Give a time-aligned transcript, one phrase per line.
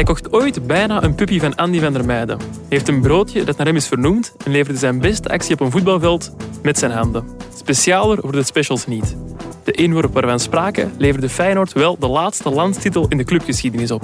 [0.00, 2.38] Hij kocht ooit bijna een puppy van Andy van der Meijden.
[2.68, 5.70] Heeft een broodje dat naar hem is vernoemd en leverde zijn beste actie op een
[5.70, 7.24] voetbalveld met zijn handen.
[7.54, 9.16] Specialer worden de specials niet.
[9.64, 14.02] De inworp we spraken leverde Feyenoord wel de laatste landstitel in de clubgeschiedenis op.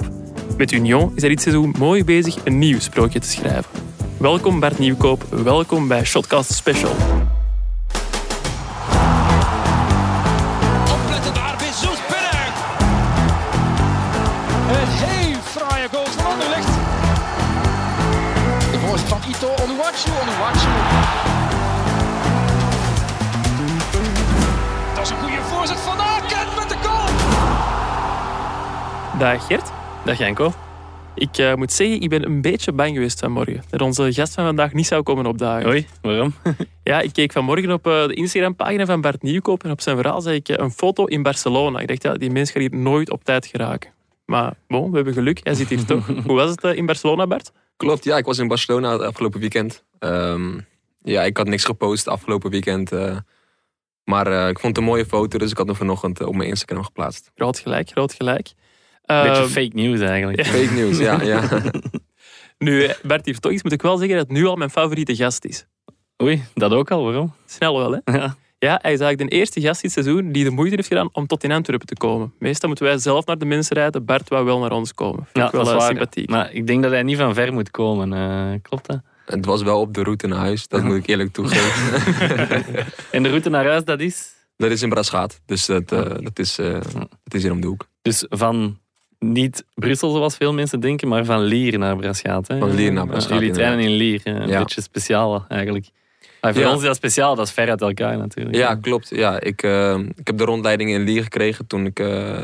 [0.57, 3.71] Met Union is hij dit seizoen mooi bezig een nieuw sprookje te schrijven.
[4.17, 6.95] Welkom Bert Nieuwkoop, welkom bij Shotcast Special.
[29.19, 29.71] Dag Gert.
[30.05, 30.51] Dag Janko.
[31.15, 33.63] Ik eh, moet zeggen, ik ben een beetje bang geweest vanmorgen.
[33.69, 35.69] Dat onze gast van vandaag niet zou komen opdagen.
[35.69, 36.33] Oei, waarom?
[36.83, 40.21] Ja, ik keek vanmorgen op eh, de Instagram-pagina van Bart Nieuwkoop en op zijn verhaal
[40.21, 41.79] zag ik eh, een foto in Barcelona.
[41.79, 43.91] Ik dacht, ja, die mens gaat hier nooit op tijd geraken.
[44.25, 46.07] Maar bon, we hebben geluk, hij zit hier toch.
[46.25, 47.51] Hoe was het in Barcelona, Bart?
[47.77, 49.83] Klopt, ja, ik was in Barcelona het afgelopen weekend.
[49.99, 50.59] Ehm,
[51.03, 52.91] ja, ik had niks gepost afgelopen weekend.
[54.03, 56.83] maar ik vond het een mooie foto, dus ik had hem vanochtend op mijn Instagram
[56.83, 57.31] geplaatst.
[57.35, 58.53] Groot gelijk, groot gelijk.
[59.07, 60.45] Beetje Eh, fake news eigenlijk.
[60.55, 61.21] Fake nieuws, ja.
[61.21, 61.41] ja.
[62.57, 64.69] nu, eh, Bart hier toch iets, moet ik wel zeggen dat het nu al mijn
[64.69, 65.65] favoriete gast is.
[66.23, 67.33] Oei, dat ook al, waarom?
[67.45, 68.17] Snel wel, hè?
[68.17, 68.35] Ja.
[68.59, 71.27] Ja, hij is eigenlijk de eerste gast dit seizoen die de moeite heeft gedaan om
[71.27, 72.33] tot in Antwerpen te komen.
[72.39, 74.05] Meestal moeten wij zelf naar de mensen rijden.
[74.05, 75.27] Bart wou wel naar ons komen.
[75.33, 75.87] Vind ik wel dat is eh, waar.
[75.87, 76.29] sympathiek.
[76.29, 78.13] Maar ik denk dat hij niet van ver moet komen.
[78.13, 79.01] eh, klopt dat?
[79.25, 81.95] Het was wel op de route naar huis, dat moet ik eerlijk toegeven.
[83.11, 84.33] En de route naar huis, dat is?
[84.57, 86.71] dat is in Brasgaat, dus dat, eh, dat, is, eh,
[87.23, 87.87] dat is hier om de hoek.
[88.01, 88.79] Dus van
[89.19, 92.47] niet Brussel zoals veel mensen denken, maar van Lier naar Brasgaat.
[92.47, 92.59] Hè?
[92.59, 94.21] Van Lier naar Brasgaat, Jullie trainen in Lier.
[94.23, 94.59] eh, Een Ja.
[94.59, 95.89] beetje speciaal eigenlijk.
[96.41, 96.69] Maar voor Ja.
[96.69, 98.55] ons is dat speciaal, dat is ver uit elkaar natuurlijk.
[98.55, 99.09] Ja, klopt.
[99.09, 102.43] Ja, ik, eh, ik heb de rondleiding in Lier gekregen toen ik, eh,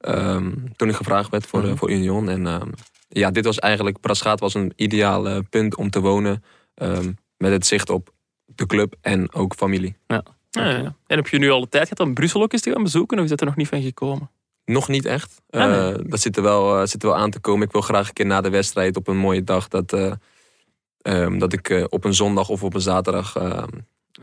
[0.00, 2.28] ehm, toen ik gevraagd werd voor, eh, voor Union.
[2.28, 2.68] En ehm,
[3.08, 6.44] ja, dit was eigenlijk, Brasgaat was een ideaal eh, punt om te wonen.
[6.74, 8.12] ehm, met het zicht op
[8.46, 9.96] de club en ook familie.
[10.06, 10.94] Ja, ja.
[11.06, 13.18] En heb je nu al de tijd gehad om Brussel ook eens te gaan bezoeken?
[13.18, 14.30] Of is dat er nog niet van gekomen?
[14.70, 15.40] Nog niet echt.
[15.50, 15.92] Ah, nee.
[15.92, 17.66] Eh, dat zit er, wel, eh, zit er wel aan te komen.
[17.66, 20.12] Ik wil graag een keer na de wedstrijd op een mooie dag dat, eh,
[21.02, 23.68] ehm, dat ik eh, op een zondag of op een zaterdag ehm,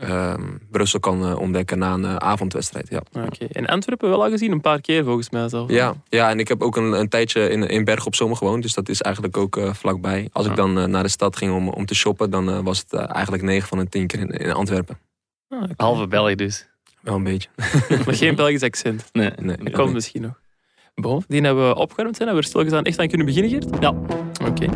[0.00, 2.88] ehm, Brussel kan ontdekken na een avondwedstrijd.
[2.88, 3.02] Ja.
[3.12, 3.44] Oké.
[3.44, 5.70] En Antwerpen wel al gezien, een paar keer volgens mij zelf.
[5.70, 8.62] Ja, ja, en ik heb ook een, een tijdje in, in Bergen op Zomer gewoond.
[8.62, 10.28] Dus dat is eigenlijk ook vlakbij.
[10.32, 12.92] Als ik dan eh, naar de stad ging om, om te shoppen, dan was het
[12.92, 14.98] eigenlijk 9 van de 10 keer in, in Antwerpen.
[15.48, 15.72] Ah, oké.
[15.76, 16.68] Halve Belg dus.
[17.08, 17.48] Wel een beetje.
[18.04, 19.08] Maar geen Belgisch accent.
[19.12, 19.30] Nee.
[19.36, 20.40] Nee, Dat komt misschien nog.
[20.94, 22.28] Bon, die hebben we opgeruimd zijn.
[22.28, 23.82] Hebben we er stilgestaan echt aan kunnen beginnen, Geert?
[23.82, 23.94] Ja.
[24.48, 24.66] Oké.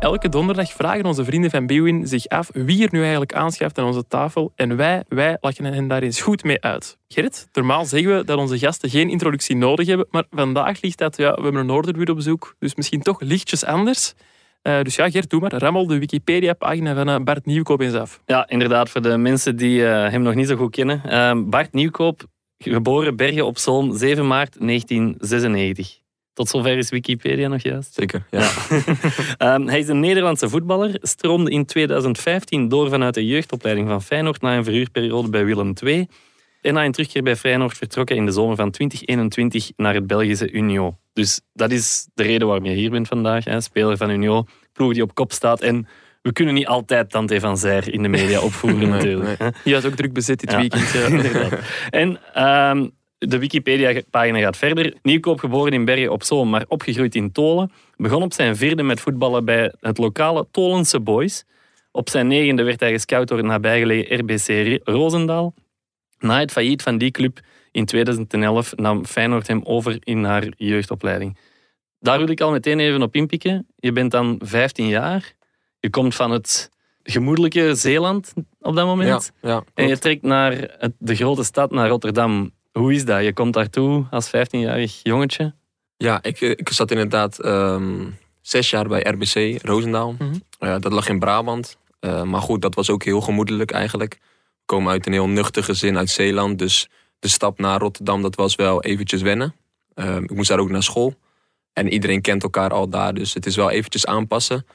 [0.00, 3.84] Elke donderdag vragen onze vrienden van Biwin zich af wie er nu eigenlijk aanschuift aan
[3.84, 4.52] onze tafel.
[4.54, 6.98] En wij, wij lachen hen daar eens goed mee uit.
[7.08, 10.06] Gert, normaal zeggen we dat onze gasten geen introductie nodig hebben.
[10.10, 12.54] Maar vandaag ligt dat, ja, we hebben een Noorderbuur op bezoek.
[12.58, 14.14] Dus misschien toch lichtjes anders.
[14.64, 15.52] Eh, dus ja, Gert, doe maar.
[15.52, 18.20] Rammel de Wikipedia-pagina van eh, Bart Nieuwkoop eens af.
[18.26, 21.02] Ja, inderdaad, voor de mensen die eh, hem nog niet zo goed kennen.
[21.04, 22.24] Ehm, Bart Nieuwkoop,
[22.58, 25.98] geboren Bergen op Zoom, 7 maart 1996.
[26.32, 27.94] Tot zover is Wikipedia nog juist.
[27.94, 28.50] Zeker, ja.
[29.38, 34.40] Ehm, hij is een Nederlandse voetballer, stroomde in 2015 door vanuit de jeugdopleiding van Feyenoord
[34.40, 36.08] na een verhuurperiode bij Willem II.
[36.64, 40.50] En na een terugkeer bij Feyenoord vertrokken in de zomer van 2021 naar het Belgische
[40.50, 40.96] Union.
[41.12, 43.44] Dus dat is de reden waarom je hier bent vandaag.
[43.44, 43.60] Hè?
[43.60, 45.60] Speler van Union, ploeg die op kop staat.
[45.60, 45.86] En
[46.22, 49.38] we kunnen niet altijd Dante van Zijr in de media opvoeren Nee, natuurlijk.
[49.38, 49.50] nee.
[49.64, 50.58] Die was ook druk bezet dit Ja.
[50.58, 50.90] weekend.
[50.92, 51.06] Ja.
[51.16, 51.58] Inderdaad.
[51.90, 52.88] En ehm,
[53.18, 54.94] de Wikipedia-pagina gaat verder.
[55.02, 57.72] Nieuwkoop geboren in Bergen op Zoom, maar opgegroeid in Tolen.
[57.96, 61.44] Begon op zijn vierde met voetballen bij het lokale Tolense Boys.
[61.92, 65.54] Op zijn negende werd hij gescout door het nabijgelegen RBC Roosendaal.
[66.24, 67.40] Na het failliet van die club
[67.70, 71.38] in 2011 nam Feyenoord hem over in haar jeugdopleiding.
[72.00, 73.66] Daar wil ik al meteen even op inpikken.
[73.76, 75.32] Je bent dan 15 jaar.
[75.80, 76.70] Je komt van het
[77.02, 79.32] gemoedelijke Zeeland op dat moment.
[79.42, 82.52] ja En je trekt naar de grote stad, naar Rotterdam.
[82.72, 83.24] Hoe is dat?
[83.24, 85.54] Je komt daartoe als 15-jarig jongetje.
[85.96, 88.10] Ja, ik, eh, ik zat inderdaad ehm,
[88.40, 90.12] zes jaar bij RBC Roosendaal.
[90.12, 90.34] Mhm.
[90.58, 91.76] Eh, dat lag in Brabant.
[92.00, 94.18] Eh, maar goed, dat was ook heel gemoedelijk eigenlijk.
[94.64, 96.58] Komen uit een heel nuchter gezin uit Zeeland.
[96.58, 96.88] Dus
[97.18, 99.54] de stap naar Rotterdam, dat was wel eventjes wennen.
[99.94, 101.14] Ehm, ik moest daar ook naar school.
[101.72, 104.66] En iedereen kent elkaar al daar, dus het is wel eventjes aanpassen.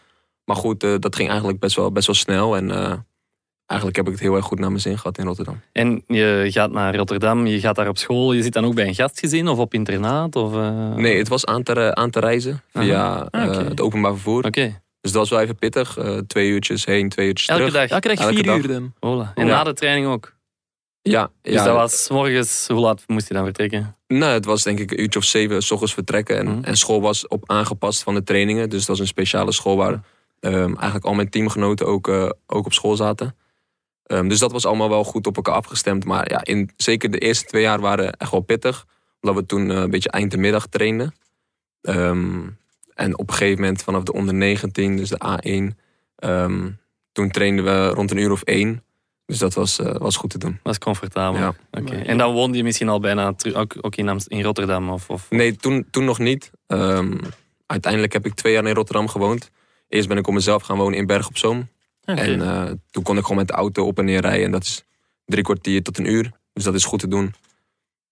[0.44, 2.56] Maar goed, eh, dat ging eigenlijk best wel, best wel snel.
[2.56, 2.94] En eh,
[3.66, 5.62] eigenlijk heb ik het heel erg goed naar mijn zin gehad in Rotterdam.
[5.72, 8.34] En je gaat naar Rotterdam, je gaat daar op school.
[8.34, 10.36] Je zit dan ook bij een gastgezin of op internaat?
[10.36, 10.94] Of, eh?
[10.94, 14.46] Nee, het was aan te, aan te reizen via Ah, het openbaar vervoer.
[14.46, 15.98] Oké, Dus dat was wel even pittig.
[15.98, 17.80] Eh, twee uurtjes heen, twee uurtjes elke terug.
[17.81, 17.90] dag.
[17.90, 18.57] Elke dag Elke vier dag.
[18.57, 18.94] uur dan.
[19.36, 19.51] En Ja.
[19.56, 20.38] na de training ook.
[21.01, 23.96] Ja, Dus ja dat was 's morgens, hoe laat moest je dan vertrekken?
[24.07, 26.38] Nou, het was denk ik een uurtje of zeven s ochtends vertrekken.
[26.38, 26.63] En, Mhm.
[26.63, 28.69] en school was op aangepast van de trainingen.
[28.69, 30.01] Dus dat was een speciale school waar
[30.40, 33.36] ehm, eigenlijk al mijn teamgenoten ook, eh, ook op school zaten.
[34.04, 36.06] Ehm, dus dat was allemaal wel goed op elkaar afgestemd.
[36.06, 38.86] Maar ja, in, zeker de eerste twee jaar waren echt wel pittig.
[39.22, 41.16] Omdat we toen eh, een beetje eind de middag trainden.
[41.81, 42.40] Ehm,
[43.00, 45.78] en op een gegeven moment vanaf de onder 19, dus de A1...
[46.16, 46.69] ehm,
[47.12, 48.84] toen trainden we rond een uur of één.
[49.25, 50.60] Dus dat was, eh, was goed te doen.
[50.63, 51.40] Dat is comfortabel.
[51.40, 51.54] Ja.
[51.72, 51.96] Oké.
[51.96, 54.90] En dan woonde je misschien al bijna ook, ook in, Amst- in Rotterdam?
[54.90, 55.30] Of, of...
[55.30, 56.51] Nee, toen, toen nog niet.
[56.68, 57.18] Ehm,
[57.66, 59.50] uiteindelijk heb ik twee jaar in Rotterdam gewoond.
[59.88, 61.69] Eerst ben ik op mezelf gaan wonen in Berg op Zoom.
[62.06, 62.22] Oké.
[62.22, 64.45] En eh, toen kon ik gewoon met de auto op en neer rijden.
[64.45, 64.84] En dat is
[65.25, 66.31] drie kwartier tot een uur.
[66.54, 67.34] Dus dat is goed te doen.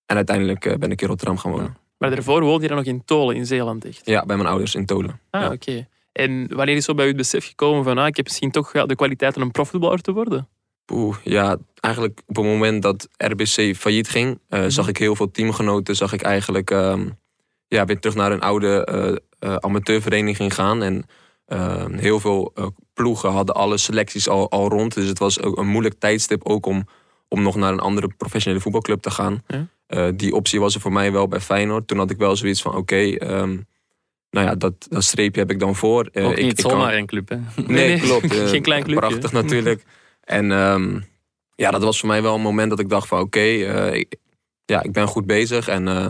[0.06, 1.78] En uiteindelijk eh, ben ik in Rotterdam gaan wonen.
[1.98, 4.02] Maar daarvoor woonde je dan nog in Tolen in Zeeland echt?
[4.06, 5.20] Ja, bij mijn ouders in Tolen.
[5.30, 5.52] Ah, Ja.
[5.52, 5.88] oké.
[6.12, 8.72] En wanneer is zo bij u het besef gekomen van ah, ik heb misschien toch
[8.72, 10.48] de kwaliteiten om profvoetballer te worden?
[10.92, 14.70] Oeh, ja, eigenlijk op het moment dat RBC failliet ging, eh, Mhm.
[14.70, 17.10] zag ik heel veel teamgenoten, zag ik eigenlijk ehm,
[17.68, 19.16] ja, weer terug naar een oude eh,
[19.52, 20.84] eh, amateurvereniging gaan.
[20.84, 21.06] En
[21.46, 22.54] ehm, heel veel
[22.94, 24.94] ploegen hadden alle selecties al, al rond.
[24.94, 26.86] Dus het was ook een moeilijk tijdstip ook om,
[27.28, 29.44] om nog naar een andere professionele voetbalclub te gaan.
[29.48, 29.68] Ja.
[29.88, 31.88] Eh, die optie was er voor mij wel bij Feyenoord.
[31.88, 33.58] Toen had ik wel zoiets van, oké, ehm,
[34.30, 36.10] nou ja, dat, dat streepje heb ik dan voor.
[36.12, 37.36] Eh, ook ik- niet ik kan- zomaar een club, hè?
[37.56, 38.00] Nee, nee.
[38.00, 38.36] klopt.
[38.36, 39.08] eh, Geen klein clubje.
[39.08, 39.84] Prachtig natuurlijk.
[40.24, 41.00] En ehm,
[41.56, 44.16] ja, dat was voor mij wel een moment dat ik dacht van oké, eh, ik,
[44.66, 45.68] ja, ik ben goed bezig.
[45.68, 46.10] En, eh,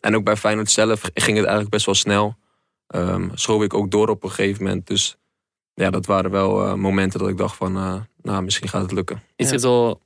[0.00, 2.36] en ook bij Feyenoord zelf ging het eigenlijk best wel snel.
[2.86, 4.86] Ehm schoof ik ook door op een gegeven moment.
[4.86, 5.16] Dus
[5.74, 8.92] ja, dat waren wel eh, momenten dat ik dacht van, eh, nou, misschien gaat het
[8.92, 9.22] lukken.
[9.36, 10.00] Is er zo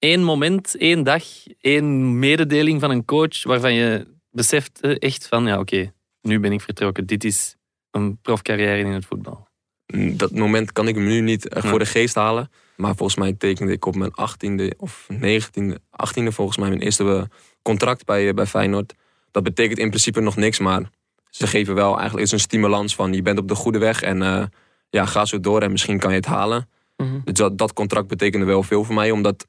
[0.00, 1.22] één moment, één dag,
[1.60, 5.92] één mededeling van een coach waarvan je beseft eh, echt van, ja oké,
[6.22, 7.06] nu ben ik vertrokken.
[7.06, 7.56] Dit is
[7.90, 9.48] een profcarrière in het voetbal.
[9.86, 11.60] Mm, Dat moment kan ik me nu niet Ja.
[11.68, 12.50] voor de geest halen.
[12.76, 17.04] Maar volgens mij tekende ik op mijn 18e of 19e, 18e volgens mij mijn eerste
[17.14, 17.22] eh,
[17.62, 18.94] contract bij, eh, bij Feyenoord.
[19.30, 20.90] Dat betekent in principe nog niks, maar
[21.30, 24.22] ze geven wel eigenlijk is een stimulans van je bent op de goede weg en
[24.22, 24.44] eh,
[24.90, 26.68] ja, ga zo door en misschien kan je het halen.
[26.96, 27.20] Mhm.
[27.24, 29.46] Dus dat, dat contract betekende wel veel voor mij, omdat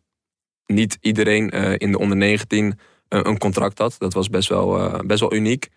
[0.73, 3.95] niet iedereen eh, in de onder 19 eh, een contract had.
[3.97, 5.69] Dat was best wel, eh, best wel uniek.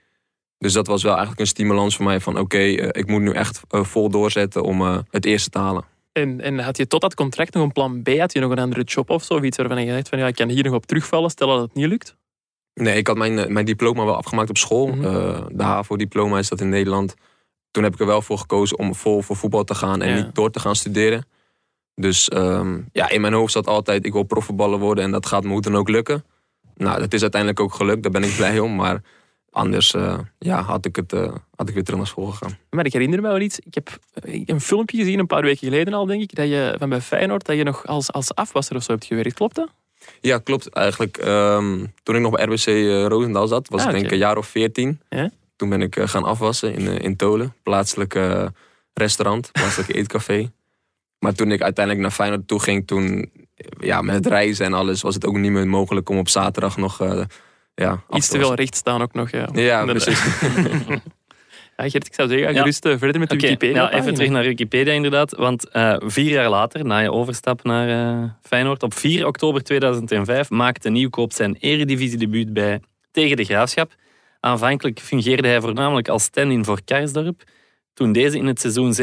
[0.59, 2.59] Dus dat was wel eigenlijk een stimulans voor mij van oké,
[2.91, 5.85] ik moet nu echt vol doorzetten om het eerste te halen.
[6.13, 8.09] En, en had je tot dat contract nog een plan B?
[8.09, 9.35] Had je nog een andere job of zo?
[9.35, 11.61] Of iets waarvan je dacht van ja, ik kan hier nog op terugvallen, stel dat
[11.61, 12.17] het niet lukt?
[12.75, 14.87] Nee, ik had mijn, mijn diploma wel afgemaakt op school.
[14.87, 15.03] Mhm.
[15.57, 17.15] De HAVO-diploma is dat in Nederland.
[17.71, 20.25] Toen heb ik er wel voor gekozen om vol voor voetbal te gaan en Ja.
[20.25, 21.27] niet door te gaan studeren.
[21.95, 25.45] Dus ehm, ja, in mijn hoofd zat altijd, ik wil profvoetballer worden en dat gaat
[25.45, 26.25] me hoe dan ook lukken.
[26.77, 28.75] Nou, dat is uiteindelijk ook gelukt, daar ben ik blij om.
[28.75, 29.03] Maar
[29.51, 32.59] anders eh, ja, had, ik het, eh, had ik weer terug naar school gegaan.
[32.71, 33.59] Maar ik herinner me wel iets.
[33.59, 36.75] Ik heb eh, een filmpje gezien een paar weken geleden al, denk ik, dat je
[36.79, 39.35] van bij Feyenoord dat je nog als, als afwasser of zo hebt gewerkt.
[39.35, 39.69] Klopt dat?
[40.21, 40.69] Ja, klopt.
[40.69, 44.19] Eigenlijk, ehm, toen ik nog bij RBC eh, Roosendaal zat, was Ah, ik denk een
[44.19, 45.01] jaar of veertien.
[45.09, 45.31] Ja?
[45.57, 47.55] Toen ben ik gaan afwassen in, in Tolen.
[47.63, 48.19] Plaatselijk
[48.95, 50.51] restaurant, plaatselijk eetcafé.
[51.25, 53.31] Maar toen ik uiteindelijk naar Feyenoord toe ging, toen,
[53.81, 56.77] ja, met het reizen en alles, was het ook niet meer mogelijk om op zaterdag
[56.77, 57.21] nog, eh,
[57.75, 59.31] ja, Iets te veel recht staan ook nog.
[59.31, 60.25] Ja, Ja, precies.
[61.77, 62.59] Ja, Gert, ik zou zeggen, Ja.
[62.59, 63.83] gerust eh, verder met de Oké, Wikipedia.
[63.83, 65.37] ja, even terug naar Wikipedia inderdaad.
[65.37, 70.51] Want eh, vier jaar later, na je overstap naar eh, Feyenoord, op 4 oktober 2005
[70.51, 72.81] maakte Nieuwkoop zijn eredivisiedebuut bij
[73.11, 73.95] tegen de Graafschap.
[74.41, 77.43] Aanvankelijk fungeerde hij voornamelijk als stand-in voor Karsdorp.
[77.95, 78.95] Toen deze in het seizoen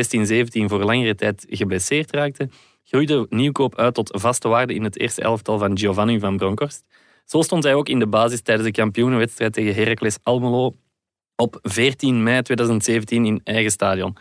[0.65, 2.49] 16-17 voor langere tijd geblesseerd raakte,
[2.83, 6.83] groeide Nieuwkoop uit tot vaste waarde in het eerste elftal van Giovanni van Bronckhorst.
[7.25, 10.75] Zo stond hij ook in de basis tijdens de kampioenenwedstrijd tegen Heracles Almelo
[11.35, 14.17] op 14 mei 2017 in eigen stadion.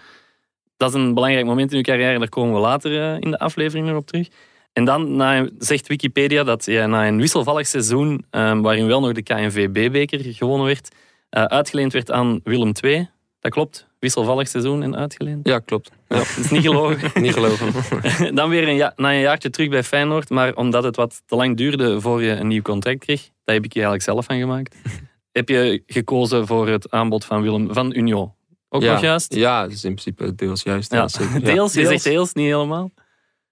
[0.77, 3.39] Dat is een belangrijk moment in uw carrière, daar komen we later eh, in de
[3.39, 4.29] aflevering nog op terug.
[4.73, 9.23] En dan zegt Wikipedia dat je na een wisselvallig seizoen, eh, waarin wel nog de
[9.23, 10.95] KNVB-beker gewonnen werd,
[11.31, 13.09] eh, uitgeleend werd aan Willem II.
[13.41, 15.49] Dat klopt, wisselvallig seizoen en uitgeleend.
[15.49, 15.90] Ja, klopt.
[16.09, 17.11] Ja, dat is niet gelogen.
[17.23, 17.73] Niet gelogen.
[18.35, 21.37] dan weer een ja, na een jaartje terug bij Feyenoord, maar omdat het wat te
[21.37, 24.38] lang duurde voor je een nieuw contract kreeg, daar heb ik je eigenlijk zelf van
[24.38, 24.76] gemaakt,
[25.38, 28.33] heb je gekozen voor het aanbod van Willem van Union.
[28.69, 28.92] Ook ja.
[28.92, 29.35] nog juist?
[29.35, 30.92] Ja, dat is in principe deels juist.
[30.92, 31.09] Ja.
[31.09, 31.45] Zeker.
[31.45, 31.92] Deels, je Deels.
[31.92, 32.90] zegt deels, niet helemaal.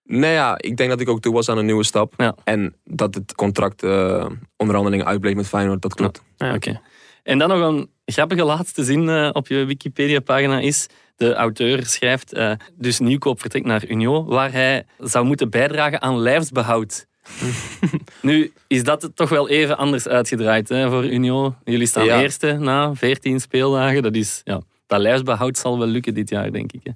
[0.04, 2.34] Nee, ja, ik denk dat ik ook toe was aan een nieuwe stap.
[2.44, 4.26] En dat het contract eh
[4.56, 6.22] onderhandelingen uitbleef met Feyenoord, dat klopt.
[6.38, 6.80] Oké.
[7.28, 10.86] En dan nog een grappige laatste zin eh, op je Wikipedia-pagina is...
[11.16, 16.18] De auteur schrijft, eh, dus Nieuwkoop vertrekt naar Union, waar hij zou moeten bijdragen aan
[16.18, 17.06] lijfsbehoud.
[18.22, 21.56] nu is dat toch wel even anders uitgedraaid hè, voor Union.
[21.64, 22.20] Jullie staan Ja.
[22.20, 24.02] eerste na 14 speeldagen.
[24.02, 26.80] Dat, is, ja, dat lijfsbehoud zal wel lukken dit jaar, denk ik.
[26.82, 26.90] Hè.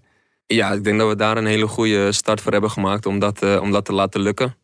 [0.47, 3.43] Ja, ik denk dat we daar een hele goede start voor hebben gemaakt om dat,
[3.43, 4.57] eh, om dat te laten lukken.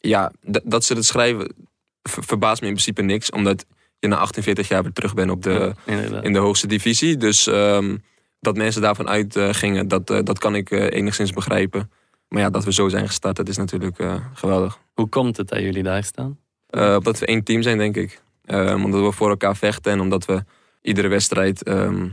[0.00, 0.32] Ja,
[0.64, 1.54] dat ze het schrijven
[2.02, 3.64] ver- verbaast me in principe niks, omdat
[3.98, 5.74] je na 48 jaar weer terug bent op de,
[6.22, 7.16] in de hoogste divisie.
[7.16, 7.96] Dus ehm,
[8.40, 11.90] dat mensen daarvan uit eh, gingen, dat, eh, dat kan ik eh, enigszins begrijpen.
[12.28, 14.78] Maar ja, dat we zo zijn gestart, dat is natuurlijk geweldig.
[14.94, 16.38] Hoe komt het dat jullie daar staan?
[16.70, 18.22] Omdat we één team zijn, denk ik.
[18.44, 20.44] Ehm, omdat we voor elkaar vechten en omdat we
[20.82, 22.08] iedere wedstrijd ehm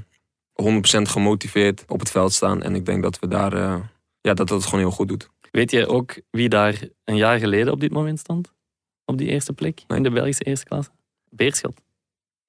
[0.53, 2.61] 100% gemotiveerd op het veld staan.
[2.63, 3.57] En ik denk dat we daar,
[4.21, 5.29] ja, dat dat het gewoon heel goed doet.
[5.51, 8.53] Weet je ook wie daar een jaar geleden op dit moment stond?
[9.05, 9.97] Op die eerste plek Nee.
[9.97, 10.91] in de Belgische eerste klasse?
[11.35, 11.81] Beerschot.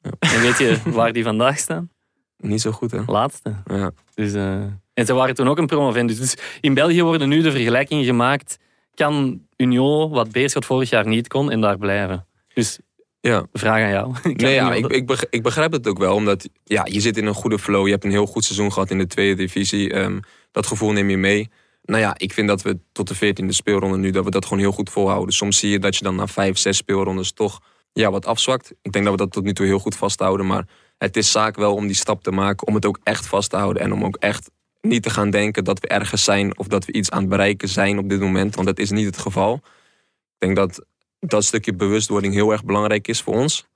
[0.00, 0.10] Ja.
[0.18, 1.90] En weet je waar die vandaag staan?
[2.36, 3.02] Niet zo goed, hè?
[3.06, 3.54] Laatste.
[3.66, 3.90] Ja.
[4.14, 4.62] Dus, eh,
[4.94, 6.18] en ze waren toen ook een promovendus.
[6.18, 8.58] Dus in België worden nu de vergelijkingen gemaakt.
[8.94, 12.26] Kan Union, wat Beerschot vorig jaar niet kon, en daar blijven?
[12.54, 12.78] Dus
[13.20, 13.46] ja.
[13.52, 14.12] vraag aan jou.
[14.22, 16.14] Kan Nee, ja, ik, ik, ik begrijp het ook wel.
[16.14, 17.84] Omdat ja, je zit in een goede flow.
[17.84, 19.92] Je hebt een heel goed seizoen gehad in de tweede divisie.
[19.92, 20.20] Ehm,
[20.52, 21.50] dat gevoel neem je mee.
[21.82, 24.10] Nou ja, ik vind dat we tot de veertiende speelronde nu...
[24.10, 25.34] dat we dat gewoon heel goed volhouden.
[25.34, 27.60] Soms zie je dat je dan na vijf, zes speelrondes toch
[27.94, 28.72] ja, wat afzwakt.
[28.82, 30.46] Ik denk dat we dat tot nu toe heel goed vasthouden.
[30.46, 30.66] Maar
[30.98, 32.66] het is zaak wel om die stap te maken.
[32.66, 33.82] Om het ook echt vast te houden.
[33.82, 36.58] En om ook echt niet te gaan denken dat we ergens zijn...
[36.58, 38.54] of dat we iets aan het bereiken zijn op dit moment.
[38.54, 39.54] Want dat is niet het geval.
[39.54, 40.84] Ik denk dat
[41.20, 43.66] dat stukje bewustwording heel erg belangrijk is voor ons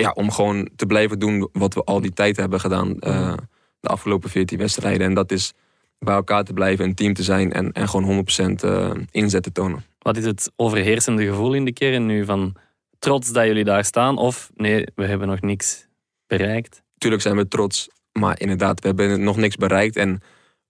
[0.00, 2.98] ja, om gewoon te blijven doen wat we al die tijd hebben gedaan.
[2.98, 3.34] eh,
[3.80, 5.06] de afgelopen 14 wedstrijden.
[5.06, 5.52] En dat is
[5.98, 9.52] bij elkaar te blijven, een team te zijn en, en gewoon 100% eh, inzet te
[9.52, 9.84] tonen.
[9.98, 12.24] Wat is het overheersende gevoel in de kern nu?
[12.24, 12.54] Van
[13.00, 14.18] trots dat jullie daar staan?
[14.18, 15.86] Of nee, we hebben nog niks
[16.26, 16.82] bereikt?
[16.98, 19.96] Tuurlijk zijn we trots, maar inderdaad, we hebben nog niks bereikt.
[19.96, 20.22] En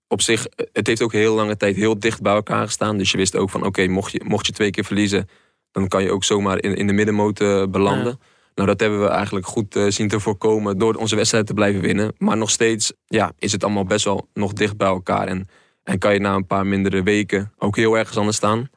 [0.07, 2.97] op zich, het heeft ook heel lange tijd heel dicht bij elkaar gestaan.
[2.97, 5.29] Dus je wist ook van, oké, mocht, je, mocht je twee keer verliezen...
[5.71, 8.19] dan kan je ook zomaar in, in de middenmoot eh, belanden.
[8.55, 10.77] Nou, dat hebben we eigenlijk goed eh, zien te voorkomen...
[10.77, 12.13] door onze wedstrijd te blijven winnen.
[12.17, 15.27] Maar nog steeds ja, is het allemaal best wel nog dicht bij elkaar.
[15.27, 15.47] En,
[15.83, 18.69] en kan je na een paar mindere weken ook heel ergens anders staan.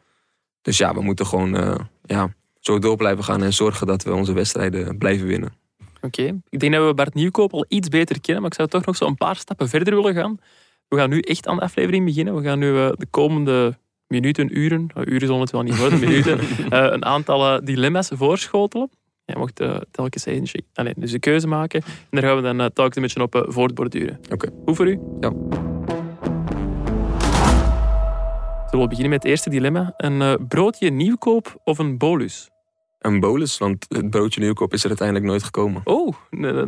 [0.63, 2.35] Dus ja, we moeten gewoon eh, ja,
[2.67, 3.43] zo door blijven gaan...
[3.43, 5.53] en zorgen dat we onze wedstrijden blijven winnen.
[6.01, 6.41] Oké.
[6.49, 8.97] Ik denk dat we Bart Nieuwkoop al iets beter kennen, maar ik zou toch nog
[8.97, 10.39] zo een paar stappen verder willen gaan.
[10.89, 12.35] We gaan nu echt aan de aflevering beginnen.
[12.35, 16.01] We gaan nu eh, de komende minuten, uren, eh, uren zullen het wel niet worden,
[16.01, 16.39] minuten,
[16.71, 18.91] eh, een aantal eh, dilemma's voorschotelen.
[19.25, 21.83] Je mocht telkens eentje, allee, dus een keuze maken.
[21.83, 24.21] En daar gaan we dan eh, telkens een beetje op voortborduren.
[24.33, 24.49] Oké.
[24.65, 25.01] Hoe voor u?
[25.21, 25.33] Ja.
[28.67, 29.95] Zullen we beginnen met het eerste dilemma.
[29.97, 32.51] Een broodje nieuwkoop of een bolus?
[33.05, 35.81] Een bolus, want het broodje nieuwkoop is er uiteindelijk nooit gekomen.
[35.85, 36.15] Oh,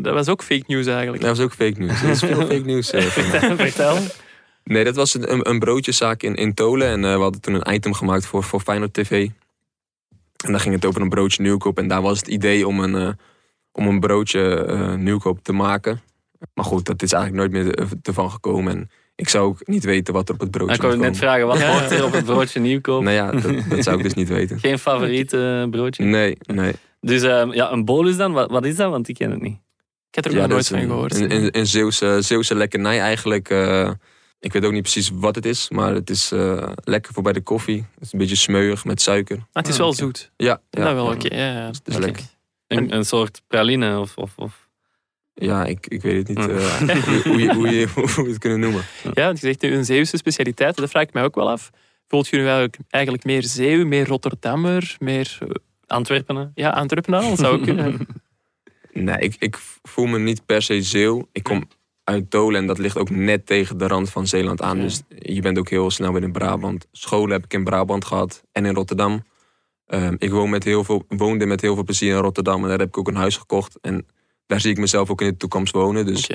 [0.02, 1.22] dat was ook fake news eigenlijk.
[1.22, 2.02] Dat was ook fake news.
[2.02, 2.90] Er is veel fake news.
[2.92, 3.02] mij.
[3.02, 3.98] Vertel.
[4.64, 6.88] nee, dat was een, een broodjeszaak in, in Tolen.
[6.88, 9.28] En eh, we hadden toen een item gemaakt voor, voor Feyenoord TV.
[10.44, 11.78] En daar ging het over een broodje nieuwkoop.
[11.78, 13.12] En daar was het idee om een, eh,
[13.72, 16.00] om een broodje nieuwkoop te maken.
[16.54, 18.72] Maar goed, dat is eigenlijk nooit meer ervan gekomen.
[18.76, 21.16] En ik zou ook niet weten wat er op het broodje Ik wou moet net
[21.16, 21.70] vragen, wat Ja.
[21.78, 23.02] hoort er op het broodje nieuwkoop?
[23.02, 24.58] Nou ja, dat, dat zou ik dus niet weten.
[24.60, 26.04] Geen favoriet eh, broodje?
[26.04, 26.72] Nee, nee.
[27.00, 28.90] Dus ehm, ja, een bolus dan, wat, wat is dat?
[28.90, 29.58] Want ik ken het niet.
[30.08, 31.14] Ik heb er ook Ja, nog nooit van gehoord.
[31.20, 33.48] Een, een, een Zeeuwse, Zeeuwse lekkernij eigenlijk.
[33.50, 33.90] eh,
[34.40, 37.32] ik weet ook niet precies wat het is, maar het is eh, lekker voor bij
[37.32, 37.84] de koffie.
[37.94, 39.36] Het is een beetje smeuig met suiker.
[39.36, 39.96] Ah, het is Ah, wel oké.
[39.96, 40.30] zoet.
[40.36, 41.34] Ja, ja, dat wel, oké.
[41.36, 41.70] Ja, ja.
[41.84, 42.22] is lekker.
[42.66, 44.16] Een, een soort praline of...
[44.16, 44.65] of, of.
[45.38, 46.50] Ja, ik, ik weet het niet Hm.
[46.50, 48.82] eh, hoe, hoe, je, hoe, je, hoe we het kunnen noemen.
[49.14, 50.76] Ja, want je zegt nu een Zeeuwse specialiteit.
[50.76, 51.70] Dat vraag ik mij ook wel af.
[52.08, 55.48] Voelt je nu eigenlijk, eigenlijk meer Zeeuw, meer Rotterdammer, meer eh,
[55.86, 56.44] Antwerpen, hè?
[56.54, 57.22] ja, Antwerpenaar?
[57.22, 57.98] Dat zou ook kunnen.
[58.92, 61.28] Nee, ik, ik voel me niet per se Zeeuw.
[61.32, 61.68] Ik kom
[62.04, 64.76] uit Tolen en dat ligt ook net tegen de rand van Zeeland aan.
[64.76, 64.82] Ja.
[64.82, 66.86] Dus je bent ook heel snel weer in Brabant.
[66.92, 69.24] Scholen heb ik in Brabant gehad en in Rotterdam.
[69.86, 72.78] Ehm, ik woon met heel veel, woonde met heel veel plezier in Rotterdam en daar
[72.78, 73.78] heb ik ook een huis gekocht.
[73.80, 74.06] En
[74.46, 76.06] daar zie ik mezelf ook in de toekomst wonen.
[76.06, 76.30] Dus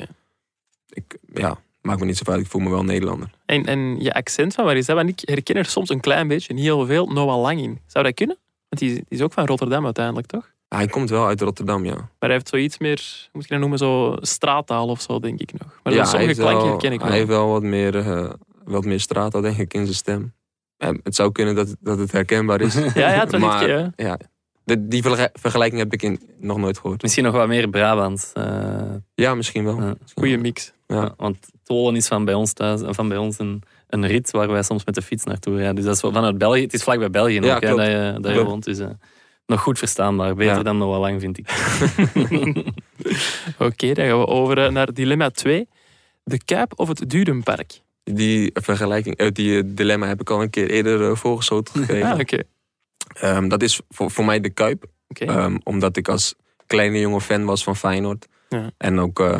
[0.88, 2.40] ik, ja, maakt me niet zo uit.
[2.40, 3.30] Ik voel me wel Nederlander.
[3.46, 4.96] En, en je accent van waar is dat?
[4.96, 7.80] Want ik herken er soms een klein beetje, niet heel veel, Noah Lang in.
[7.86, 8.38] Zou dat kunnen?
[8.68, 10.50] Want die, is ook van Rotterdam uiteindelijk, toch?
[10.68, 11.94] Ah, hij komt wel uit Rotterdam, ja.
[11.94, 15.52] Maar hij heeft zoiets meer, moet je dat noemen, zo straattaal of zo, denk ik
[15.52, 15.80] nog.
[15.82, 17.08] Maar ja, sommige klanken herken ik wel.
[17.08, 18.30] Hij heeft wel wat meer, eh,
[18.64, 20.34] wat meer strata, denk ik, in zijn stem.
[20.76, 22.74] En het zou kunnen dat, dat het herkenbaar is.
[22.94, 23.92] Ja, ja, was maar ja.
[23.96, 24.18] ja,
[24.64, 27.02] de- die verge- vergelijking heb ik in, nog nooit gehoord.
[27.02, 28.30] Misschien nog wat meer Brabant.
[28.34, 28.82] eh,
[29.14, 29.94] Ja, misschien wel.
[30.14, 30.42] Goeie wel.
[30.42, 30.72] mix.
[30.86, 31.14] Ja.
[31.16, 34.62] Want Tolen is van bij ons thuis, van bij ons een, een rit waar wij
[34.62, 35.74] soms met de fiets naartoe rijden.
[35.74, 36.60] Dus dat is vanuit België.
[36.60, 38.64] Het is vlak bij België Ja, ook, hè, dat je, dat je woont.
[38.64, 38.88] Dus eh,
[39.46, 40.34] nog goed verstaanbaar.
[40.34, 40.62] Beter Ja.
[40.62, 41.48] dan nog wel lang, vind ik.
[43.58, 45.68] Oké, dan gaan we over eh, naar dilemma 2.
[46.24, 47.80] De Kuip of het Durenpark?
[48.04, 52.10] Die vergelijking, eh, die dilemma heb ik al een keer eerder uh, voorgeschoten gekregen.
[52.12, 52.38] Ah, oké.
[53.12, 54.84] Ehm, dat is voor, voor mij de Kuip.
[55.08, 56.34] Ehm, omdat ik als
[56.66, 58.28] kleine jongen fan was van Feyenoord.
[58.48, 58.70] Ja.
[58.76, 59.38] En ook eh,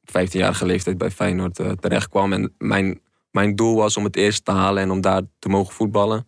[0.00, 2.32] op 15-jarige leeftijd bij Feyenoord eh, terecht kwam.
[2.32, 3.00] En mijn,
[3.30, 6.26] mijn doel was om het eerst te halen en om daar te mogen voetballen.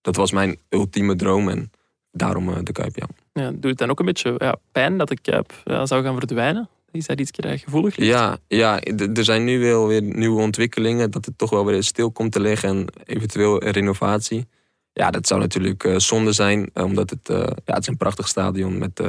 [0.00, 1.70] Dat was mijn ultieme droom en
[2.12, 3.06] daarom eh, de Kuip, ja.
[3.32, 6.18] Ja, doet het dan ook een beetje ja, pijn dat de Kuip ja, zou gaan
[6.18, 6.68] verdwijnen?
[6.90, 8.10] Is dat iets dat gevoelig ligt?
[8.10, 8.80] Ja, ja,
[9.14, 11.10] er zijn nu wel weer nieuwe ontwikkelingen.
[11.10, 14.46] Dat het toch wel weer stil komt te liggen en eventueel een renovatie.
[14.98, 17.96] Ja, dat zou natuurlijk eh, zonde zijn, eh, omdat het, eh, ja, het is een
[17.96, 19.02] prachtig stadion met,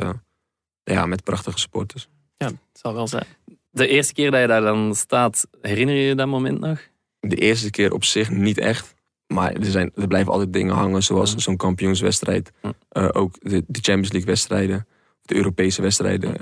[0.84, 2.08] ja, met prachtige supporters.
[2.38, 3.26] Ja, het zal wel zijn.
[3.70, 6.80] De eerste keer dat je daar dan staat, herinner je je dat moment nog?
[7.20, 8.96] De eerste keer op zich niet echt.
[9.28, 11.40] Maar er, zijn, er blijven altijd dingen hangen, zoals Ja.
[11.40, 12.52] zo'n kampioenswedstrijd.
[12.62, 13.08] Ja.
[13.08, 14.88] Ook de, de Champions League wedstrijden,
[15.22, 16.36] de Europese wedstrijden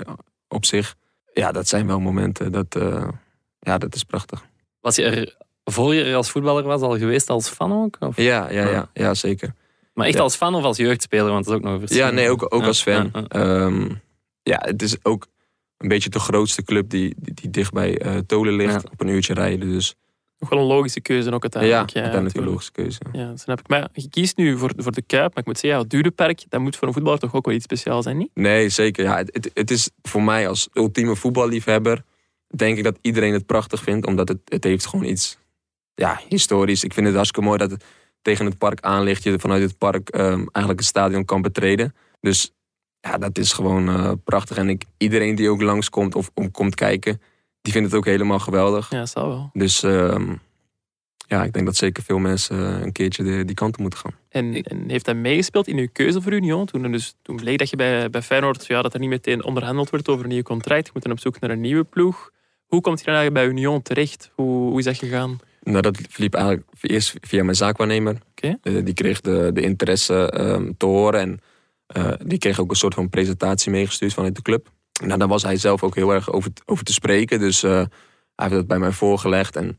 [0.48, 0.94] op zich.
[1.32, 2.76] Ja, dat zijn wel momenten, dat,
[3.58, 4.44] ja, dat is prachtig.
[4.80, 5.36] Was je er,
[5.70, 7.96] voor je er als voetballer was, al geweest als fan ook?
[8.00, 8.16] Of?
[8.16, 8.90] Ja, ja, Ja.
[8.92, 9.54] ja, zeker.
[9.94, 10.22] Maar echt Ja.
[10.22, 11.30] als fan of als jeugdspeler?
[11.32, 12.04] Want dat is ook nog een verschil.
[12.06, 13.10] Ja, nee, ook, ook Ja, als fan.
[13.12, 13.28] ja, ja.
[13.28, 13.88] Ehm,
[14.42, 15.26] ja, het is ook
[15.78, 18.72] een beetje de grootste club die, die, die dicht bij eh, Tolen ligt.
[18.82, 18.88] Ja.
[18.92, 19.68] Op een uurtje rijden.
[19.68, 19.94] Dus
[20.38, 21.94] Nog wel een logische keuze ook ja, uiteindelijk.
[21.94, 22.52] uiteindelijk een natuurlijk.
[22.52, 23.22] logische keuze.
[23.24, 23.68] Ja, dat snap ik.
[23.68, 25.28] Maar je kiest nu voor, voor de Kuip.
[25.28, 27.64] Maar ik moet zeggen, het Durenpark, dat moet voor een voetballer toch ook wel iets
[27.64, 28.30] speciaals zijn, niet?
[28.34, 29.04] Nee, zeker.
[29.04, 32.02] Ja, het, het, het is voor mij als ultieme voetballiefhebber...
[32.56, 34.06] denk ik dat iedereen het prachtig vindt.
[34.06, 35.38] Omdat het, het heeft gewoon iets
[35.96, 36.84] ja, historisch.
[36.84, 37.84] Ik vind het hartstikke mooi dat het
[38.22, 39.22] tegen het park aan ligt.
[39.22, 41.94] Je vanuit het park ehm, eigenlijk het stadion kan betreden.
[42.20, 42.52] Dus
[43.00, 44.56] ja, dat is gewoon eh, prachtig.
[44.56, 47.20] En ik, iedereen die ook langskomt of om komt kijken...
[47.62, 48.90] die vindt het ook helemaal geweldig.
[48.90, 49.50] Ja, dat zal wel.
[49.52, 50.34] Dus ehm,
[51.26, 53.98] ja, ik denk dat zeker veel mensen eh, een keertje de, die kant op moeten
[53.98, 54.14] gaan.
[54.28, 56.66] En, en heeft dat meegespeeld in uw keuze voor Union?
[56.66, 59.44] Toen, er dus, toen bleek dat je bij, bij Feyenoord, ja, dat er niet meteen
[59.44, 60.86] onderhandeld werd over een nieuw contract.
[60.86, 62.30] Je moet dan op zoek naar een nieuwe ploeg.
[62.66, 64.30] Hoe komt je dan eigenlijk bij Union terecht?
[64.34, 65.38] Hoe, hoe is dat gegaan?
[65.70, 68.18] Nou, dat liep eigenlijk eerst via mijn zaakwaarnemer.
[68.34, 71.40] Eh, die kreeg de, de interesse ehm, te horen en
[71.86, 74.70] eh, die kreeg ook een soort van presentatie meegestuurd vanuit de club.
[75.04, 77.38] Nou, daar was hij zelf ook heel erg over, over te spreken.
[77.38, 77.88] Dus eh, hij
[78.34, 79.78] heeft dat bij mij voorgelegd en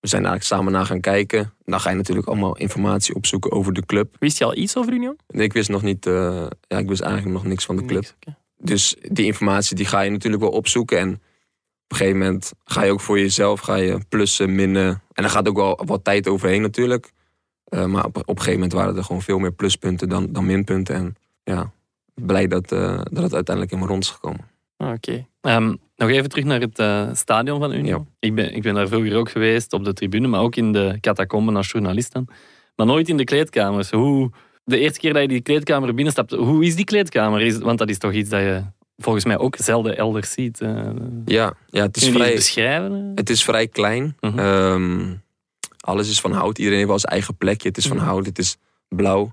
[0.00, 1.54] we zijn eigenlijk samen naar gaan kijken.
[1.64, 4.16] Dan ga je natuurlijk allemaal informatie opzoeken over de club.
[4.18, 5.18] Wist je al iets over Union?
[5.26, 8.02] En ik wist nog niet, ja, ik wist eigenlijk nog niks van de club.
[8.02, 8.38] Niks.
[8.56, 10.98] Dus die informatie die ga je natuurlijk wel opzoeken.
[10.98, 11.20] En
[11.90, 14.88] op een gegeven moment ga je ook voor jezelf ga je plussen, minnen.
[15.12, 17.12] En daar gaat ook wel wat tijd overheen natuurlijk.
[17.64, 20.46] Eh, maar op, op een gegeven moment waren er gewoon veel meer pluspunten dan, dan
[20.46, 20.94] minpunten.
[20.94, 21.72] En ja,
[22.14, 24.48] blij dat, eh, dat het uiteindelijk helemaal rond is gekomen.
[24.76, 25.26] Ah, Oké.
[25.40, 28.08] Ehm, nog even terug naar het eh, stadion van Union.
[28.18, 30.98] Ik, ben, ik ben daar vroeger ook geweest op de tribune, maar ook in de
[31.00, 32.28] catacomben als journalist dan.
[32.76, 33.90] Maar nooit in de kleedkamers.
[33.90, 34.30] Hoe,
[34.64, 37.40] de eerste keer dat je die kleedkamer binnenstapt, hoe is die kleedkamer?
[37.40, 38.62] Is, want dat is toch iets dat je
[39.02, 40.60] volgens mij ook zelden elders ziet.
[40.60, 40.88] eh.
[41.24, 43.12] Ja, ja het, is Kun je die vrij, eens beschrijven?
[43.14, 44.16] het is vrij klein.
[44.20, 44.38] Mhm.
[44.38, 45.14] Ehm,
[45.80, 46.58] alles is van hout.
[46.58, 47.68] Iedereen heeft wel zijn eigen plekje.
[47.68, 48.06] Het is van Mhm.
[48.06, 48.56] hout, het is
[48.88, 49.32] blauw.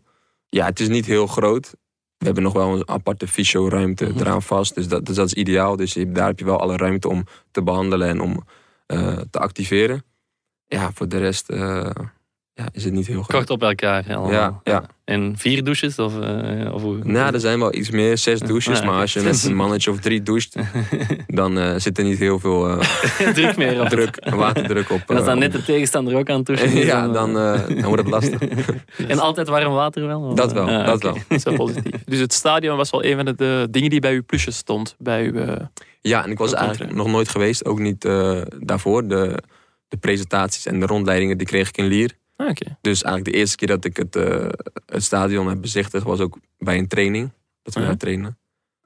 [0.50, 1.74] Ja, het is niet heel groot.
[2.18, 4.20] We hebben nog wel een aparte fysio-ruimte Mhm.
[4.20, 4.76] eraan vast.
[4.76, 5.76] Dus dat, dus dat is ideaal.
[5.76, 8.44] Dus je- daar heb je wel alle ruimte om te behandelen en om
[8.86, 10.04] eh, te activeren.
[10.68, 11.90] Ja, voor de rest eh,
[12.58, 13.28] ja, is het niet heel groot.
[13.38, 14.32] Kort op elkaar allemaal.
[14.32, 14.84] Ja, ja.
[15.06, 16.00] En vier douches?
[16.00, 16.98] Of, eh, of hoe?
[17.04, 18.80] Nou, er zijn wel iets meer, zes douches.
[18.80, 20.56] Ja, maar als je met een mannetje of drie doucht,
[21.28, 22.80] dan eh, zit er niet heel veel eh,
[23.34, 23.88] druk meer op.
[23.90, 25.02] druk, waterdruk op.
[25.08, 28.02] En als dan net de tegenstander ook aan het douchen ja, dan, eh, dan wordt
[28.02, 28.42] het lastig.
[29.08, 30.22] En altijd warm water wel?
[30.22, 31.14] Of- Dat wel, Ah, dat wel.
[31.14, 32.04] Dat is wel positief.
[32.06, 34.96] Dus het stadion was wel een van de, de dingen die bij uw plusjes stond.
[35.00, 35.66] Bij uw, eh,
[36.02, 37.08] Ja, en ik was Ook eigenlijk contract.
[37.08, 39.08] nog nooit geweest, ook niet eh, daarvoor.
[39.08, 39.44] De,
[39.88, 42.12] de presentaties en de rondleidingen die kreeg ik in Lier.
[42.38, 42.50] Ah.
[42.82, 44.48] Dus eigenlijk de eerste keer dat ik het, eh,
[44.86, 47.32] het stadion heb bezichtigd was ook bij een training.
[47.64, 47.86] Dat we Ja.
[47.86, 48.38] daar trainen.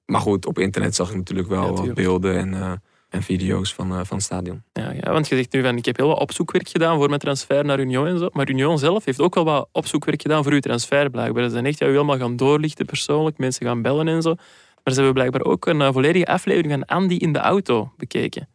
[0.06, 2.72] Maar goed, op internet zag ik natuurlijk wel Ja, beelden en, eh,
[3.10, 4.64] en video's van, eh, van het stadion.
[4.74, 7.20] Ja, ja, want je zegt nu van ik heb heel wat opzoekwerk gedaan voor mijn
[7.20, 8.30] transfer naar Union en zo.
[8.34, 11.44] Maar Union zelf heeft ook wel wat opzoekwerk gedaan voor uw transfer blijkbaar.
[11.44, 14.36] Ze zijn echt jou helemaal gaan doorlichten persoonlijk, mensen gaan bellen en zo.
[14.84, 18.48] Maar ze hebben blijkbaar ook een volledige aflevering van Andy in de auto bekeken.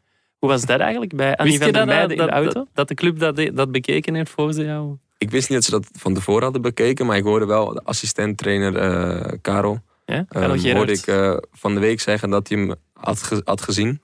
[0.47, 2.53] Hoe was dat eigenlijk bij Wist van je der dat, Meijden in dat, de auto?
[2.53, 4.97] dat, dat de club dat, dat bekeken heeft voor ze jou?
[5.19, 7.81] Ik wist niet dat ze dat van tevoren hadden bekeken, maar ik hoorde wel de
[7.85, 9.79] assistent-trainer eh, Karel.
[10.05, 10.15] ja?
[10.15, 13.61] Ehm, Karel hoorde ik eh, van de week zeggen dat hij hem had, ge- had
[13.61, 14.01] gezien.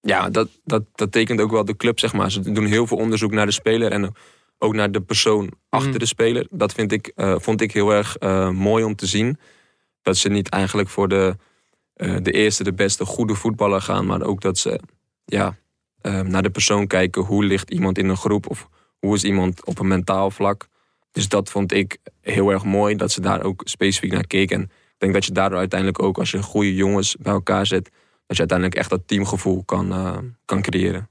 [0.00, 2.30] Ja, dat, dat, dat tekent ook wel de club, zeg maar.
[2.30, 4.14] Ze doen heel veel onderzoek naar de speler en
[4.58, 5.98] ook naar de persoon achter Mhm.
[5.98, 6.46] de speler.
[6.50, 9.38] Dat vind ik, eh, vond ik heel erg eh, mooi om te zien.
[10.02, 11.36] Dat ze niet eigenlijk voor de,
[11.94, 14.80] eh, de eerste, de beste, goede voetballer gaan, maar ook dat ze
[15.24, 15.56] ja,
[16.04, 17.22] eh, naar de persoon kijken.
[17.22, 20.66] Hoe ligt iemand in een groep of hoe is iemand op een mentaal vlak.
[21.12, 24.56] Dus dat vond ik heel erg mooi, dat ze daar ook specifiek naar keken.
[24.56, 27.84] En ik denk dat je daardoor uiteindelijk ook, als je goede jongens bij elkaar zet,
[28.26, 31.08] dat je uiteindelijk echt dat teamgevoel kan, eh, kan creëren.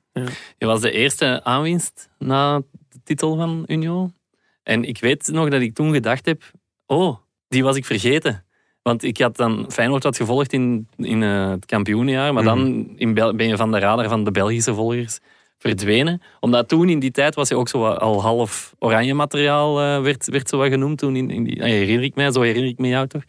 [0.57, 4.15] Je was de eerste aanwinst na de titel van Union.
[4.63, 6.43] En ik weet nog dat ik toen gedacht heb,
[6.85, 8.45] oh, die was ik vergeten.
[8.83, 13.13] Want ik had dan Feyenoord wat gevolgd in, in eh, het kampioenenjaar, maar dan in
[13.13, 15.19] Bel- ben je van de radar van de Belgische volgers
[15.57, 16.21] verdwenen.
[16.39, 20.01] Omdat toen in die tijd was je ook zo wat al half oranje materiaal, eh,
[20.01, 20.97] werd, werd zo wat genoemd.
[20.97, 23.23] Toen in, in die, ah, herinner ik mij, zo herinner ik me jou toch.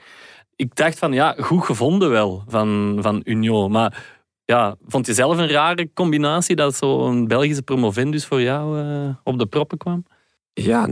[0.57, 3.71] ik dacht van ja, goed gevonden wel van, van Union.
[3.71, 4.05] Maar
[4.45, 9.39] ja, vond je zelf een rare combinatie dat zo'n Belgische promovendus voor jou eh, op
[9.39, 10.05] de proppen kwam?
[10.53, 10.89] Ja,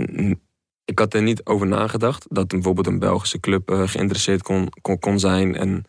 [0.85, 4.99] ik had er niet over nagedacht dat bijvoorbeeld een Belgische club eh, geïnteresseerd kon, kon,
[4.99, 5.55] kon zijn.
[5.57, 5.85] En,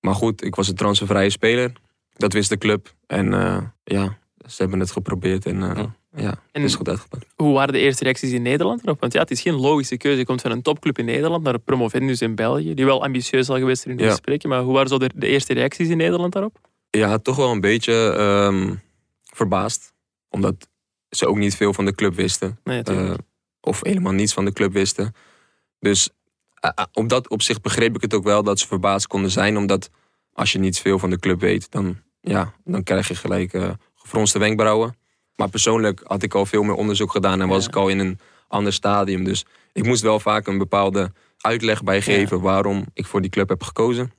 [0.00, 1.72] maar goed, ik was een transfervrije speler.
[2.16, 2.94] Dat wist de club.
[3.06, 5.94] En eh, ja, ze hebben het geprobeerd en eh, Ja.
[6.22, 7.26] ja, En- het is goed uitgepakt.
[7.36, 9.00] Hoe waren de eerste reacties in Nederland erop?
[9.00, 10.18] Want ja, het is geen logische keuze.
[10.18, 13.46] Je komt van een topclub in Nederland naar een promovendus in België, die wel ambitieus
[13.46, 14.10] zal geweest zijn in de Ja.
[14.10, 14.48] gesprekken.
[14.48, 16.58] Maar hoe waren zo de, de eerste reacties in Nederland daarop?
[16.90, 18.74] Ja, toch wel een beetje ehm,
[19.22, 19.92] verbaasd.
[20.28, 20.68] Omdat
[21.10, 22.58] ze ook niet veel van de club wisten.
[22.64, 23.20] Nee, natuurlijk.
[23.64, 25.14] Of helemaal niets van de club wisten.
[25.78, 26.10] Dus
[26.54, 29.56] eh, eh, op dat opzicht begreep ik het ook wel dat ze verbaasd konden zijn.
[29.56, 29.90] Omdat
[30.32, 33.70] als je niet veel van de club weet, dan, ja, dan krijg je gelijk eh
[33.94, 34.96] gefronste wenkbrauwen.
[35.36, 37.68] Maar persoonlijk had ik al veel meer onderzoek gedaan en was Ja.
[37.68, 39.24] ik al in een ander stadium.
[39.24, 43.48] Dus ik moest wel vaak een bepaalde uitleg bij geven waarom ik voor die club
[43.48, 44.12] heb gekozen.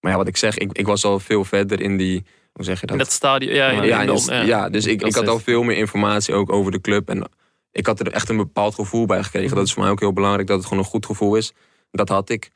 [0.00, 2.24] Maar ja, wat ik zeg, ik, ik was al veel verder in die.
[2.52, 2.96] Hoe zeg je dat?
[2.96, 4.68] in dat stadion, ja, Ja, ja, in dus, ja.
[4.68, 7.08] dus ik, ik had al veel meer informatie ook over de club.
[7.08, 7.28] En
[7.74, 9.56] ik had er echt een bepaald gevoel bij gekregen.
[9.56, 11.52] Dat is voor mij ook heel belangrijk dat het gewoon een goed gevoel is.
[11.90, 12.50] Dat had ik.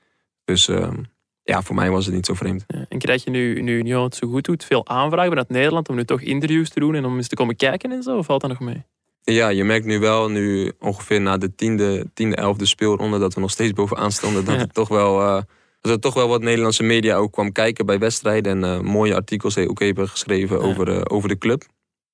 [0.45, 0.97] Dus ehm,
[1.43, 2.65] ja, voor mij was het niet zo vreemd.
[2.67, 5.97] Ja, En krijg je nu, nu het zo goed doet, veel aanvragen vanuit Nederland om
[5.97, 8.17] nu toch interviews te doen en om eens te komen kijken en zo?
[8.17, 8.85] Of valt dat nog mee?
[9.23, 13.41] Ja, je merkt nu wel, nu ongeveer na de tiende, tiende elfde speelronde, dat we
[13.41, 14.45] nog steeds bovenaan stonden.
[14.45, 14.61] Dat, Ja.
[14.61, 15.43] het toch wel, eh,
[15.81, 18.53] dat er toch wel wat Nederlandse media ook kwam kijken bij wedstrijden.
[18.63, 20.65] En eh, mooie artikels ook hebben geschreven Ja.
[20.65, 21.65] over, eh, over de club.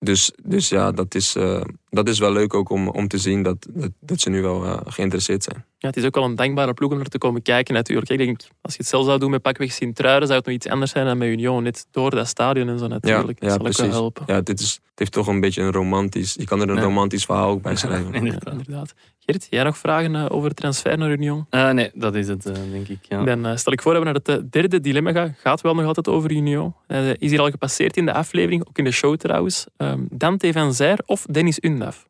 [0.05, 3.43] Dus, dus ja, dat is, eh, dat is wel leuk ook om, om te zien
[3.43, 5.65] dat, dat, dat ze nu wel eh, geïnteresseerd zijn.
[5.85, 8.11] Ja, het is ook wel een dankbare ploeg om er te komen kijken natuurlijk.
[8.11, 10.69] Ik denk, als je het zelf zou doen met pakweg Sint-Truiden, zou het nog iets
[10.69, 11.63] anders zijn dan met Union.
[11.63, 13.43] Net door dat stadion en zo natuurlijk.
[13.43, 13.95] ja, dat zal ook wel precies.
[13.95, 14.23] helpen.
[14.27, 16.83] Ja, dit is, het heeft toch een beetje een romantisch, je kan er een Ja.
[16.83, 18.13] romantisch verhaal ook bij schrijven.
[18.13, 18.53] Ja, Inderdaad.
[18.53, 18.95] inderdaad.
[19.19, 21.47] Gert, jij nog vragen eh, over transfer naar Union?
[21.51, 22.99] Eh, nee, dat is het, eh, denk ik.
[23.09, 23.25] Ja.
[23.35, 25.35] Dan stel ik voor dat we naar het derde dilemma gaan.
[25.39, 26.75] Gaat wel nog altijd over Union.
[27.19, 29.67] Is hier al gepasseerd in de aflevering, ook in de show trouwens.
[29.77, 32.07] Ehm, Dante van Zijr of Dennis Undaf?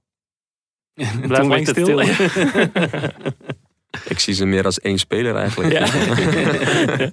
[1.27, 2.01] Blijf lang stil.
[4.09, 5.73] Ik zie ze meer als één speler eigenlijk.
[5.73, 5.87] ja.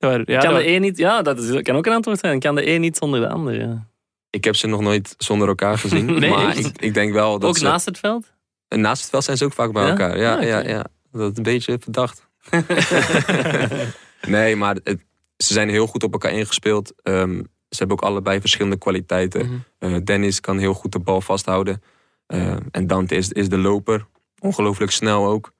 [0.00, 2.38] Maar, ja, kan dat- de een niet, ja, dat is, kan ook een antwoord zijn.
[2.40, 3.54] Kan de een niet zonder de ander.
[3.60, 3.86] Ja.
[4.30, 6.04] Ik heb ze nog nooit zonder elkaar gezien.
[6.18, 7.64] Nee, maar ik, ik denk wel dat Ook ze...
[7.64, 8.32] naast het veld?
[8.68, 9.88] En naast het veld zijn ze ook vaak bij Ja?
[9.88, 10.18] elkaar.
[10.18, 10.84] Ja, Ah, ja, ja.
[11.12, 12.26] Dat is een beetje verdacht.
[14.26, 15.00] nee, maar het-
[15.36, 16.92] ze zijn heel goed op elkaar ingespeeld.
[17.02, 17.34] Ehm,
[17.68, 19.46] ze hebben ook allebei verschillende kwaliteiten.
[19.46, 19.56] Mhm.
[19.94, 21.82] Eh, Dennis kan heel goed de bal vasthouden.
[22.26, 24.06] Eh, en Dante is, is de loper.
[24.38, 25.52] Ongelooflijk snel ook.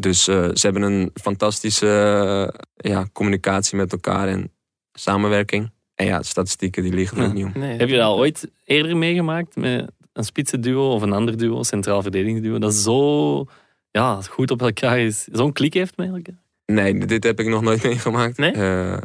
[0.00, 1.86] Dus eh, ze hebben een fantastische
[2.76, 4.52] eh, ja, communicatie met elkaar en
[4.92, 5.70] samenwerking.
[5.94, 7.32] En ja, de statistieken die liggen er Ja.
[7.32, 7.52] niet om.
[7.54, 11.36] Nee, Heb je dat al ooit eerder meegemaakt met een spitse duo of een ander
[11.36, 13.44] duo, centraal verdedigingsduo, dat zo
[13.90, 16.38] ja, goed op elkaar is, zo'n klik heeft met elkaar?
[16.66, 18.36] Nee, dit heb ik nog nooit meegemaakt.
[18.38, 18.50] Nee?
[18.52, 18.98] Eh,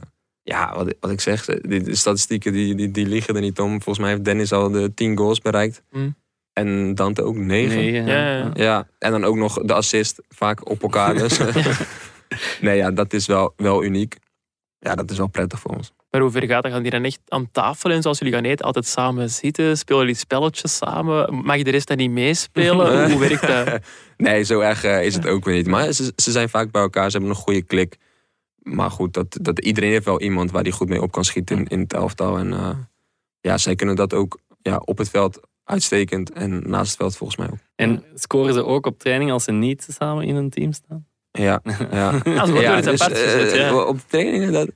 [0.44, 3.70] ja, wat, wat ik zeg, die, de statistieken die, die, die liggen er niet om.
[3.70, 5.84] Volgens mij heeft Dennis al de 10 goals bereikt.
[5.92, 6.16] Hmm.
[6.54, 7.76] En Dante ook 9.
[7.76, 8.52] Nee, Ja, ja, ja.
[8.54, 11.14] Ja, en dan ook nog de assist, vaak op elkaar.
[11.14, 11.40] Dus.
[12.62, 14.18] nee, ja, dat is wel, wel uniek.
[14.80, 15.94] Ja, dat is wel prettig voor ons.
[16.14, 16.72] Maar hoe ver gaat dat?
[16.72, 19.78] Gaan die dan echt aan tafel en zoals jullie gaan eten, altijd samen zitten?
[19.78, 21.36] Spelen jullie spelletjes samen?
[21.36, 23.12] Mag je de rest dan niet meespelen?
[23.12, 23.80] hoe werkt dat?
[24.18, 25.68] Nee, zo erg eh, is het ook weer niet.
[25.68, 27.98] Maar ze, ze zijn vaak bij elkaar, ze hebben een goede klik.
[28.56, 31.58] Maar goed, dat, dat, iedereen heeft wel iemand waar die goed mee op kan schieten
[31.58, 32.38] in, in het elftal.
[32.38, 32.78] En eh,
[33.42, 37.40] ja, zij kunnen dat ook ja, op het veld uitstekend en naast het veld volgens
[37.40, 37.60] mij ook.
[37.76, 41.06] En scoren ze ook op training als ze niet samen in een team staan?
[41.32, 42.12] Ja, ja.
[42.12, 43.86] Ze worden wel eens dus, apart eh, gezet, ja.
[43.86, 44.70] Op trainingen, dat,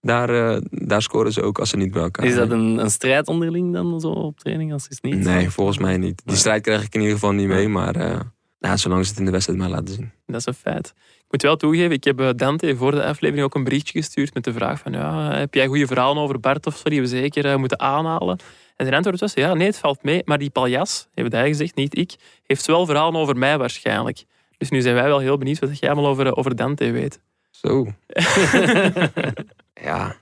[0.00, 2.90] daar, eh, daar scoren ze ook als ze niet bij elkaar Is dat een, een
[2.90, 5.24] strijd onderling dan zo op training als ze het niet?
[5.24, 6.22] Nee, volgens mij niet.
[6.24, 7.68] Die strijd krijg ik in ieder geval niet mee.
[7.68, 8.20] Maar eh,
[8.58, 10.12] ja, zolang ze het in de wedstrijd maar laten zien.
[10.26, 10.94] Dat is een feit.
[10.96, 14.34] Ik moet wel toegeven, ik heb eh, Dante voor de aflevering ook een berichtje gestuurd
[14.34, 17.06] met de vraag van ja, heb jij goede verhalen over Bart of zo die we
[17.06, 18.38] zeker eh, moeten aanhalen?
[18.76, 21.74] En zijn antwoord was ja, nee, het valt mee, maar die paljas, heeft hij gezegd,
[21.74, 24.24] niet ik, heeft wel verhalen over mij waarschijnlijk.
[24.58, 27.20] Dus nu zijn wij wel heel benieuwd wat jij allemaal over, eh, over Dante weet.
[27.50, 27.86] Zo.
[29.88, 30.16] ja.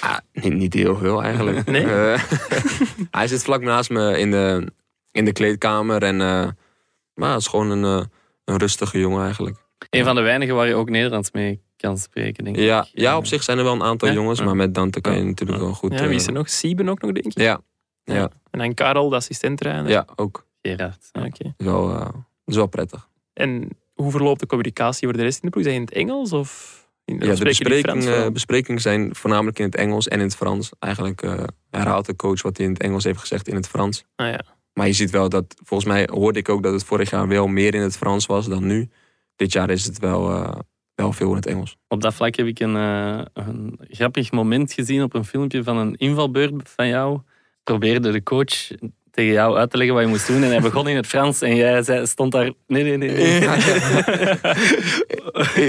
[0.00, 1.66] Ah, niet, niet heel veel eigenlijk.
[1.70, 1.84] Nee?
[1.86, 2.22] Eh,
[3.10, 4.72] hij zit vlak naast me in de,
[5.10, 6.02] in de kleedkamer.
[6.02, 6.48] En eh,
[7.14, 8.08] maar het is gewoon een,
[8.44, 9.56] een rustige jongen eigenlijk.
[9.90, 12.62] Een van de weinigen waar je ook Nederlands mee kan spreken, denk ik.
[12.62, 14.14] Ja, ja, op zich zijn er wel een aantal Ja?
[14.14, 14.38] jongens.
[14.38, 14.44] Ja.
[14.44, 15.24] Maar met Dante kan je Ja.
[15.24, 15.98] natuurlijk wel goed...
[15.98, 16.48] Ja, wie is er nog?
[16.48, 17.38] Sieben ook nog, denk ik.
[17.42, 17.60] Ja,
[18.04, 18.30] ja.
[18.50, 19.90] En dan Karel, de assistent-trainer.
[19.90, 20.46] ja, ook.
[20.62, 21.08] Gerard.
[21.12, 21.24] ja.
[21.24, 21.54] Oké.
[21.56, 22.08] Is wel, eh,
[22.44, 23.08] wel prettig.
[23.32, 25.64] En hoe verloopt de communicatie voor de rest in de ploeg?
[25.64, 29.74] Dat in het Engels of in Ja, de jullie Frans besprekingen, zijn voornamelijk in het
[29.74, 30.70] Engels en in het Frans.
[30.78, 34.04] Eigenlijk eh, herhaalt de coach wat hij in het Engels heeft gezegd in het Frans.
[34.16, 34.40] Ah, ja.
[34.72, 37.46] Maar je ziet wel dat, volgens mij hoorde ik ook dat het vorig jaar wel
[37.46, 38.88] meer in het Frans was dan nu.
[39.36, 40.58] Dit jaar is het wel, eh,
[40.94, 41.76] wel veel in het Engels.
[41.88, 45.76] Op dat vlak heb ik een, eh, een grappig moment gezien op een filmpje van
[45.76, 47.20] een invalbeurt van jou.
[47.64, 48.54] Probeerde de coach
[49.10, 50.42] tegen jou uit te leggen wat je moest doen.
[50.42, 52.52] En hij begon in het Frans en jij zei, stond daar...
[52.66, 53.10] Nee, nee, nee.
[53.10, 53.40] nee.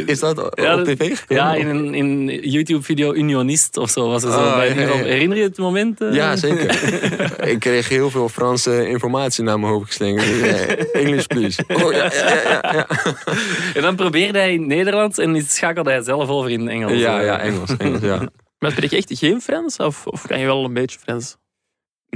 [0.06, 1.44] Is dat Ja, op tv gekomen?
[1.44, 4.40] Ja, in een in YouTube-video Unionist of zo was het zo.
[4.40, 4.94] Ah, bij ja, ja, ja.
[5.04, 6.02] Herinner je het moment?
[6.02, 6.14] eh?
[6.14, 6.84] Ja, zeker.
[7.52, 10.26] ik kreeg heel veel Franse informatie naar mijn hoofd geslingerd.
[10.28, 11.64] Ja, English, please.
[11.68, 12.88] Oh, ja, ja, ja, ja.
[13.74, 16.92] En dan probeerde hij in het Nederlands en schakelde hij zelf over in Engels.
[17.00, 17.78] Ja, Eh, ja, Engels.
[17.78, 18.28] Engels ja.
[18.60, 19.78] Maar spreek je echt geen Frans?
[19.78, 21.38] Of, of kan je wel een beetje Frans?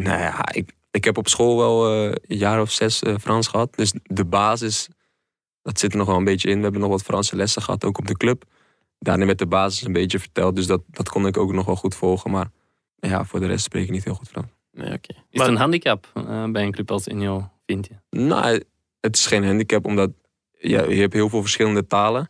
[0.03, 3.47] Nou ja, ik, ik heb op school wel eh, een jaar of zes eh, Frans
[3.47, 3.75] gehad.
[3.75, 4.88] Dus de basis,
[5.62, 6.57] dat zit er nog wel een beetje in.
[6.57, 8.43] We hebben nog wat Franse lessen gehad, ook op de club.
[8.99, 10.55] Daarin werd de basis een beetje verteld.
[10.55, 12.31] Dus dat, dat kon ik ook nog wel goed volgen.
[12.31, 12.49] Maar
[12.95, 14.47] ja, voor de rest spreek ik niet heel goed Frans.
[14.71, 15.13] Nee, oké.
[15.13, 18.19] Is Maar- het een handicap eh, bij een club als Union, vind je?
[18.19, 18.63] Nou,
[18.99, 20.12] het is geen handicap, omdat
[20.60, 22.29] ja, je hebt heel veel verschillende talen.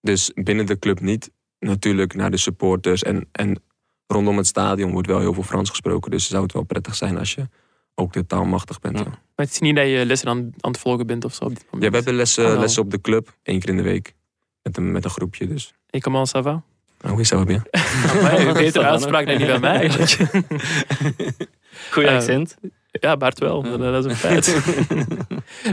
[0.00, 1.30] Dus binnen de club niet.
[1.58, 3.62] Natuurlijk naar de supporters en, en
[4.06, 6.10] rondom het stadion wordt wel heel veel Frans gesproken.
[6.10, 7.48] Dus zou het wel prettig zijn als je
[7.94, 8.98] ook de taal machtig bent.
[8.98, 9.04] Ja.
[9.04, 11.44] Ja, Maar het is niet dat je lessen aan, aan het volgen bent of zo
[11.44, 11.82] op dit moment.
[11.82, 14.14] Ja, we hebben lessen, Oh, lessen op de club, één keer in de week.
[14.62, 15.74] Met een, met een groepje, dus.
[15.90, 16.62] Hey, comment ça va?
[17.00, 17.62] Nou, hoe is dat weer?
[18.10, 20.10] Amai, betere uitspraak dan die bij mij eigenlijk.
[21.92, 22.56] Goeie Eh, accent.
[22.90, 23.62] Ja, Bart wel.
[23.62, 24.46] Dat, dat is een feit.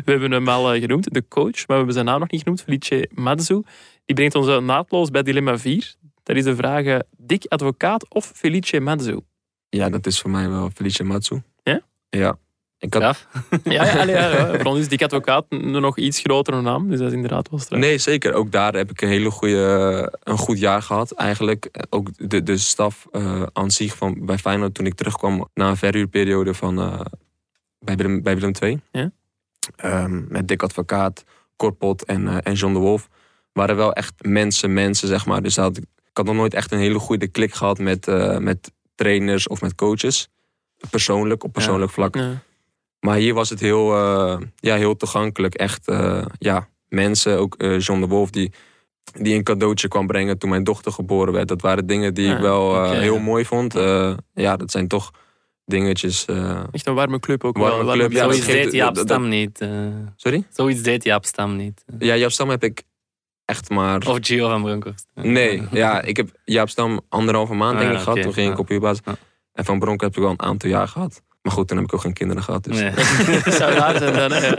[0.05, 2.41] we hebben hem al eh, genoemd, de coach, maar we hebben zijn naam nog niet
[2.41, 3.61] genoemd, Felice Mazzu.
[4.05, 5.95] Die brengt ons naadloos bij dilemma 4.
[6.23, 9.19] Dat is de vraag, eh, Dick Advocaat of Felice Mazzu?
[9.69, 11.41] Ja, dat is voor mij wel Felice Matsu.
[11.63, 11.81] Ja?
[12.09, 12.37] Ja.
[12.81, 13.27] Ik had.
[13.63, 14.57] Ja, ja, allee, ja, ja.
[14.57, 17.59] voor ons is Dick Advocaat een nog iets grotere naam, dus dat is inderdaad wel
[17.59, 17.83] straks.
[17.83, 18.33] Nee, zeker.
[18.33, 21.11] Ook daar heb ik een hele goede, een goed jaar gehad.
[21.11, 25.69] Eigenlijk ook de, de staf eh, aan zich van, bij Feyenoord toen ik terugkwam na
[25.69, 26.99] een verhuurperiode van, eh,
[27.79, 28.81] bij, Willem, bij Willem II.
[28.91, 29.11] Ja.
[29.75, 31.23] Ehm, met Dick Advocaat,
[31.55, 33.07] Korpot en, eh, en John de Wolf.
[33.53, 35.41] Waren wel echt mensen, mensen zeg maar.
[35.41, 38.07] Dus dat had, ik ik had nog nooit echt een hele goede klik gehad met,
[38.07, 40.29] eh, met trainers of met coaches.
[40.89, 42.15] Persoonlijk, op persoonlijk vlak.
[42.15, 42.41] Ja.
[42.99, 45.53] Maar hier was het heel, eh, ja, heel toegankelijk.
[45.55, 48.51] Echt, eh, ja, mensen, ook John de Wolf, die,
[49.13, 51.47] die een cadeautje kwam brengen toen mijn dochter geboren werd.
[51.47, 53.73] Dat waren dingen die Ja, ik wel heel mooi vond.
[54.33, 55.11] Ja, dat zijn toch
[55.65, 56.25] dingetjes.
[56.25, 57.93] eh, Echt een warme club ook Warme wel.
[57.93, 59.67] Club, ja, Zoiets deed Jaap Stam niet.
[60.15, 60.43] sorry?
[60.49, 61.83] zoiets deed Jaap Stam niet.
[61.99, 62.83] Ja, Jaap Stam heb ik
[63.45, 64.07] echt maar...
[64.07, 65.07] Of Gio van Bronckhorst.
[65.15, 68.21] Nee, ja, ik heb Jaap Stam anderhalve maand Ah, denk ik ja, gehad.
[68.21, 69.01] Toen ging ik op huurbasis.
[69.53, 71.21] En van Bronk heb ik wel een aantal jaar gehad.
[71.41, 72.63] Maar goed, toen heb ik ook geen kinderen gehad.
[72.63, 72.79] Dus.
[72.79, 72.91] Nee.
[73.59, 74.51] Zou raar zijn dan, hè.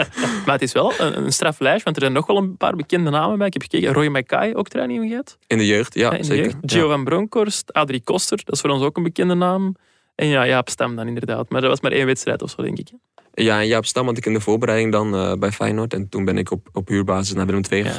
[0.44, 2.76] Maar het is wel een, een straf lijst, want er zijn nog wel een paar
[2.76, 3.46] bekende namen bij.
[3.46, 5.38] Ik heb gekeken, Roy Mackay, ook training gehad.
[5.46, 6.44] In de jeugd, ja, Ja, in de zeker.
[6.44, 6.56] jeugd.
[6.60, 6.68] Ja.
[6.78, 9.74] Gio van Bronckhorst, Adrie Koster, dat is voor ons ook een bekende naam.
[10.14, 11.50] En ja, Jaap Stam dan inderdaad.
[11.50, 12.90] Maar dat was maar één wedstrijd of zo, denk ik.
[13.34, 15.94] Ja, en Jaap Stam had ik in de voorbereiding dan eh, bij Feyenoord.
[15.94, 17.90] En toen ben ik op, op huurbasis naar Willem II Ja.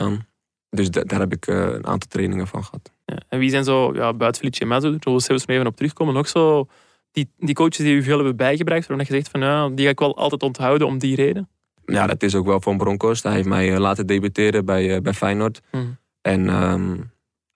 [0.74, 2.92] Dus da- daar heb ik eh, een aantal trainingen van gehad.
[3.06, 3.18] Ja.
[3.30, 5.76] En wie zijn zo, ja, buiten Felice Mazzu, daar zullen we zelfs maar even op
[5.76, 6.68] terugkomen, nog zo
[7.12, 9.92] die, die coaches die u veel hebben bijgebracht, waarvan je zegt van, ja, die ga
[9.92, 11.50] ik wel altijd onthouden om die reden.
[11.86, 13.24] Ja, dat is ook wel van Bronkhorst.
[13.24, 15.62] Hij heeft mij eh, laten debuteren bij, eh, bij Feyenoord.
[15.72, 15.78] Hm.
[16.22, 16.96] En ehm,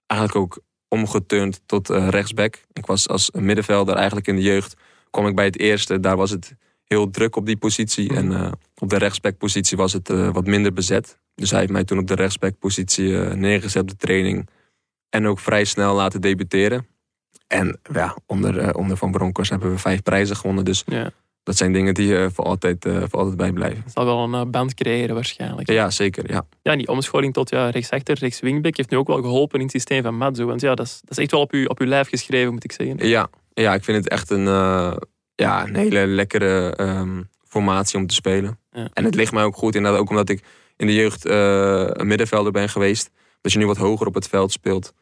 [0.06, 2.64] eigenlijk ook omgeturnd tot rechtsback.
[2.72, 4.74] Ik was als middenvelder eigenlijk in de jeugd.
[5.10, 6.00] Kwam ik bij het eerste.
[6.00, 6.54] Daar was het
[6.88, 8.14] heel druk op die positie.
[8.14, 11.18] En eh, op de rechtsbackpositie was het eh, wat minder bezet.
[11.34, 14.48] Dus hij heeft mij toen op de rechtsbackpositie eh, neergezet op de training.
[15.08, 16.86] En ook vrij snel laten debuteren.
[17.46, 20.64] En ja, onder, onder Van Bronckhorst hebben we vijf prijzen gewonnen.
[20.64, 21.10] Dus Ja,
[21.42, 23.82] dat zijn dingen die voor, altijd, voor altijd bijblijven.
[23.82, 25.70] dat zal wel een band creëren waarschijnlijk.
[25.70, 26.30] Ja, zeker.
[26.30, 26.46] Ja.
[26.62, 29.74] Ja, en die omscholing tot ja, rechtsachter, rechtswingback heeft nu ook wel geholpen in het
[29.74, 30.44] systeem van Mazzu.
[30.44, 32.64] Want ja, dat is, dat is echt wel op uw, op uw lijf geschreven, moet
[32.64, 33.08] ik zeggen.
[33.08, 34.46] Ja, ja ik vind het echt een,
[35.42, 38.58] ja, een hele lekkere ehm, formatie om te spelen.
[38.72, 38.88] Ja.
[38.92, 40.42] En het ligt mij ook goed, inderdaad, ook omdat ik
[40.76, 43.10] in de jeugd eh, een middenvelder ben geweest.
[43.40, 44.92] Dat je nu wat hoger op het veld speelt.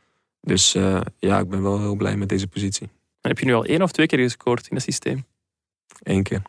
[0.41, 2.87] Dus eh, ja, ik ben wel heel blij met deze positie.
[3.21, 5.25] Dan heb je nu al één of twee keer gescoord in het systeem.
[6.03, 6.43] Eén keer.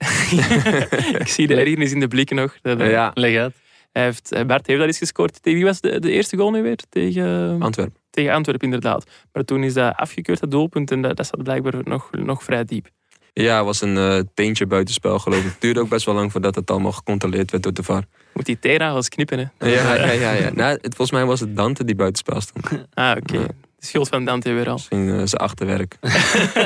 [1.21, 2.57] ik zie de ergernis in de blikken nog.
[2.61, 3.55] Dat, eh, ja, Leg uit.
[3.91, 5.41] hij heeft, Bart heeft dat eens gescoord.
[5.41, 6.77] Tegen wie was de, de eerste goal nu weer?
[6.89, 8.01] Tegen, Antwerpen.
[8.09, 9.09] tegen Antwerpen, inderdaad.
[9.31, 10.91] Maar toen is dat afgekeurd, dat doelpunt.
[10.91, 12.89] En dat, dat zat blijkbaar nog, nog vrij diep.
[13.43, 15.45] Ja, het was een eh, teentje buitenspel geloof ik.
[15.45, 18.03] Het duurde ook best wel lang voordat het allemaal gecontroleerd werd door de VAR.
[18.33, 19.69] Moet die tegenagels knippen, hè?
[19.69, 20.31] Ja, ja, ja.
[20.31, 20.49] ja.
[20.53, 22.65] Nou, het, volgens mij was het Dante die buitenspel stond.
[22.93, 23.37] Ah, oké.
[23.37, 23.45] Ja.
[23.79, 24.73] De schuld van Dante weer al.
[24.73, 25.95] Misschien eh, zijn achterwerk.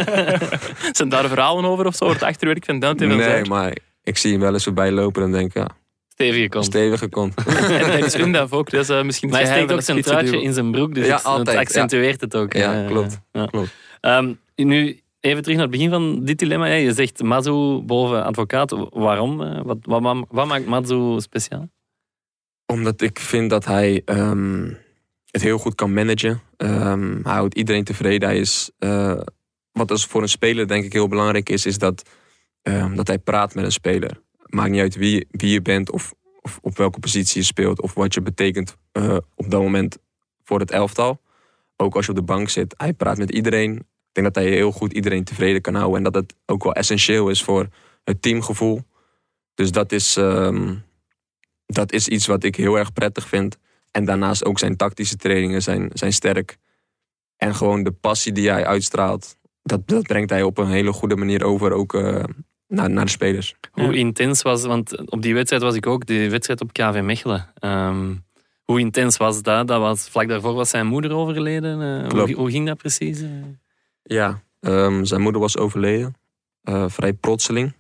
[0.92, 2.10] Zijn daar verhalen over of zo?
[2.10, 3.48] Het achterwerk van Dante van Nee, zijn?
[3.48, 5.68] maar ik zie hem wel eens voorbij lopen en denk ja,
[6.08, 6.66] Stevige kont.
[6.66, 7.34] stevige kont.
[7.46, 8.70] En Dennis Undaf ook.
[8.70, 11.08] Dat is eh, misschien het Maar hij steekt ook zijn truitje in zijn broek, dus
[11.08, 11.62] Ja, het, altijd, het ja.
[11.62, 12.54] accentueert het ook.
[12.54, 13.46] Ja, klopt, ja.
[13.46, 13.70] klopt.
[14.02, 16.66] Ehm, nu, even terug naar het begin van dit dilemma.
[16.66, 18.88] Je zegt Mazu boven advocaat.
[18.90, 19.42] Waarom?
[19.42, 21.70] Eh, Wat, wat, wat maakt Mazu speciaal?
[22.66, 24.74] Omdat ik vind dat hij ehm,
[25.32, 26.42] het heel goed kan managen.
[26.58, 28.30] Ehm, hij houdt iedereen tevreden.
[28.30, 29.22] Hij is, eh,
[29.72, 32.10] wat als voor een speler denk ik heel belangrijk is, is dat,
[32.62, 34.22] ehm, dat hij praat met een speler.
[34.46, 37.94] Maakt niet uit wie, wie je bent of, of op welke positie je speelt of
[37.94, 39.98] wat je betekent eh, op dat moment
[40.44, 41.22] voor het elftal.
[41.76, 43.88] Ook als je op de bank zit, hij praat met iedereen.
[44.12, 46.74] Ik denk dat hij heel goed iedereen tevreden kan houden en dat het ook wel
[46.74, 47.68] essentieel is voor
[48.04, 48.82] het teamgevoel.
[49.54, 50.76] Dus dat is, ehm,
[51.66, 53.58] dat is iets wat ik heel erg prettig vind.
[53.92, 56.58] En daarnaast ook zijn tactische trainingen zijn, zijn sterk.
[57.38, 61.16] En gewoon de passie die hij uitstraalt, dat, dat brengt hij op een hele goede
[61.16, 62.24] manier over ook eh,
[62.68, 63.56] naar, naar de spelers.
[63.72, 67.52] Hoe intens was, want op die wedstrijd was ik ook, die wedstrijd op KV Mechelen.
[67.54, 68.16] Ehm,
[68.64, 69.68] hoe intens was dat?
[69.68, 71.82] dat was, vlak daarvoor was zijn moeder overleden.
[71.82, 73.24] Uh, hoe, hoe, ging dat precies?
[74.04, 76.16] Ja, um, zijn moeder was overleden.
[76.64, 77.74] Uh, vrij plotseling.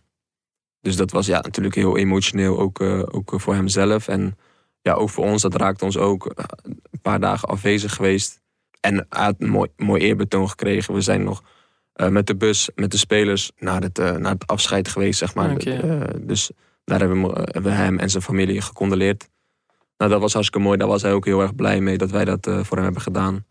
[0.81, 4.07] Dus dat was ja, natuurlijk heel emotioneel, ook, uh, ook voor hemzelf.
[4.07, 4.37] En
[4.81, 6.31] ja, ook voor ons, dat raakte ons ook
[6.91, 8.41] een paar dagen afwezig geweest.
[8.79, 10.93] En hij had een mooi, mooi eerbetoon gekregen.
[10.93, 11.43] We zijn nog
[11.95, 15.51] uh, met de bus, met de spelers, naar het, naar het afscheid geweest, zeg maar.
[15.51, 16.07] Okay.
[16.21, 16.51] Dus
[16.83, 19.29] daar hebben we, hebben we, hem en zijn familie gecondoleerd.
[19.97, 20.77] Nou, dat was hartstikke mooi.
[20.77, 23.45] Daar was hij ook heel erg blij mee dat wij dat voor hem hebben gedaan.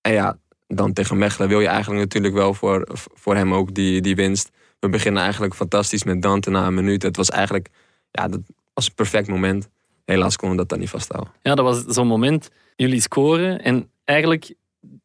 [0.00, 4.00] En ja, dan tegen Mechelen wil je eigenlijk natuurlijk wel voor, voor hem ook die,
[4.00, 4.50] die winst.
[4.78, 7.02] We beginnen eigenlijk fantastisch met Dante na een minuut.
[7.02, 7.68] Het was eigenlijk,
[8.10, 8.40] ja, dat
[8.74, 9.68] was een perfect moment.
[10.04, 11.32] Helaas konden we dat dan niet vasthouden.
[11.42, 12.50] Ja, dat was zo'n moment.
[12.76, 14.54] Jullie scoren en eigenlijk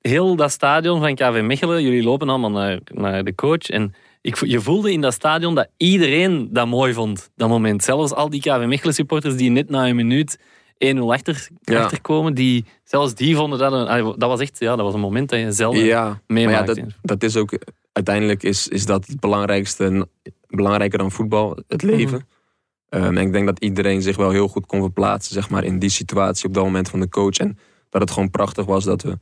[0.02, 3.70] heel dat stadion van KV Mechelen, jullie lopen allemaal naar, naar de coach.
[3.70, 7.84] En ik, je voelde in dat stadion dat iedereen dat mooi vond, dat moment.
[7.84, 10.40] Zelfs al die KV Mechelen supporters die net na een minuut
[10.86, 11.84] 1-0 achter, ja.
[11.84, 15.30] achterkomen, die, zelfs die vonden dat een, dat was echt ja, dat was een moment
[15.30, 16.68] dat je zelf ja, meemaakt.
[16.68, 17.58] Ja, dat, dat is ook,
[17.92, 20.08] uiteindelijk is, is dat het belangrijkste,
[20.48, 22.18] belangrijker dan voetbal, het leven.
[22.18, 23.04] Mm.
[23.04, 25.80] Um, en ik denk dat iedereen zich wel heel goed kon verplaatsen zeg maar, in
[25.80, 27.38] die situatie op dat moment van de coach.
[27.38, 27.58] En
[27.90, 29.20] dat het gewoon prachtig was dat we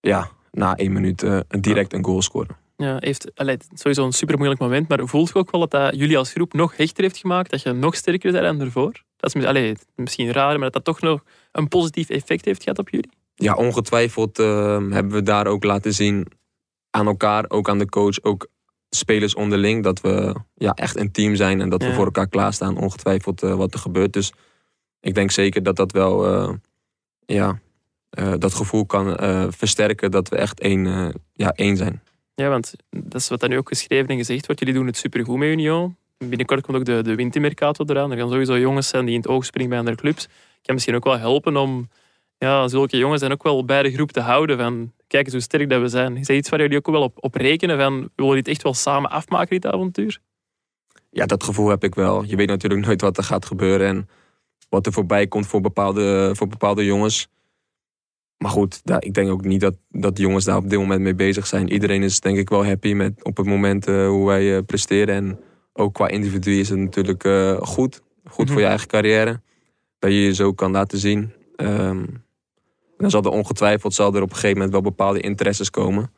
[0.00, 2.56] ja, na één minuut uh, direct een goal scoren.
[2.82, 5.96] Ja, heeft allee, sowieso een super moeilijk moment, maar voelt je ook wel dat dat
[5.96, 9.04] jullie als groep nog hechter heeft gemaakt, dat je nog sterker bent dan ervoor?
[9.16, 12.78] Dat is allee, misschien raar, maar dat dat toch nog een positief effect heeft gehad
[12.78, 13.10] op jullie?
[13.34, 14.46] Ja, ongetwijfeld uh,
[14.90, 16.26] hebben we daar ook laten zien
[16.90, 18.46] aan elkaar, ook aan de coach, ook
[18.90, 21.88] spelers onderling, dat we ja, echt een team zijn en dat Ja.
[21.88, 24.12] we voor elkaar klaarstaan, ongetwijfeld uh, wat er gebeurt.
[24.12, 24.32] Dus
[25.00, 26.54] ik denk zeker dat dat wel uh,
[27.26, 27.58] ja,
[28.18, 29.16] uh, dat gevoel kan
[29.52, 32.02] versterken dat we echt één, ja, één zijn.
[32.40, 34.60] Ja, want dat is wat dan nu ook geschreven en gezegd wordt.
[34.60, 35.96] Jullie doen het supergoed met Union.
[36.18, 38.10] Binnenkort komt ook de, de eraan.
[38.10, 40.26] Er gaan sowieso jongens zijn die in het oog springen bij andere clubs.
[40.62, 41.88] Kan misschien ook wel helpen om
[42.38, 44.58] ja, zulke jongens dan ook wel bij de groep te houden.
[44.58, 46.16] Van, kijk eens hoe sterk dat we zijn.
[46.16, 47.78] Is dat iets waar jullie ook wel op, op rekenen?
[47.78, 50.18] Van, willen dit echt wel samen afmaken, dit avontuur?
[51.10, 52.24] Ja, dat gevoel heb ik wel.
[52.24, 54.08] Je weet natuurlijk nooit wat er gaat gebeuren en
[54.68, 57.28] wat er voorbij komt voor bepaalde, voor bepaalde jongens.
[58.38, 61.00] Maar goed, daar, ik denk ook niet dat, dat de jongens daar op dit moment
[61.00, 61.72] mee bezig zijn.
[61.72, 65.14] Iedereen is denk ik wel happy met op het moment uh, hoe wij uh, presteren.
[65.14, 65.40] En
[65.72, 68.02] ook qua individu is het natuurlijk uh, goed.
[68.24, 69.40] Goed voor je eigen carrière.
[69.98, 71.32] Dat je je zo kan laten zien.
[71.56, 72.24] Um,
[72.96, 76.10] dan zal er ongetwijfeld zal er op een gegeven moment wel bepaalde interesses komen.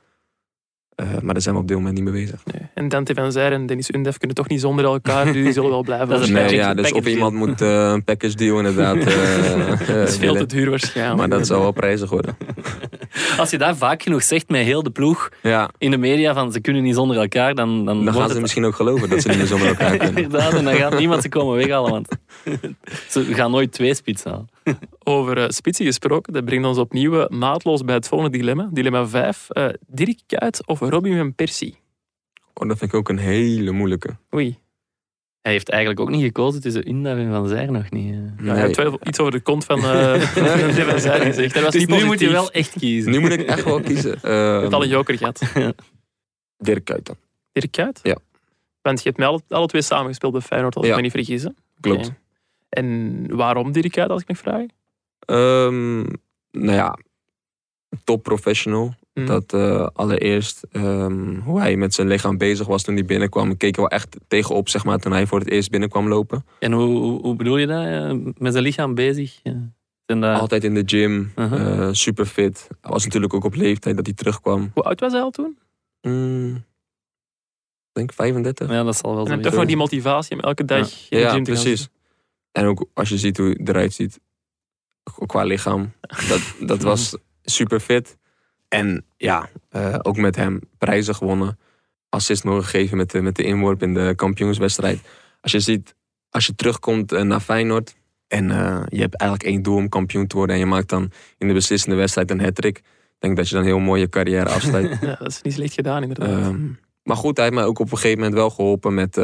[1.00, 2.40] Uh, maar daar zijn we op dit moment niet mee bezig.
[2.44, 2.68] Nee.
[2.74, 5.24] En Dante van Zijr en Dennis Undef kunnen toch niet zonder elkaar.
[5.24, 6.08] Dus die zullen wel blijven.
[6.08, 8.96] Dat is een nee, ja, dus of iemand moet uh, een package deal inderdaad.
[8.96, 11.18] Uh, Dat is veel te duur waarschijnlijk.
[11.18, 12.36] Maar dat zal wel prijzig worden.
[13.38, 16.52] Als je dat vaak genoeg zegt met heel de ploeg Ja, in de media van
[16.52, 19.28] ze kunnen niet zonder elkaar, dan, dan, gaan ze het misschien ook geloven dat ze
[19.28, 20.22] niet meer zonder elkaar kunnen.
[20.22, 22.08] Inderdaad, en dan gaat niemand ze komen weghalen, want
[23.08, 24.48] ze gaan nooit twee spits halen.
[25.04, 28.68] Over uh, spitsen gesproken, dat brengt ons opnieuw uh, naadloos bij het volgende dilemma.
[28.72, 29.46] Dilemma 5.
[29.52, 31.78] Uh, Dirk Kuyt of Robin van Persie?
[32.54, 34.16] Oh, dat vind ik ook een hele moeilijke.
[34.34, 34.58] Oei.
[35.40, 38.14] Hij heeft eigenlijk ook niet gekozen tussen Unda en Van Zijr nog niet.
[38.14, 38.46] eh.
[38.46, 41.54] Ja, je hebt wel iets over de kont van uh, van Zijr gezegd.
[41.54, 42.06] Dat was Dus niet nu positief.
[42.06, 43.12] moet je wel echt kiezen.
[43.12, 44.10] Nu moet ik echt wel kiezen.
[44.22, 44.28] Je
[44.60, 45.42] hebt al een Uh, joker gehad.
[46.58, 47.16] Dirk Kuyt dan.
[47.52, 48.00] Dirk Kuyt?
[48.02, 48.16] Ja.
[48.82, 50.90] Want je hebt met alle, alle twee samengespeeld bij Feyenoord, als Ja.
[50.90, 51.46] ik me niet vergis.
[51.80, 52.12] Klopt.
[52.70, 54.72] En waarom Dirk Kuyt, als ik mag vragen?
[55.20, 55.98] Ehm,
[56.50, 56.98] nou ja,
[58.04, 58.94] top professional.
[59.12, 59.26] Hm.
[59.26, 63.50] Dat eh, allereerst ehm, hoe hij met zijn lichaam bezig was toen hij binnenkwam.
[63.50, 66.44] Ik keek er wel echt tegenop, zeg maar, toen hij voor het eerst binnenkwam lopen.
[66.58, 67.84] En hoe, hoe, bedoel je dat?
[67.84, 69.40] eh, Met zijn lichaam bezig?
[69.42, 69.70] Ja.
[70.06, 70.40] Zijn dat...
[70.40, 71.92] Altijd in de gym, Uh-huh.
[71.92, 72.66] super fit.
[72.80, 74.70] Hij was natuurlijk ook op leeftijd dat hij terugkwam.
[74.74, 75.58] Hoe oud was hij al toen?
[76.02, 76.62] Mm, ik
[77.92, 78.68] denk 35.
[78.70, 79.54] Ja, dat zal wel dan toch zijn.
[79.56, 81.88] nog die motivatie om elke dag in de Ja, gym te gaan precies.
[82.52, 84.20] En ook als je ziet hoe hij eruit ziet,
[85.26, 85.92] qua lichaam,
[86.28, 88.18] dat, dat was super fit.
[88.68, 91.58] En ja, eh, ook met hem prijzen gewonnen.
[92.08, 95.00] Assist mogen geven met de, met de inworp in de kampioenswedstrijd.
[95.40, 95.94] Als je ziet,
[96.30, 97.98] als je terugkomt eh, naar Feyenoord,
[98.28, 100.54] En eh, je hebt eigenlijk één doel om kampioen te worden.
[100.54, 102.78] En je maakt dan in de beslissende wedstrijd een hat-trick.
[102.78, 102.84] Ik
[103.18, 104.98] denk dat je dan heel mooi je carrière afsluit.
[105.00, 106.28] Ja, dat is niet slecht gedaan, inderdaad.
[106.28, 106.68] Ehm,
[107.02, 109.16] maar goed, hij heeft mij ook op een gegeven moment wel geholpen met,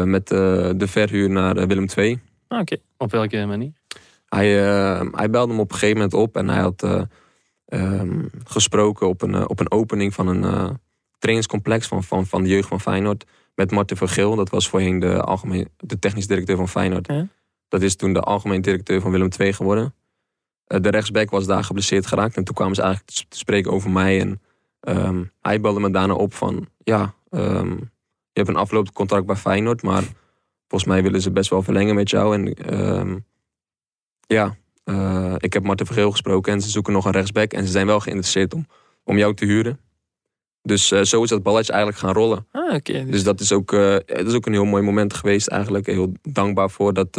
[0.00, 2.20] met eh, de verhuur naar eh, Willem II.
[2.48, 2.76] Ah, Oké.
[2.96, 3.72] Op welke manier?
[4.28, 7.02] Hij, eh, hij belde hem op een gegeven moment op en hij had eh,
[7.66, 10.70] ehm, gesproken op een, eh, op een opening van een eh,
[11.18, 13.24] trainingscomplex van, van, van de jeugd van Feyenoord.
[13.54, 17.06] Met Martin van Geel, dat was voorheen de, algemeen, de technisch directeur van Feyenoord.
[17.06, 17.26] Ja.
[17.68, 19.94] Dat is toen de algemeen directeur van Willem II geworden.
[20.66, 23.90] Eh, de rechtsback was daar geblesseerd geraakt en toen kwamen ze eigenlijk te spreken over
[23.90, 24.20] mij.
[24.20, 24.40] En
[24.80, 27.76] ehm, hij belde me daarna op van, ja, ehm,
[28.32, 30.02] je hebt een aflopend contract bij Feyenoord, maar
[30.68, 32.34] volgens mij willen ze best wel verlengen met jou.
[32.34, 33.18] En ehm,
[34.26, 37.52] ja, eh, ik heb Martin Vergeel gesproken en ze zoeken nog een rechtsback.
[37.52, 38.66] En ze zijn wel geïnteresseerd om,
[39.04, 39.80] om jou te huren.
[40.62, 42.46] Dus eh, zo is dat balletje eigenlijk gaan rollen.
[42.50, 43.04] Ah, oké.
[43.04, 45.86] Dus dat is, ook, eh, dat is ook een heel mooi moment geweest eigenlijk.
[45.86, 47.16] Heel dankbaar voor dat,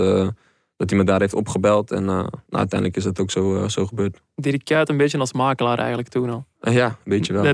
[0.84, 1.92] dat hij me daar heeft opgebeld.
[1.92, 4.22] En eh, nou, uiteindelijk is dat ook zo, eh, zo gebeurd.
[4.36, 6.46] Dirk Kuyt een beetje als makelaar eigenlijk toen al.
[6.60, 7.44] En ja, weet je wel.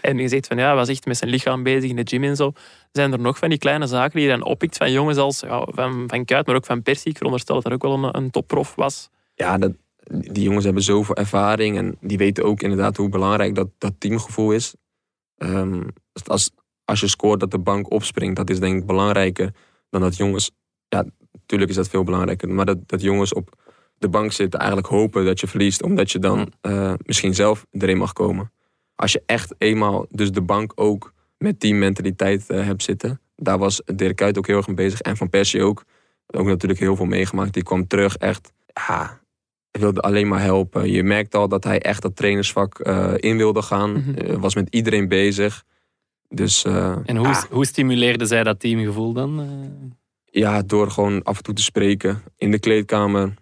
[0.00, 2.24] En je zegt van ja, hij was echt met zijn lichaam bezig in de gym
[2.24, 2.52] en zo.
[2.92, 5.66] Zijn er nog van die kleine zaken die je dan oppikt van jongens als ja,
[5.70, 7.10] van, van Kuyt, maar ook van Persie?
[7.10, 9.10] Ik veronderstel dat dat ook wel een, een topprof was.
[9.34, 9.72] Ja, dat,
[10.10, 11.76] die jongens hebben zoveel ervaring.
[11.76, 14.74] En die weten ook inderdaad hoe belangrijk dat, dat teamgevoel is.
[15.36, 15.82] Ehm,
[16.26, 16.50] als,
[16.84, 19.54] als je scoort dat de bank opspringt, dat is denk ik belangrijker
[19.90, 20.50] dan dat jongens...
[20.88, 21.04] Ja,
[21.46, 22.48] natuurlijk is dat veel belangrijker.
[22.48, 23.54] Maar dat, dat jongens op
[23.98, 25.82] de bank zitten eigenlijk hopen dat je verliest.
[25.82, 28.52] Omdat je dan eh, misschien zelf erin mag komen.
[28.94, 33.20] Als je echt eenmaal dus de bank ook met teammentaliteit eh, hebt zitten.
[33.36, 35.00] Daar was Dirk Kuyt ook heel erg mee bezig.
[35.00, 35.84] En Van Persie ook.
[36.26, 37.52] Ook natuurlijk heel veel meegemaakt.
[37.52, 38.52] Die kwam terug echt...
[38.66, 39.20] Ja,
[39.76, 40.90] hij wilde alleen maar helpen.
[40.90, 44.04] Je merkt al dat hij echt dat trainersvak eh, in wilde gaan.
[44.16, 45.64] Eh, was met iedereen bezig.
[46.28, 49.48] Dus eh, En hoe, ah, hoe stimuleerde zij dat teamgevoel dan?
[50.38, 53.34] Ja, door gewoon af en toe te spreken in de kleedkamer.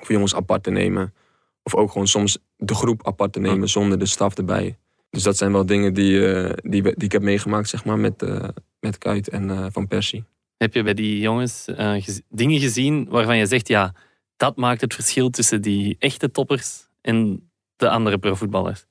[0.00, 1.14] Of jongens apart te nemen.
[1.62, 4.78] Of ook gewoon soms de groep apart te nemen zonder de staf erbij.
[5.10, 8.22] Dus dat zijn wel dingen die, eh, die, die ik heb meegemaakt zeg maar, met,
[8.22, 8.48] eh
[8.80, 10.24] met Kuit en eh, Van Persie.
[10.56, 13.94] Heb je bij die jongens gez- dingen gezien waarvan je zegt, ja,
[14.36, 18.86] dat maakt het verschil tussen die echte toppers en de andere profvoetballers?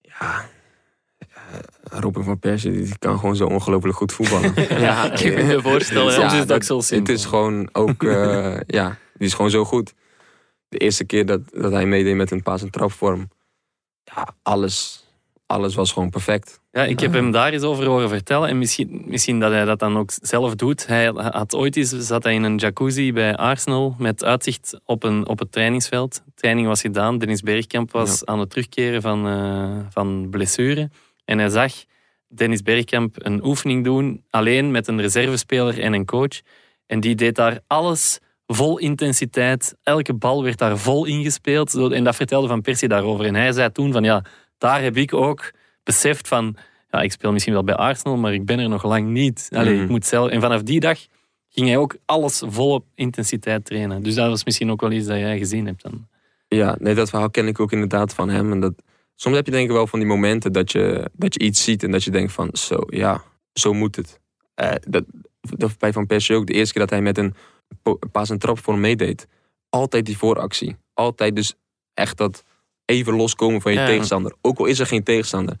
[0.00, 0.48] Ja,
[1.90, 4.52] Robin van Persie die kan gewoon zo ongelooflijk goed voetballen.
[4.80, 6.10] Ja, ik kan me voorstellen, ja.
[6.18, 7.12] Soms is het dat- ook zo simpel.
[7.12, 9.94] Het is gewoon ook, eh, ja, die is gewoon zo goed.
[10.68, 13.28] De eerste keer dat, dat hij meedeed met een paas- en trapvorm,
[14.04, 15.04] ja, alles,
[15.46, 16.60] alles was gewoon perfect.
[16.72, 18.48] Ja, ik heb hem daar eens over horen vertellen.
[18.48, 20.86] En misschien, misschien dat hij dat dan ook zelf doet.
[20.86, 25.26] Hij had ooit eens, zat hij in een jacuzzi bij Arsenal met uitzicht op, een,
[25.28, 26.14] op het trainingsveld.
[26.24, 27.18] De training was gedaan.
[27.18, 30.90] Dennis Bergkamp was aan het terugkeren van, eh, van blessure.
[31.26, 31.72] En hij zag
[32.28, 36.40] Dennis Bergkamp een oefening doen, alleen met een reservespeler en een coach.
[36.86, 39.74] En die deed daar alles vol intensiteit.
[39.82, 41.74] Elke bal werd daar vol ingespeeld.
[41.74, 43.24] En dat vertelde Van Persie daarover.
[43.24, 44.24] En hij zei toen van ja,
[44.58, 45.52] daar heb ik ook
[45.82, 46.56] beseft van
[46.90, 49.48] ja, ik speel misschien wel bij Arsenal, maar ik ben er nog lang niet.
[49.52, 49.82] Allee, Mhm.
[49.82, 50.30] ik moet zelf...
[50.30, 50.98] En vanaf die dag
[51.48, 54.02] ging hij ook alles vol op intensiteit trainen.
[54.02, 56.06] Dus dat was misschien ook wel iets dat jij gezien hebt dan.
[56.48, 58.52] Ja, nee, dat verhaal ken ik ook inderdaad van hem.
[58.52, 58.72] En dat,
[59.16, 61.82] soms heb je denk ik wel van die momenten dat je, dat je iets ziet
[61.82, 64.20] en dat je denkt van, zo, ja, zo moet het.
[64.54, 65.04] Eh, dat,
[65.40, 67.34] dat bij Van Persie ook, de eerste keer dat hij met een
[68.12, 69.26] paas en trap voor hem meedeed.
[69.68, 70.76] Altijd die vooractie.
[70.94, 71.54] Altijd dus
[71.94, 72.44] echt dat
[72.84, 73.86] even loskomen van je Ja.
[73.86, 74.34] tegenstander.
[74.40, 75.56] Ook al is er geen tegenstander.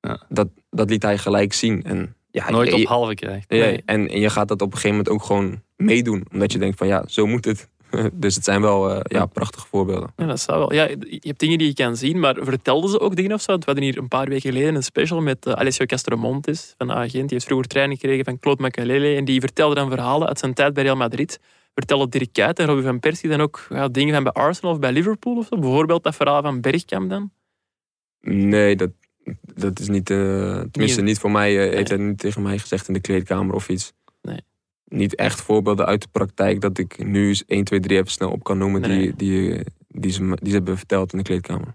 [0.00, 0.24] Ja.
[0.28, 1.82] Dat, dat liet hij gelijk zien.
[1.82, 3.48] En, ja, Nooit je- op halve krijgt.
[3.50, 3.82] Nee.
[3.84, 6.26] en, en je gaat dat op een gegeven moment ook gewoon meedoen.
[6.32, 7.68] Omdat je denkt van ja, zo moet het.
[8.12, 10.12] dus het zijn wel eh, ja, prachtige voorbeelden.
[10.16, 10.72] Ja, dat zou wel.
[10.72, 13.50] Ja, je hebt dingen die je kan zien, maar vertelden ze ook dingen of zo?
[13.50, 16.92] Want We hadden hier een paar weken geleden een special met eh, Alessio Castromontes van
[16.92, 17.12] Agent.
[17.12, 19.14] Die heeft vroeger training gekregen van Claude Makelele.
[19.16, 21.40] En die vertelde dan verhalen uit zijn tijd bij Real Madrid.
[21.74, 24.78] Vertelde Dirk Kuyt en Robin van Persie dan ook ja, dingen van bij Arsenal of
[24.78, 25.58] bij Liverpool of zo?
[25.58, 27.30] Bijvoorbeeld dat verhaal van Bergkamp dan?
[28.20, 28.90] Nee, dat,
[29.54, 30.16] dat is niet, eh,
[30.70, 33.92] tenminste Niet- voor mij, heeft hij niet tegen mij gezegd in de kleedkamer of iets.
[34.88, 38.30] Niet echt voorbeelden uit de praktijk dat ik nu eens 1, 2, 3 even snel
[38.30, 38.98] op kan noemen Nee.
[38.98, 41.74] die, die, die, ze, die ze hebben verteld in de kleedkamer.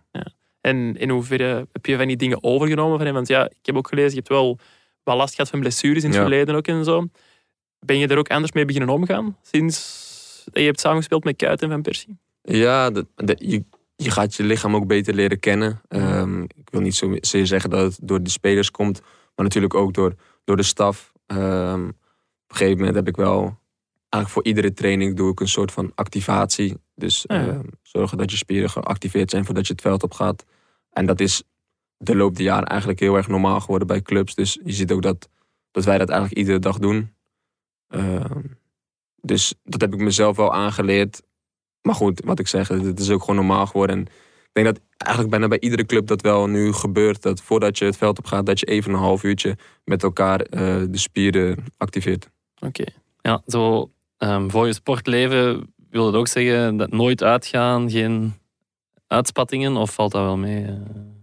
[0.62, 3.16] En in hoeverre heb je van die dingen overgenomen van hem?
[3.16, 4.60] Want ja, ik heb ook gelezen, je hebt wel
[5.04, 6.26] wat last gehad van blessures in het Ja.
[6.26, 7.08] verleden ook en zo.
[7.80, 10.10] Ben je er ook anders mee beginnen omgaan sinds
[10.54, 12.18] je hebt samengespeeld met Kuyt en Van Persie?
[12.42, 12.92] Ja,
[13.38, 13.64] je,
[13.96, 15.82] je gaat je lichaam ook beter leren kennen.
[15.88, 19.02] Ehm, ik wil niet zozeer zeggen dat het door de spelers komt,
[19.36, 21.12] maar natuurlijk ook door, door de staf.
[21.26, 21.90] Ehm,
[22.52, 23.60] een gegeven moment heb ik wel,
[24.10, 26.78] eigenlijk voor iedere training doe ik een soort van activatie.
[26.96, 27.48] Dus Ja.
[27.48, 30.46] ehm, zorgen dat je spieren geactiveerd zijn voordat je het veld op gaat.
[30.90, 31.44] En dat is
[31.98, 34.36] de loop der jaren eigenlijk heel erg normaal geworden bij clubs.
[34.36, 35.30] Dus je ziet ook dat,
[35.72, 37.14] dat wij dat eigenlijk iedere dag doen.
[37.88, 38.40] Ehm,
[39.24, 41.22] Dus dat heb ik mezelf wel aangeleerd.
[41.82, 43.96] Maar goed, wat ik zeg, het is ook gewoon normaal geworden.
[43.96, 44.02] En
[44.44, 47.22] ik denk dat eigenlijk bijna bij iedere club dat wel nu gebeurt.
[47.22, 50.40] Dat voordat je het veld op gaat, dat je even een half uurtje met elkaar
[50.42, 52.30] eh, de spieren activeert.
[52.62, 52.84] Oké.
[53.22, 58.34] Ja, zo ehm, voor je sportleven wil het ook zeggen dat nooit uitgaan, geen
[59.08, 60.66] uitspattingen, of valt dat wel mee?
[60.66, 60.74] eh?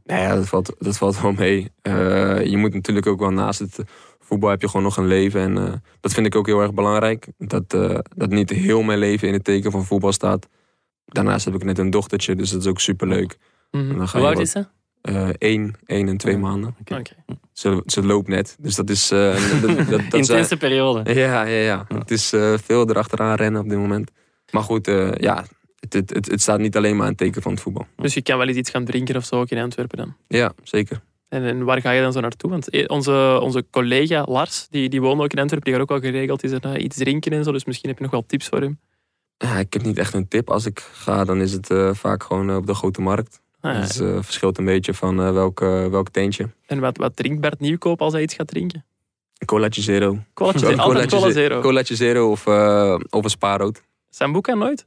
[0.05, 1.71] Ja, dat valt, dat valt wel mee.
[1.83, 3.79] Eh, je moet natuurlijk ook wel naast het
[4.29, 5.41] voetbal heb je gewoon nog een leven.
[5.41, 7.27] En eh, dat vind ik ook heel erg belangrijk.
[7.39, 10.49] Dat, eh, dat niet heel mijn leven in het teken van voetbal staat.
[11.05, 13.39] Daarnaast heb ik net een dochtertje, dus dat is ook superleuk.
[13.71, 13.91] Mhm.
[13.91, 14.67] En dan ga Hoe je oud is ze?
[15.03, 16.77] Eh, één, één en twee maanden.
[16.81, 17.03] Oké.
[17.53, 19.11] Ze, ze loopt net, dus dat is...
[19.11, 21.15] eh, dat, dat, dat, Intense periode.
[21.15, 21.85] Ja, ja, ja.
[21.89, 24.11] Het is eh, veel erachteraan rennen op dit moment.
[24.51, 25.45] Maar goed, eh, ja,
[25.81, 27.87] het, het, het, het staat niet alleen maar het teken van het voetbal.
[27.97, 30.17] Dus je kan wel eens iets gaan drinken of zo ook in Antwerpen dan.
[30.29, 31.01] Ja, zeker.
[31.29, 32.51] En, en waar ga je dan zo naartoe?
[32.51, 36.01] Want eh, onze, onze collega Lars, die, die woont ook in Antwerpen, die gaat ook
[36.03, 37.53] wel geregeld is er, eh, iets drinken en zo.
[37.53, 38.79] Dus misschien heb je nog wel tips voor hem.
[39.39, 40.51] Ja, ik heb niet echt een tip.
[40.51, 43.41] Als ik ga, dan is het eh, vaak gewoon eh, op de grote markt.
[43.61, 43.81] Ah.
[43.81, 46.49] Dus het verschilt een beetje van eh, welk, eh, welk teentje.
[46.67, 48.85] En wat, wat drinkt Bert Nieuwkoop als hij iets gaat drinken?
[49.45, 50.19] Colaatje zero.
[50.35, 51.61] Colaatje, altijd cola ze- zero.
[51.61, 53.83] Colaatje zero of, eh, of een spaarrood.
[54.11, 54.87] Sambuca nooit?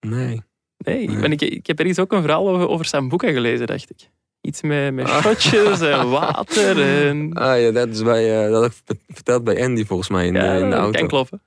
[0.00, 0.42] Nee.
[0.78, 3.90] Nee, ik, ben, ik, ik heb ergens ook een verhaal over, over Sambuca gelezen, dacht
[3.90, 4.08] ik.
[4.40, 5.20] Iets met, met Ah.
[5.20, 7.32] shotjes en water en...
[7.32, 8.72] Ah ja, dat is bij, eh, dat ik
[9.08, 10.98] verteld bij Andy volgens mij in, de- in de dat auto.
[10.98, 11.42] kan kloppen.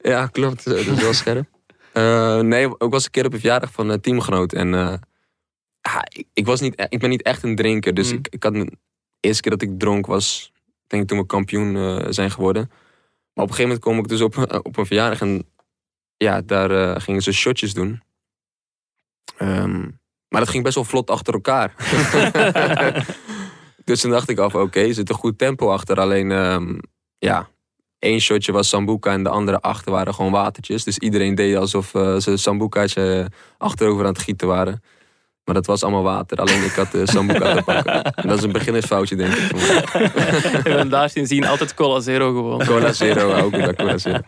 [0.00, 0.64] Ja, klopt.
[0.64, 1.46] Dat is wel scherp.
[1.92, 4.52] Eh, nee, ik was een keer op een verjaardag van een teamgenoot.
[4.52, 4.74] En
[5.94, 7.94] eh, ik, ik, was niet, e- ik ben niet echt een drinker.
[7.94, 8.18] Dus Mm.
[8.18, 8.72] ik, ik had de
[9.20, 10.52] eerste keer dat ik dronk was,
[10.86, 12.68] denk ik toen we kampioen eh, zijn geworden.
[13.32, 15.46] Maar op een gegeven moment kom ik dus op, op een verjaardag en
[16.16, 18.02] ja, daar eh, gingen ze shotjes doen.
[19.36, 19.80] Ehm,
[20.28, 21.74] maar dat ging best wel vlot achter elkaar.
[23.84, 26.00] dus toen dacht ik af, oké, er zit een goed tempo achter.
[26.00, 26.78] Alleen, ehm,
[27.18, 27.48] ja,
[27.98, 30.84] één shotje was Sambuca en de andere achter waren gewoon watertjes.
[30.84, 33.24] Dus iedereen deed alsof eh, ze Sambuca's eh,
[33.58, 34.82] achterover aan het gieten waren.
[35.46, 36.38] Maar dat was allemaal water.
[36.38, 38.02] Alleen ik had de Sambuca te pakken.
[38.02, 39.52] En dat is een beginnersfoutje, denk ik.
[40.64, 42.64] En daar sindsdien altijd cola zero gewoon.
[42.64, 44.20] Cola Zero, ook dat Cola Zero.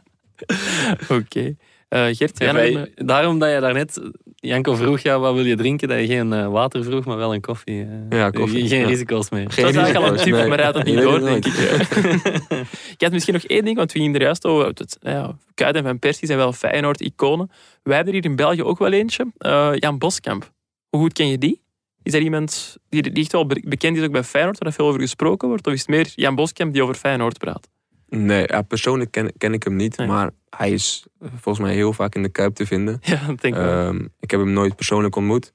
[1.19, 1.55] Oké.
[1.89, 4.01] Eh, Gert, Ja, wij- daarom dat je daarnet,
[4.35, 5.89] Janko vroeg, ja, wat wil je drinken?
[5.89, 7.83] Dat je geen eh, water vroeg, maar wel een koffie.
[8.11, 8.19] eh.
[8.19, 8.87] Ja, koffie, Geen, ja.
[8.87, 9.51] risico's meer.
[9.51, 10.47] Geen dat is eigenlijk al een tip, nee.
[10.49, 11.53] maar hij had het niet door, denk ik.
[11.55, 12.65] Je
[13.05, 14.67] had misschien nog één ding, want we gingen er juist over.
[14.67, 17.51] Het, ja, Kuit en Van Persie zijn wel Feyenoord-iconen.
[17.83, 19.27] Wij hebben er hier in België ook wel eentje.
[19.39, 20.51] Eh, Jan Boskamp.
[20.89, 21.61] Hoe goed ken je die?
[22.03, 24.75] Is er iemand die, die echt wel be- bekend is ook bij Feyenoord, waar er
[24.75, 25.67] veel over gesproken wordt?
[25.67, 27.69] Of is het meer Jan Boskamp die over Feyenoord praat?
[28.09, 29.97] Nee, ja, persoonlijk ken, ken ik hem niet.
[29.97, 30.07] Nee.
[30.07, 32.99] Maar hij is eh, volgens mij heel vaak in de Kuip te vinden.
[33.03, 33.87] Ja, dat denk ik wel.
[33.89, 35.53] Ehm, ik heb hem nooit persoonlijk ontmoet.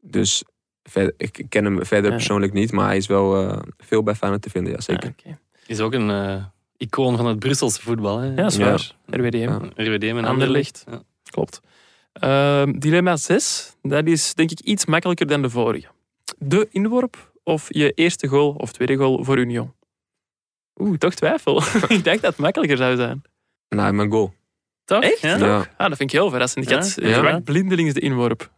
[0.00, 0.44] Dus
[0.82, 2.16] ver- ik ken hem verder Ja.
[2.16, 2.72] persoonlijk niet.
[2.72, 5.08] Maar hij is wel eh, veel bij Feyenoord te vinden, ja zeker.
[5.24, 5.38] Ah, oké.
[5.66, 6.44] Is ook een eh,
[6.76, 8.18] icoon van het Brusselse voetbal.
[8.18, 8.26] Hè?
[8.28, 8.64] Ja, dat is Ja.
[8.64, 8.94] waar.
[9.06, 9.38] RWDM.
[9.38, 9.56] Ja.
[9.74, 10.28] RWDM en Anderlecht.
[10.28, 10.84] Anderlecht.
[10.90, 11.02] Ja.
[11.30, 11.60] Klopt.
[12.20, 15.86] Ehm, dilemma 6, dat is denk ik iets makkelijker dan de vorige.
[16.38, 19.74] De inworp of je eerste goal of tweede goal voor Union?
[20.80, 21.56] Oeh, toch twijfel.
[21.88, 23.22] ik dacht dat het makkelijker zou zijn.
[23.68, 24.34] Nou, mijn goal.
[24.84, 25.02] Toch?
[25.02, 25.20] Echt?
[25.20, 25.36] Ja?
[25.36, 25.56] Ja.
[25.76, 26.64] Ah, dat vind ik heel verrassend.
[26.64, 26.76] Ik Ja?
[26.78, 27.12] had Ja.
[27.14, 28.50] verwacht blindelings de inworp.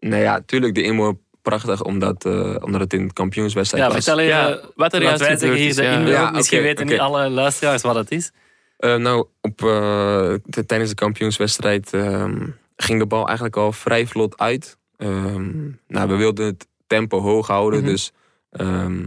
[0.00, 1.82] Nou ja, tuurlijk de inworp prachtig.
[1.82, 4.04] Omdat, eh, omdat het in het kampioenswedstrijd Ja, was.
[4.04, 5.92] vertel even, Ja, wat er juist wij zeggen hier is, de ja.
[5.92, 6.12] inworp.
[6.14, 8.30] Ja, Misschien weten niet alle luisteraars wat het is.
[8.76, 10.34] Eh, nou, op, eh,
[10.66, 12.46] tijdens de kampioenswedstrijd ehm,
[12.84, 14.78] ging de bal eigenlijk al vrij vlot uit.
[14.96, 15.50] Ehm,
[15.88, 17.88] nou, we wilden het tempo hoog houden, Mhm.
[17.88, 18.12] dus
[18.50, 19.02] ehm,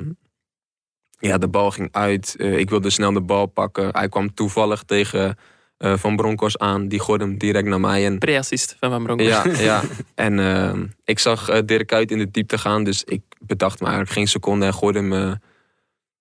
[1.19, 2.35] ja, de bal ging uit.
[2.37, 3.89] Eh, ik wilde snel de bal pakken.
[3.91, 5.37] Hij kwam toevallig tegen
[5.77, 6.87] eh, Van Bronckhorst aan.
[6.87, 8.05] Die gooide hem direct naar mij.
[8.05, 9.43] En, Pre-assist van Van Bronkhorst.
[9.59, 9.81] ja, ja.
[10.15, 13.85] En ehm, ik zag eh, Dirk Kuyt in de diepte gaan, dus ik bedacht me
[13.85, 15.39] eigenlijk geen seconde en gooide hem,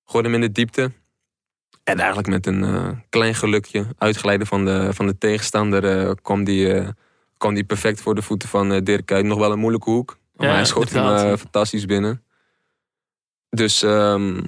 [0.04, 0.92] gooide hem in de diepte.
[1.84, 6.82] En eigenlijk met een klein gelukje, uitglijden van de, van de tegenstander, kwam, die,
[7.37, 9.24] kwam die perfect voor de voeten van eh, Dirk Kuyt.
[9.24, 11.32] Nog wel een moeilijke hoek, maar Ja, hij schoot hem inderdaad.
[11.32, 12.22] eh, fantastisch binnen.
[13.51, 14.41] Dus ehm,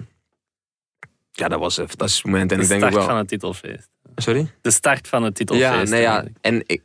[1.32, 2.50] ja, dat was een fantastisch moment.
[2.52, 3.08] En De ik denk start ook wel...
[3.08, 3.88] van het titelfeest.
[4.16, 4.50] Sorry?
[4.60, 5.70] De start van het titelfeest.
[5.72, 6.24] Ja, nee, ja.
[6.40, 6.82] En ik,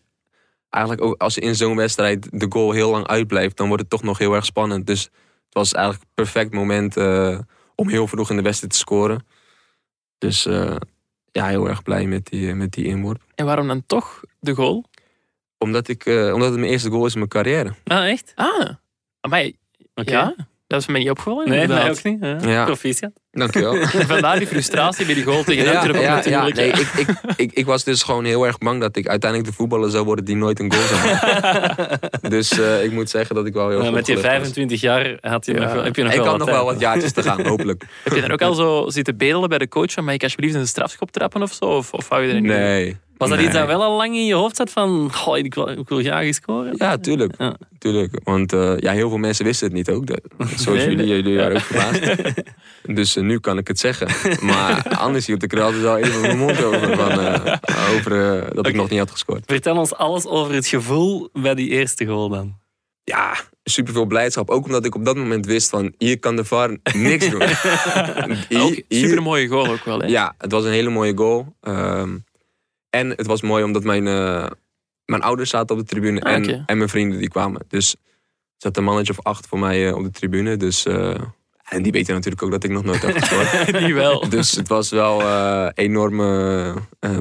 [0.70, 4.04] eigenlijk ook als in zo'n wedstrijd de goal heel lang uitblijft, dan wordt het toch
[4.04, 4.88] nog heel erg spannend.
[4.88, 7.39] Dus het was eigenlijk een perfect moment eh,
[7.76, 9.26] om heel vroeg in de wedstrijd te scoren.
[10.18, 10.43] Dus
[11.32, 13.22] ja, heel erg blij met die, met die inworp.
[13.36, 14.86] En waarom dan toch de goal?
[15.64, 17.74] Omdat, ik, eh, omdat het mijn eerste goal is in mijn carrière.
[17.84, 18.32] Ah, echt?
[18.36, 18.70] Ah,
[19.30, 19.49] maar
[19.95, 20.11] Oké.
[20.11, 20.36] ja,
[20.68, 21.49] dat is me niet opgevallen.
[21.49, 22.18] Nee, mij ook niet.
[22.22, 22.38] Ja.
[22.41, 22.66] Ja.
[22.66, 23.11] Proficiat.
[23.32, 23.76] Dankjewel.
[24.14, 27.51] Vandaar die frustratie bij die goal tegen ja, Antwerpen ja, ja, nee, ik, ik, ik,
[27.53, 30.36] ik was dus gewoon heel erg bang dat ik uiteindelijk de voetballer zou worden die
[30.36, 31.99] nooit een goal zou maken.
[32.36, 34.32] dus eh, ik moet zeggen dat ik wel heel met je gelukt was.
[34.32, 35.74] 25 jaar had je Ja.
[35.74, 37.84] nog, heb je nog Ik wel had wat nog wel wat jaartjes te gaan, hopelijk.
[38.03, 40.55] Heb je dan ook al zo zitten bedelen bij de coach van mag ik alsjeblieft
[40.55, 41.66] een strafschop trappen of zo?
[41.66, 42.97] Of, of hou je er niet Nee,
[43.30, 43.47] Was dat Nee.
[43.47, 45.99] iets dat wel al lang in je hoofd zat van, goh, ik wil, ik wil
[45.99, 46.74] graag eens scoren?
[46.78, 47.34] Ja, tuurlijk.
[47.38, 47.55] Ja.
[47.78, 48.19] tuurlijk.
[48.24, 50.05] Want eh, ja, heel veel mensen wisten het niet ook.
[50.07, 51.07] Dat, zoals Nee, jullie, nee.
[51.07, 52.15] jullie waren ook verbaasd.
[52.86, 54.07] Dus eh, nu kan ik het zeggen.
[54.45, 56.95] Maar anders hield ik er altijd wel even mijn mond over.
[56.95, 57.57] Van, eh,
[57.95, 59.43] over dat ik nog niet had gescoord.
[59.45, 62.55] Vertel ons alles over het gevoel bij die eerste goal dan.
[63.03, 64.49] Ja, superveel blijdschap.
[64.49, 65.93] Ook omdat ik op dat moment wist van...
[65.97, 67.41] Hier kan de VAR niks doen.
[68.49, 69.99] Hier- Ook super mooie goal ook wel.
[69.99, 70.07] Hè?
[70.07, 71.55] Ja, het was een hele mooie goal.
[71.61, 72.09] Ehm,
[72.94, 74.48] en het was mooi omdat mijn, eh,
[75.06, 77.62] mijn ouders zaten op de tribune Ah, en, en mijn vrienden die kwamen.
[77.68, 77.98] Dus er
[78.58, 80.58] zat een mannetje of acht voor mij eh, op de tribune.
[80.58, 81.16] Dus, eh,
[81.70, 83.66] en die weten natuurlijk ook dat ik nog nooit heb gescoord.
[83.86, 84.30] Die wel.
[84.30, 85.22] dus het was wel
[85.70, 86.74] enorme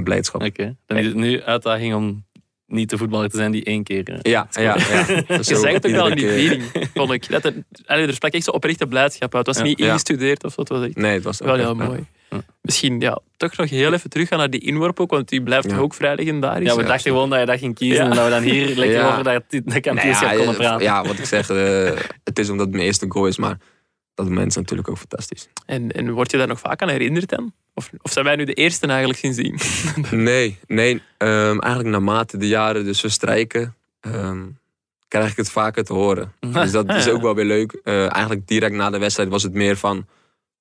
[0.05, 0.43] blijdschap.
[0.43, 0.77] Oké.
[0.87, 2.25] Dan is het nu uitdaging om
[2.66, 4.18] niet de voetballer te zijn die één keer...
[4.23, 4.61] Ja, ja,
[4.91, 5.23] ja.
[5.37, 6.62] Dus Je zag het ook wel in die viering,
[6.95, 7.29] vond ik.
[7.29, 7.55] Dat er,
[7.87, 9.47] allee, er sprak echt zo oprechte blijdschap uit.
[9.47, 9.70] Het was Ja.
[9.70, 10.61] niet ingestudeerd of zo.
[10.61, 12.07] Het was echt Nee, het was wel heel mooi.
[12.61, 15.76] Misschien ja, toch nog heel even teruggaan naar die inworp ook, want die blijft Ja.
[15.76, 16.68] ook vrij legendarisch.
[16.68, 18.11] Ja, we dachten gewoon dat je dat ging kiezen Ja.
[18.11, 19.11] en dat we dan hier lekker Ja.
[19.11, 20.83] over dat, dat kampioenschap Nou konden ja, praten.
[20.87, 21.91] ja, wat ik zeg, eh,
[22.24, 23.59] het is omdat het mijn eerste goal is, maar
[24.14, 25.49] dat moment is natuurlijk ook fantastisch.
[25.66, 27.53] En, en word je daar nog vaak aan herinnerd dan?
[27.74, 29.59] Of, of zijn wij nu de eerste eigenlijk sindsdien?
[30.24, 31.03] Nee, nee.
[31.18, 34.43] ehm, eigenlijk naarmate de jaren dus verstrijken, ehm,
[35.09, 36.33] krijg ik het vaker te horen.
[36.41, 37.72] Dus dat is ook wel weer leuk.
[37.85, 40.07] Eh, eigenlijk direct na de wedstrijd was het meer van,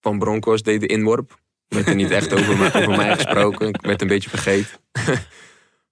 [0.02, 1.40] van Broncos deed de inworp.
[1.76, 3.68] Werd er niet echt over, me- over mij gesproken.
[3.68, 4.78] Ik werd een beetje vergeten.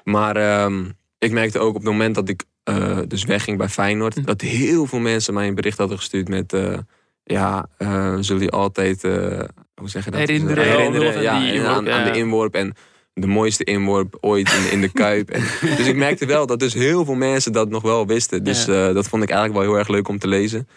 [0.03, 0.85] maar ehm,
[1.17, 4.25] ik merkte ook op het moment dat ik eh, dus wegging bij Feyenoord...
[4.25, 6.53] dat heel veel mensen mij een bericht hadden gestuurd met...
[6.53, 6.77] eh,
[7.23, 9.01] ja, eh, zullen die altijd...
[9.01, 9.49] hoe
[9.89, 10.19] zeg je dat?
[10.19, 12.55] Herinneren, ja, die en inworp, aan, de inworp.
[12.55, 12.73] En
[13.13, 15.29] de mooiste inworp ooit in, in de Kuip.
[15.29, 15.41] En,
[15.77, 18.43] dus ik merkte wel dat dus heel veel mensen dat nog wel wisten.
[18.43, 18.93] Dus Ja.
[18.93, 20.67] dat vond ik eigenlijk wel heel erg leuk om te lezen.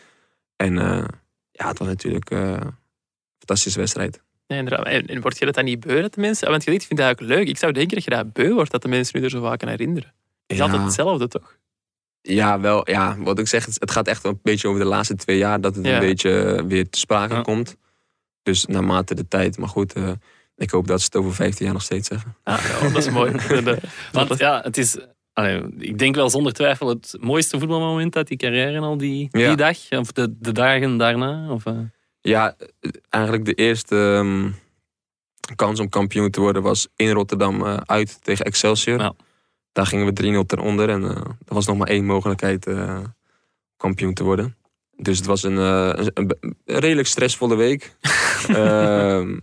[0.57, 0.75] En
[1.53, 2.59] ja, het was natuurlijk een
[3.39, 4.23] fantastische wedstrijd.
[4.53, 4.87] Nee, inderdaad.
[4.87, 6.49] En, en word je dat dan niet beu dat de mensen...
[6.51, 7.49] Want je zegt, ik vind dat eigenlijk leuk.
[7.49, 9.63] Ik zou denken dat je dat beu wordt, dat de mensen nu er zo vaak
[9.63, 10.09] aan herinneren.
[10.09, 10.63] Het is Ja.
[10.65, 11.57] altijd hetzelfde, toch?
[12.23, 12.91] Ja, wel.
[12.91, 15.75] Ja, wat ik zeg, het gaat echt een beetje over de laatste twee jaar dat
[15.77, 15.95] het Ja.
[15.95, 17.41] een beetje eh, weer te sprake Ja.
[17.41, 17.77] komt.
[18.43, 19.59] Dus naarmate de tijd.
[19.59, 20.11] Maar goed, eh,
[20.57, 22.35] ik hoop dat ze het over 15 jaar nog steeds zeggen.
[22.43, 23.33] Ah, ja, dat is mooi.
[24.13, 24.99] Want ja, het is...
[25.33, 29.41] allee, ik denk wel zonder twijfel het mooiste voetbalmoment uit die carrière al die, die
[29.43, 29.55] Ja.
[29.55, 29.79] dag.
[29.91, 31.51] Of de, de dagen daarna.
[31.51, 31.79] Of, eh,
[32.23, 32.57] Ja,
[33.09, 34.51] eigenlijk de eerste ehm,
[35.57, 38.99] kans om kampioen te worden was in Rotterdam eh, uit tegen Excelsior.
[39.01, 39.15] Ja.
[39.73, 43.01] Daar gingen we 3-0 ten onder en eh, er was nog maar één mogelijkheid eh,
[43.77, 44.57] kampioen te worden.
[44.97, 47.93] Dus het was een, een, een- een redelijk stressvolle week.
[48.49, 49.39] Ehm,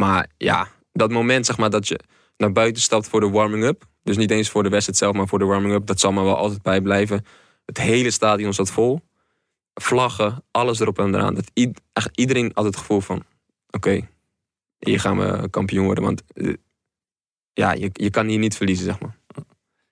[0.00, 2.00] maar ja, dat moment zeg maar dat je
[2.36, 3.84] naar buiten stapt voor de warming-up.
[4.02, 5.86] Dus niet eens voor de wedstrijd zelf, maar voor de warming-up.
[5.86, 7.24] Dat zal me wel altijd bijblijven.
[7.64, 9.00] Het hele stadion zat vol.
[9.80, 11.34] Vlaggen, alles erop en eraan.
[11.34, 11.50] Dat
[11.92, 13.22] echt iedereen had het gevoel van...
[13.70, 14.08] Oké,
[14.78, 16.04] hier gaan we kampioen worden.
[16.04, 16.52] Want eh,
[17.52, 19.16] ja, je, je kan hier niet verliezen, zeg maar.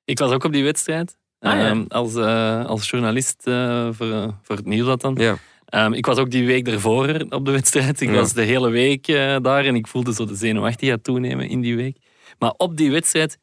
[0.04, 1.16] ik was ook op die wedstrijd.
[1.38, 1.68] Ah, ja.
[1.68, 5.14] Ehm, als, eh, als journalist eh, voor, voor het nieuws dan.
[5.14, 5.36] Ja.
[5.64, 8.00] Ehm, ik was ook die week ervoor op de wedstrijd.
[8.00, 8.14] Ik Ja.
[8.14, 9.06] was de hele week
[9.42, 11.96] daar en ik voelde zo de zenuwachtigheid toenemen in die week.
[12.38, 13.38] Maar op die wedstrijd,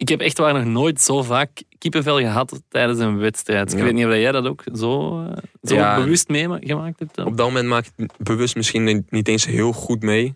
[0.00, 3.72] ik heb echt waar nog nooit zo vaak kippenvel gehad tijdens een wedstrijd.
[3.72, 3.84] Ik Ja.
[3.84, 5.96] weet niet of jij dat ook zo, eh, zo Ja.
[5.96, 7.14] bewust meegemaakt hebt.
[7.14, 7.26] dan.
[7.26, 10.34] Op dat moment maak je het bewust misschien niet eens heel goed mee.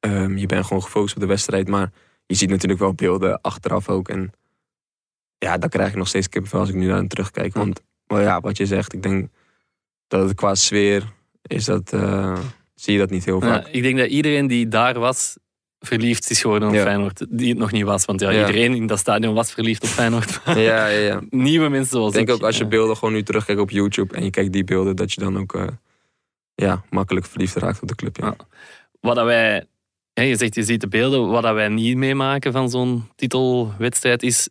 [0.00, 1.68] Ehm, je bent gewoon gefocust op de wedstrijd.
[1.68, 1.92] Maar
[2.26, 4.08] je ziet natuurlijk wel beelden achteraf ook.
[4.08, 4.32] En
[5.38, 7.54] ja, dan krijg ik nog steeds kippenvel als ik nu naar hem terugkijk.
[7.54, 9.28] Want wel ja, wat je zegt, ik denk
[10.08, 11.12] dat het qua sfeer
[11.42, 11.92] is dat...
[11.92, 12.38] eh,
[12.74, 13.66] zie je dat niet heel vaak.
[13.66, 15.36] Ja, ik denk dat iedereen die daar was,
[15.86, 16.82] verliefd is geworden op Ja.
[16.82, 17.26] Feyenoord.
[17.28, 18.04] Die het nog niet was.
[18.04, 18.46] Want ja, Ja.
[18.46, 20.40] iedereen in dat stadion was verliefd op Feyenoord.
[20.44, 21.20] Ja, ja, ja.
[21.30, 24.24] Nieuwe mensen zoals Ik denk ook als je beelden gewoon nu terugkijkt op YouTube en
[24.24, 25.66] je kijkt die beelden, dat je dan ook eh,
[26.54, 28.16] ja, makkelijk verliefd raakt op de club.
[28.16, 28.36] Ja.
[29.00, 29.64] Wat dat wij,
[30.12, 34.48] je zegt je ziet de beelden, wat dat wij niet meemaken van zo'n titelwedstrijd is.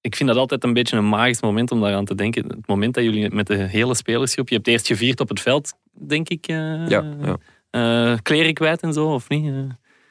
[0.00, 2.44] Ik vind dat altijd een beetje een magisch moment om daaraan te denken.
[2.48, 4.48] Het moment dat jullie met de hele spelersgroep.
[4.48, 6.46] Je hebt eerst gevierd op het veld, denk ik.
[6.46, 6.56] eh
[6.88, 7.36] Ja, ja.
[7.70, 9.52] eh, kleren kwijt en zo, of niet?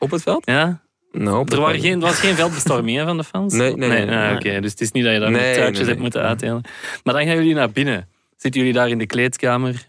[0.03, 0.45] Op het veld?
[0.45, 0.81] ja?
[1.11, 1.87] Nou, op het Er waren veld.
[1.87, 3.53] geen, er was geen veldbestorming hè, van de fans?
[3.53, 4.35] Nee, nee, nee, ah, nee.
[4.35, 6.61] Oké, dus het is niet dat je daar Nee, nee, hebt moeten uitdelen.
[7.03, 8.07] Maar dan gaan jullie naar binnen.
[8.37, 9.87] Zitten jullie daar in de kleedkamer?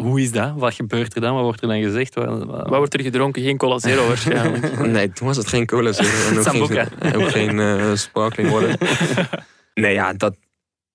[0.00, 0.52] Hoe is dat?
[0.56, 1.34] Wat gebeurt er dan?
[1.34, 2.14] Wat wordt er dan gezegd?
[2.14, 3.42] Wat, wat- Wat wordt er gedronken?
[3.42, 4.86] Geen cola zero waarschijnlijk.
[4.86, 6.28] Nee, toen was het geen cola zero.
[6.30, 6.88] En ook Sambuca.
[7.00, 8.76] geen, ook geen eh, sparkling water.
[9.74, 10.36] Nee, ja, dat,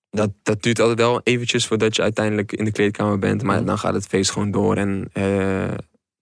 [0.10, 3.44] dat, dat duurt altijd wel eventjes voordat je uiteindelijk in de kleedkamer bent.
[3.44, 4.76] Maar dan gaat het feest gewoon door.
[4.78, 5.24] En eh,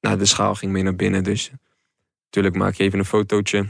[0.01, 1.23] nou, de schaal ging mee naar binnen.
[1.23, 1.51] Dus
[2.28, 3.65] natuurlijk maak je even een fotootje.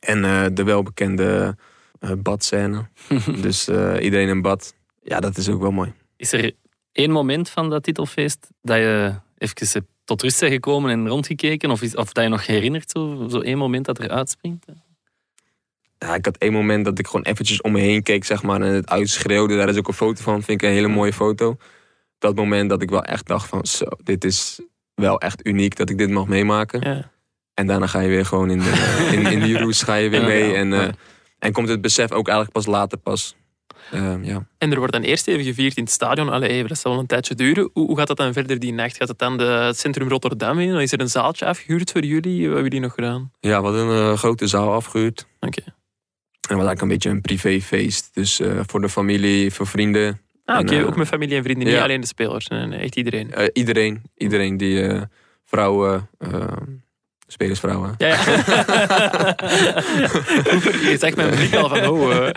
[0.00, 1.56] En eh, de welbekende
[2.00, 2.88] eh, badscène.
[3.42, 4.74] dus eh, iedereen in bad.
[5.02, 5.92] Ja, dat is ook wel mooi.
[6.16, 6.52] Is er
[6.92, 11.70] één moment van dat titelfeest dat je even tot rust bent gekomen en rondgekeken?
[11.70, 14.66] Of, is, of dat je nog herinnert, zo, zo één moment dat er uitspringt?
[15.98, 18.60] ja, ik had één moment dat ik gewoon eventjes om me heen keek, zeg maar,
[18.60, 19.56] en het uitschreeuwde.
[19.56, 21.56] Daar is ook een foto van, vind ik een hele mooie foto.
[22.18, 24.60] Dat moment dat ik wel echt dacht van, zo, dit is
[24.94, 26.80] wel echt uniek dat ik dit mag meemaken.
[26.80, 27.10] Ja.
[27.54, 30.24] En daarna ga je weer gewoon in, de, in, in die roes ga je weer
[30.24, 30.48] mee.
[30.48, 30.90] ja, En, eh, ja.
[31.38, 33.36] en komt het besef ook eigenlijk pas later pas.
[33.92, 34.46] Ehm, ja.
[34.58, 36.28] En er wordt dan eerst even gevierd in het stadion.
[36.28, 37.70] Allee, even, dat zal wel een tijdje duren.
[37.72, 38.96] Hoe, hoe gaat dat dan verder die nacht?
[38.96, 40.74] Gaat het dan de, het centrum Rotterdam in?
[40.74, 42.36] Is er een zaaltje afgehuurd voor jullie?
[42.38, 43.30] Wat hebben jullie nog gedaan?
[43.40, 45.26] ja, we hadden een eh, grote zaal afgehuurd.
[45.40, 45.62] Oké.
[45.64, 48.10] En het was eigenlijk een beetje een privéfeest.
[48.14, 50.20] Dus eh, voor de familie, voor vrienden.
[50.44, 50.74] Ah, oké.
[50.78, 51.66] Eh, ook met familie en vrienden.
[51.66, 51.82] Niet ja.
[51.82, 52.48] alleen de spelers.
[52.48, 53.32] Nee, nee, echt iedereen.
[53.32, 55.02] Eh, iedereen, iedereen die eh,
[55.44, 56.46] vrouwen, eh,
[57.34, 57.94] spelersvrouwen.
[57.98, 58.16] Ja, ja.
[60.90, 62.16] je zegt met een blik al van, oh...
[62.16, 62.28] eh.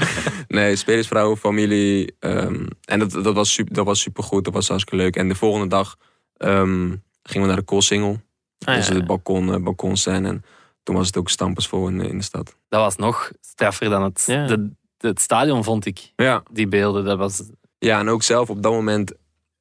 [0.47, 2.15] Nee, spelersvrouwen, familie.
[2.19, 5.15] ehm, en dat, dat, was super, dat was super goed, dat was hartstikke leuk.
[5.15, 5.95] En de volgende dag
[6.37, 8.21] ehm, gingen we naar de Koolsingel.
[8.65, 8.93] Ah, dus ja.
[8.93, 10.27] het balkon, eh, balkonscène.
[10.27, 10.43] En
[10.83, 12.55] toen was het ook stampensvol in, in de stad.
[12.69, 14.47] Dat was nog straffer dan het, Ja.
[14.47, 16.11] de, het stadion, vond ik.
[16.15, 16.43] Ja.
[16.51, 17.43] Die beelden, dat was...
[17.77, 19.13] ja, en ook zelf op dat moment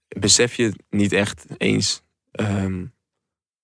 [0.09, 2.85] besef je niet echt eens ehm,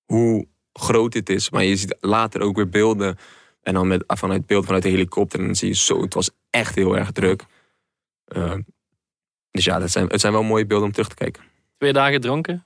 [0.05, 1.51] hoe groot dit is.
[1.51, 3.19] Maar je ziet later ook weer beelden.
[3.63, 5.39] En dan met, vanuit beeld vanuit de helikopter.
[5.39, 7.45] En dan zie je zo, het was echt heel erg druk.
[8.27, 8.61] Ehm,
[9.51, 11.43] dus ja, dat zijn, het zijn wel mooie beelden om terug te kijken.
[11.79, 12.65] Twee dagen dronken.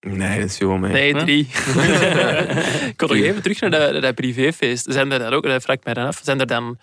[0.00, 0.92] Nee, dat viel wel mee.
[0.92, 1.40] Nee, drie.
[2.90, 4.86] ik kon nog even terug naar dat, dat privéfeest.
[4.92, 6.78] Zijn er dan ook, dat vraag ik mij dan af, zijn er dan...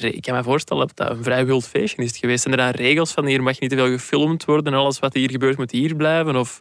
[0.00, 2.42] Ik kan me voorstellen dat dat een vrij wild feestje is geweest.
[2.42, 5.14] Zijn er dan regels van hier mag niet te veel gefilmd worden en alles wat
[5.14, 6.36] hier gebeurt moet hier blijven?
[6.36, 6.60] Of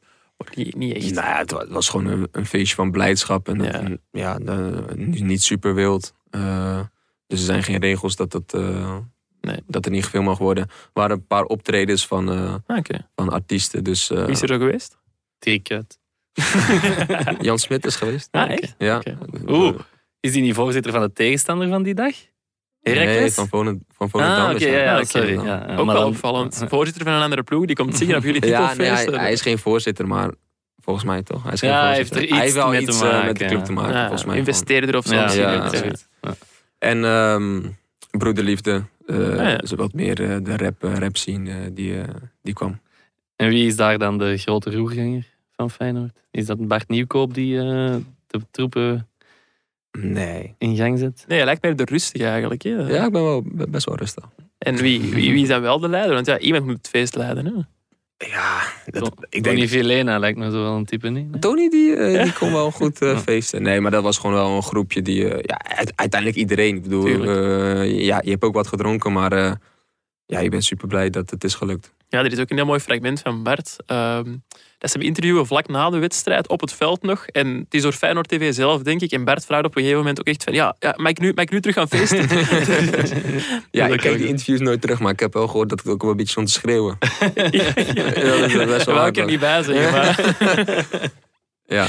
[0.56, 1.14] niet, niet echt?
[1.14, 3.48] Nou ja, het wa- het was gewoon een, een feestje van blijdschap.
[3.48, 3.80] En Ja.
[3.82, 4.84] ja, ja de-
[5.24, 6.14] niet super wild.
[6.30, 6.80] Eh,
[7.28, 8.98] dus er zijn geen regels dat, dat, eh,
[9.42, 9.60] Nee.
[9.68, 10.64] dat er niet gefilmd mag worden.
[10.68, 12.84] Er waren een paar optredens van, eh, Ah,
[13.16, 13.84] van artiesten.
[13.84, 14.98] Dus eh, Wie is er zo geweest?
[15.40, 16.00] T-cut.
[17.46, 18.28] Jan Smit is geweest.
[18.32, 18.76] Ah, echt?
[18.78, 19.02] Ja.
[19.48, 19.80] Oeh.
[20.20, 22.16] Is die niet voorzitter van de tegenstander van die dag?
[22.84, 23.20] Heracles?
[23.20, 23.86] Nee, van Volendam.
[23.98, 24.72] Van Volendam ah, oké, hij.
[24.74, 25.34] ja, ja, Ah, sorry.
[25.34, 26.64] Ja, ja, Ook maar wel dan- opvallend.
[26.68, 29.06] Voorzitter van een andere ploeg, die komt zingen op jullie Ja, titelfeest.
[29.06, 30.32] nee, hij, hij is geen voorzitter, maar
[30.82, 31.44] volgens mij toch.
[31.44, 32.20] Hij is geen Ja, hij voorzitter.
[32.20, 33.66] heeft er hij iets heeft wel mee iets te eh, maken, met de club ja.
[33.66, 34.38] te maken, Ja, volgens mij.
[34.38, 35.16] investeerder of zo.
[35.16, 35.82] Ja, ja, Ja.
[36.22, 36.36] Ja.
[36.80, 37.62] En ehm,
[38.18, 39.58] Broederliefde, eh Ah, ja.
[39.58, 42.08] dus wat meer eh, de rap, eh, rap scene, eh, die, eh,
[42.42, 42.80] die kwam.
[43.36, 45.26] En wie is daar dan de grote roerganger
[45.56, 46.12] van Feyenoord?
[46.32, 47.96] Is dat Bart Nieuwkoop die eh,
[48.28, 49.08] de troepen
[49.98, 50.56] Nee.
[50.58, 51.24] in gang zet?
[51.28, 52.62] Nee, hij lijkt meer de rustige eigenlijk.
[52.62, 52.70] Hè?
[52.70, 54.24] Ja, ik ben wel be- best wel rustig.
[54.58, 56.14] En wie, wie, wie is dan wel de leider?
[56.14, 57.46] Want ja, iemand moet het feest leiden.
[57.46, 57.52] Hè?
[58.28, 59.70] Ja, dat, ik Tony denk...
[59.70, 61.32] Vilena lijkt me zo wel een type niet.
[61.32, 61.40] nee?
[61.40, 63.20] Tony die, eh, die kon wel goed eh, Ja.
[63.20, 63.62] feesten.
[63.62, 65.30] Nee, maar dat was gewoon wel een groepje die...
[65.30, 66.76] eh, ja, uite- uiteindelijk iedereen.
[66.76, 67.32] Ik bedoel, Tuurlijk.
[67.78, 69.32] eh, ja, je hebt ook wat gedronken, maar...
[69.32, 69.52] eh,
[70.26, 71.94] ja, je bent super blij dat het is gelukt.
[72.14, 73.76] Ja, er is ook een heel mooi fragment van Bart.
[73.86, 74.36] ehm,
[74.78, 77.26] dat ze hem interviewen vlak na de wedstrijd op het veld nog.
[77.28, 79.12] En het is door Feyenoord TV zelf, denk ik.
[79.12, 80.54] En Bart vraagt op een gegeven moment ook echt van...
[80.54, 82.28] Ja, ja mag, ik nu, mag ik nu terug gaan feesten?
[83.72, 86.02] Ja, ik kijk die interviews nooit terug, maar ik heb wel gehoord dat het ook
[86.02, 86.98] wel een beetje stond te schreeuwen.
[87.36, 87.74] ja, ja.
[87.96, 90.16] Ja, dat is best wel Daar wou ik er niet bij zeggen, maar...
[91.78, 91.88] Ja.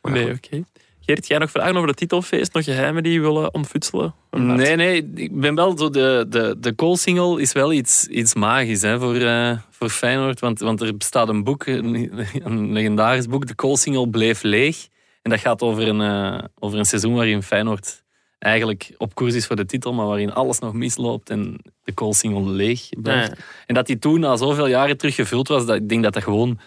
[0.00, 0.64] Maar Nee, oké.
[1.10, 2.52] Geert, jij nog vragen over het titelfeest?
[2.52, 4.14] Nog geheimen die je willen ontfutselen?
[4.30, 5.90] Nee, nee, ik ben wel zo.
[5.90, 10.40] De, de, de Kool-single is wel iets, iets magisch hè, voor, eh, voor Feyenoord.
[10.40, 12.12] Want, want er bestaat een boek, een,
[12.44, 13.46] een legendarisch boek.
[13.46, 14.88] De Kool-single bleef leeg.
[15.22, 18.02] En dat gaat over een, eh, over een seizoen waarin Feyenoord
[18.38, 22.50] eigenlijk op koers is voor de titel, maar waarin alles nog misloopt en de Kool-single
[22.50, 23.36] leeg blijft.
[23.36, 23.44] Ja.
[23.66, 26.22] En dat die toen na zoveel jaren terug gevuld was, dat, ik denk dat dat
[26.22, 26.58] gewoon...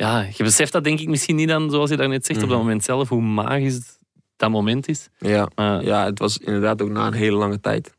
[0.00, 2.56] Ja, je beseft dat denk ik misschien niet dan, zoals je daarnet zegt, op dat
[2.56, 2.66] Mhm.
[2.66, 3.98] moment zelf, hoe magisch
[4.36, 5.08] dat moment is.
[5.18, 5.48] Ja.
[5.54, 7.96] Maar ja, het was inderdaad ook na een hele lange tijd.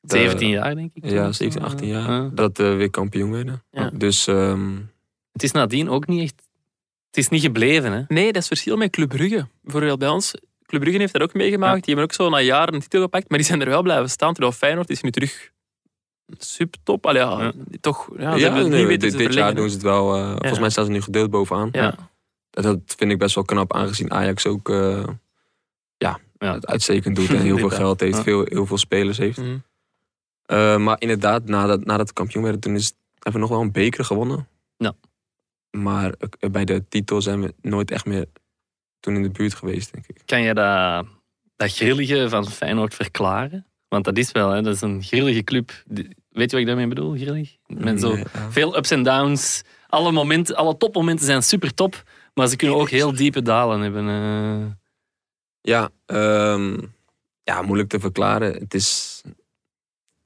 [0.00, 1.10] De- 17 jaar, denk ik.
[1.10, 1.34] Ja, toen.
[1.34, 2.10] 17, 18 jaar.
[2.10, 2.30] Ja.
[2.34, 3.62] Dat we weer kampioen werden.
[3.70, 3.90] Ja.
[3.94, 4.76] Dus ehm,
[5.32, 6.42] Het is nadien ook niet echt...
[7.06, 8.02] Het is niet gebleven, hè.
[8.08, 9.46] Nee, dat is het verschil met Club Brugge.
[9.62, 10.34] Bijvoorbeeld bij ons.
[10.66, 11.74] Club Brugge heeft dat ook meegemaakt.
[11.74, 11.80] Ja.
[11.80, 14.10] Die hebben ook zo na jaren een titel gepakt, maar die zijn er wel blijven
[14.10, 14.32] staan.
[14.32, 15.50] Terwijl Feyenoord is nu terug
[16.38, 17.06] subtop.
[17.06, 17.52] Allee, ja, Ja.
[17.80, 18.08] toch.
[18.16, 20.16] Ja, nee, niet dit, jaar doen ze het wel.
[20.16, 21.68] eh, Volgens mij staan ze nu gedeeld bovenaan.
[21.72, 21.94] Ja.
[22.50, 25.04] Dat, dat vind ik best wel knap, aangezien Ajax ook eh,
[25.96, 26.52] ja, Ja.
[26.54, 28.22] het uitstekend doet en heel veel geld heeft, Ja.
[28.22, 29.38] veel, heel veel spelers heeft.
[29.38, 29.56] Mhm.
[30.42, 33.72] Eh, maar inderdaad, nadat, nadat we kampioen werden, toen is, hebben we nog wel een
[33.72, 34.48] beker gewonnen.
[34.76, 34.92] Ja.
[35.70, 36.14] Maar
[36.50, 38.26] bij de titel zijn we nooit echt meer
[39.00, 40.16] toen in de buurt geweest, denk ik.
[40.24, 41.06] Kan je dat,
[41.56, 43.66] dat grillige van Feyenoord verklaren?
[43.88, 44.62] Want dat is wel, hè.
[44.62, 45.72] Dat is een grillige club.
[45.86, 47.56] Die- Weet je wat ik daarmee bedoel, grillig?
[47.66, 48.50] Met zo Nee, ja.
[48.50, 49.62] veel ups en downs.
[49.88, 52.02] Alle, momenten, alle topmomenten zijn super top,
[52.34, 54.08] maar ze kunnen ook heel diepe dalen hebben.
[54.08, 54.70] eh.
[55.60, 56.78] Ja, ehm,
[57.42, 58.52] ja, moeilijk te verklaren.
[58.54, 59.20] Het is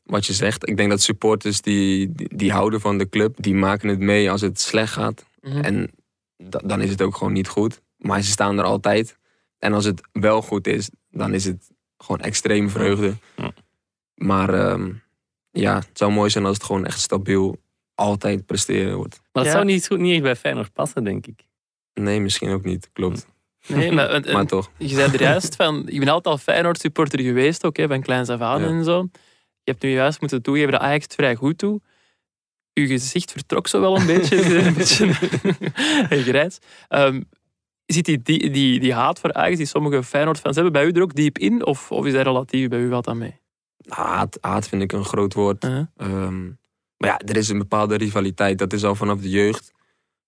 [0.02, 0.68] wat je zegt.
[0.68, 4.30] Ik denk dat supporters die, die, die houden van de club, die maken het mee
[4.30, 5.24] als het slecht gaat.
[5.40, 5.59] Mhm.
[5.61, 5.90] En
[6.36, 7.80] da- dan is het ook gewoon niet goed.
[7.96, 9.18] Maar ze staan er altijd.
[9.59, 13.14] En als het wel goed is, dan is het gewoon extreme vreugde.
[14.14, 14.92] Maar ehm,
[15.61, 17.57] ja, het zou mooi zijn als het gewoon echt stabiel
[17.94, 19.14] altijd presteren wordt.
[19.22, 19.50] Maar dat Ja.
[19.50, 21.40] zou niet, goed, niet echt bij Feyenoord passen, denk ik.
[21.94, 22.90] Nee, misschien ook niet.
[22.92, 23.26] Klopt.
[23.66, 24.70] Nee, maar, en- Maar toch.
[24.76, 28.02] je zei er juist van, je bent altijd al Feyenoord supporter geweest, ook hè, van
[28.02, 28.66] kleins af aan Ja.
[28.66, 29.09] en zo.
[29.62, 31.82] Je hebt nu juist moeten toegeven dat Ajax het vrij goed doet.
[32.74, 34.36] Uw gezicht vertrok zo wel een beetje.
[34.66, 35.14] een beetje
[36.30, 36.59] grijs.
[36.88, 37.22] Ehm,
[37.86, 41.02] zit die, die, die, die haat voor Ajax die sommige Feyenoord-fans hebben bij u er
[41.02, 41.66] ook diep in?
[41.66, 43.40] Of, of is dat relatief bij u wat aan mee?
[43.89, 45.64] Haat, haat vind ik een groot woord.
[45.64, 45.87] Uh-huh.
[45.97, 46.45] Ehm,
[46.97, 48.59] maar ja, er is een bepaalde rivaliteit.
[48.59, 49.72] Dat is al vanaf de jeugd.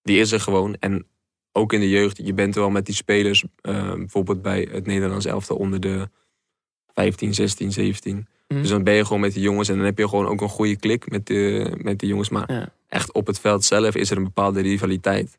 [0.02, 0.76] Die is er gewoon.
[0.80, 1.06] En
[1.52, 3.44] ook in de jeugd, je bent wel met die spelers.
[3.60, 6.08] ehm, bijvoorbeeld bij het Nederlands elftal onder de
[6.94, 8.26] 15, 16, 17.
[8.48, 8.60] Mhm.
[8.60, 9.68] Dus dan ben je gewoon met die jongens.
[9.68, 12.28] En dan heb je gewoon ook een goede klik met de, met die jongens.
[12.28, 12.72] Maar Ja.
[12.88, 15.38] echt op het veld zelf is er een bepaalde rivaliteit.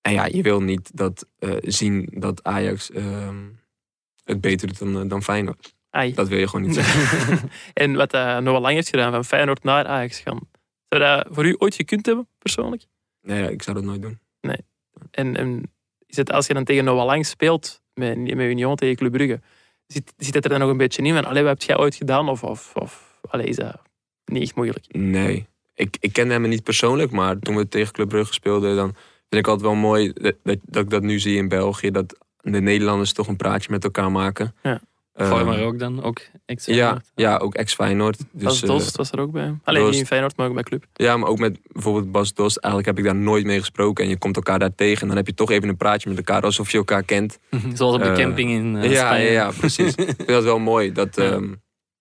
[0.00, 3.36] En ja, je wil niet dat, eh, zien dat Ajax ehm,
[4.24, 5.74] het beter doet dan, eh, dan Feyenoord.
[5.94, 6.14] Ai.
[6.14, 7.50] Dat wil je gewoon niet zeggen.
[7.84, 10.40] en wat uh, Noah Lang heeft gedaan, van Feyenoord naar Ajax gaan.
[10.88, 12.86] Zou dat voor u ooit gekund hebben, persoonlijk?
[13.20, 14.18] Nee, ik zou dat nooit doen.
[15.10, 15.72] En, en
[16.06, 19.40] is het als je dan tegen Noah Lang speelt, met, met Union tegen Club Brugge,
[19.86, 21.94] zit, zit het er dan nog een beetje in van, allee, wat heb jij ooit
[21.94, 22.28] gedaan?
[22.28, 23.82] Of, of, of allee, is dat
[24.24, 24.84] niet echt moeilijk?
[24.88, 25.46] Nee.
[25.74, 28.94] Ik, ik kende hem niet persoonlijk, maar toen we tegen Club Brugge speelden, dan
[29.28, 31.90] vind ik altijd wel mooi dat, dat, dat ik dat nu zie in België.
[31.90, 34.54] Dat de Nederlanders toch een praatje met elkaar maken.
[34.62, 34.80] Ja.
[35.14, 38.18] Eh, Vormer ook dan, ook ex ja, ja, ook ex-Feyenoord.
[38.32, 39.54] Dus, Bas eh, Dost was er ook bij.
[39.64, 39.92] Alleen Dost.
[39.92, 40.84] niet in Feyenoord, maar ook bij Club.
[40.92, 42.56] ja, maar ook met bijvoorbeeld Bas Dost.
[42.56, 44.04] Eigenlijk heb ik daar nooit mee gesproken.
[44.04, 45.00] En je komt elkaar daar tegen.
[45.02, 47.38] En dan heb je toch even een praatje met elkaar, alsof je elkaar kent.
[47.74, 49.30] Zoals op de Eh, camping in eh, ja, ja, Spanje.
[49.30, 49.94] ja, precies.
[49.94, 51.52] ik vind dat wel mooi dat, ehm,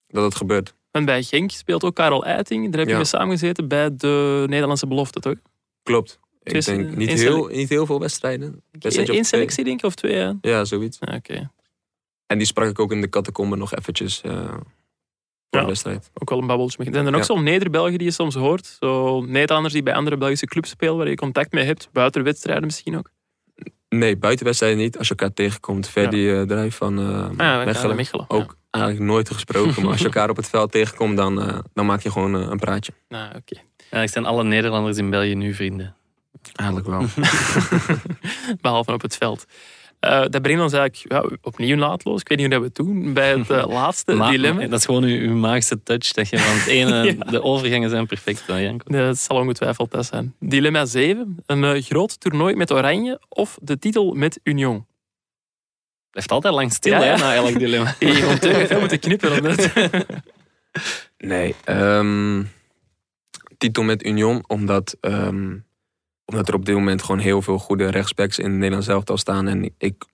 [0.07, 0.73] dat het gebeurt.
[0.91, 2.63] En bij Genk speelt ook Karel Eiting.
[2.69, 2.95] Daar heb je Ja.
[2.97, 5.35] mee samengezeten bij de Nederlandse belofte, toch?
[5.83, 6.19] Klopt.
[6.43, 8.61] Ik Dus, denk eh, niet heel, niet heel veel wedstrijden.
[8.79, 10.15] Eén selectie, denk ik, of twee?
[10.15, 10.97] Ja, Ja, zoiets.
[10.99, 11.49] Ja, oké.
[12.33, 14.63] En die sprak ik ook in de catacombe nog eventjes eh, voor
[15.49, 15.59] Ja.
[15.59, 16.11] de wedstrijd.
[16.13, 16.77] Ook wel een babbeltje.
[16.83, 16.93] mee.
[16.93, 17.25] Zijn er nog Ja.
[17.27, 18.77] zo'n Neder-Belgen die je soms hoort?
[18.79, 21.89] Zo Nederlanders die bij andere Belgische clubs spelen, waar je contact mee hebt?
[21.91, 23.11] Buiten wedstrijden misschien ook?
[23.89, 24.97] Nee, buitenwedstrijden niet.
[24.97, 27.95] Als je elkaar tegenkomt, Ferdi eh Drijf van eh Ah, ja, Mechelen.
[27.95, 28.25] Mechelen.
[28.29, 29.81] Ook eigenlijk nooit gesproken.
[29.81, 32.91] maar als je elkaar op het veld tegenkomt, dan, dan maak je gewoon een praatje.
[33.07, 33.27] Ja.
[33.29, 33.61] Ah, oké.
[33.91, 35.95] Ja, zijn alle Nederlanders in België nu vrienden.
[36.53, 37.05] Eigenlijk wel.
[38.61, 39.45] Behalve op het veld.
[40.03, 42.21] Eh, dat brengt ons eigenlijk ja, opnieuw naadloos.
[42.21, 43.13] Ik weet niet hoe dat we het doen.
[43.13, 44.67] Bij het eh, laatste Maar- dilemma.
[44.67, 46.11] Dat is gewoon uw, uw maagse touch.
[46.11, 47.31] Dat je van het ene, Ja.
[47.31, 48.47] de overgangen zijn perfect.
[48.47, 50.33] Nee, dat zal ongetwijfeld dat zijn.
[50.39, 51.37] Dilemma 7.
[51.45, 54.85] Een eh, groot toernooi met Oranje of de titel met Union?
[56.11, 57.95] Blijft altijd lang stil Ja, hè, na elk dilemma.
[57.99, 59.31] Je moet veel moeten knippen.
[59.31, 59.69] Omdat...
[61.17, 61.55] Nee.
[61.63, 62.43] ehm,
[63.57, 65.55] titel met Union, omdat, ehm,
[66.25, 69.47] omdat er op dit moment gewoon heel veel goede rechtsbacks in het Nederlands elftal staan.
[69.47, 70.05] En ik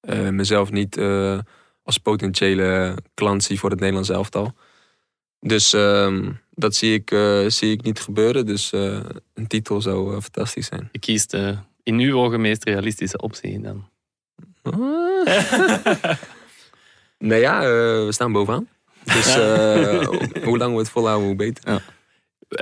[0.00, 1.38] eh, mezelf niet eh,
[1.82, 4.52] als potentiële klant zie voor het Nederlands elftal.
[5.40, 8.46] Dus ehm, dat zie ik, eh, zie ik niet gebeuren.
[8.46, 10.88] Dus een titel zou fantastisch zijn.
[10.92, 13.88] Je kiest de in uw ogen meest realistische optie dan.
[17.18, 18.68] Nee ja, we staan bovenaan.
[19.04, 19.34] Dus
[20.46, 21.82] hoe lang we het volhouden, hoe beter.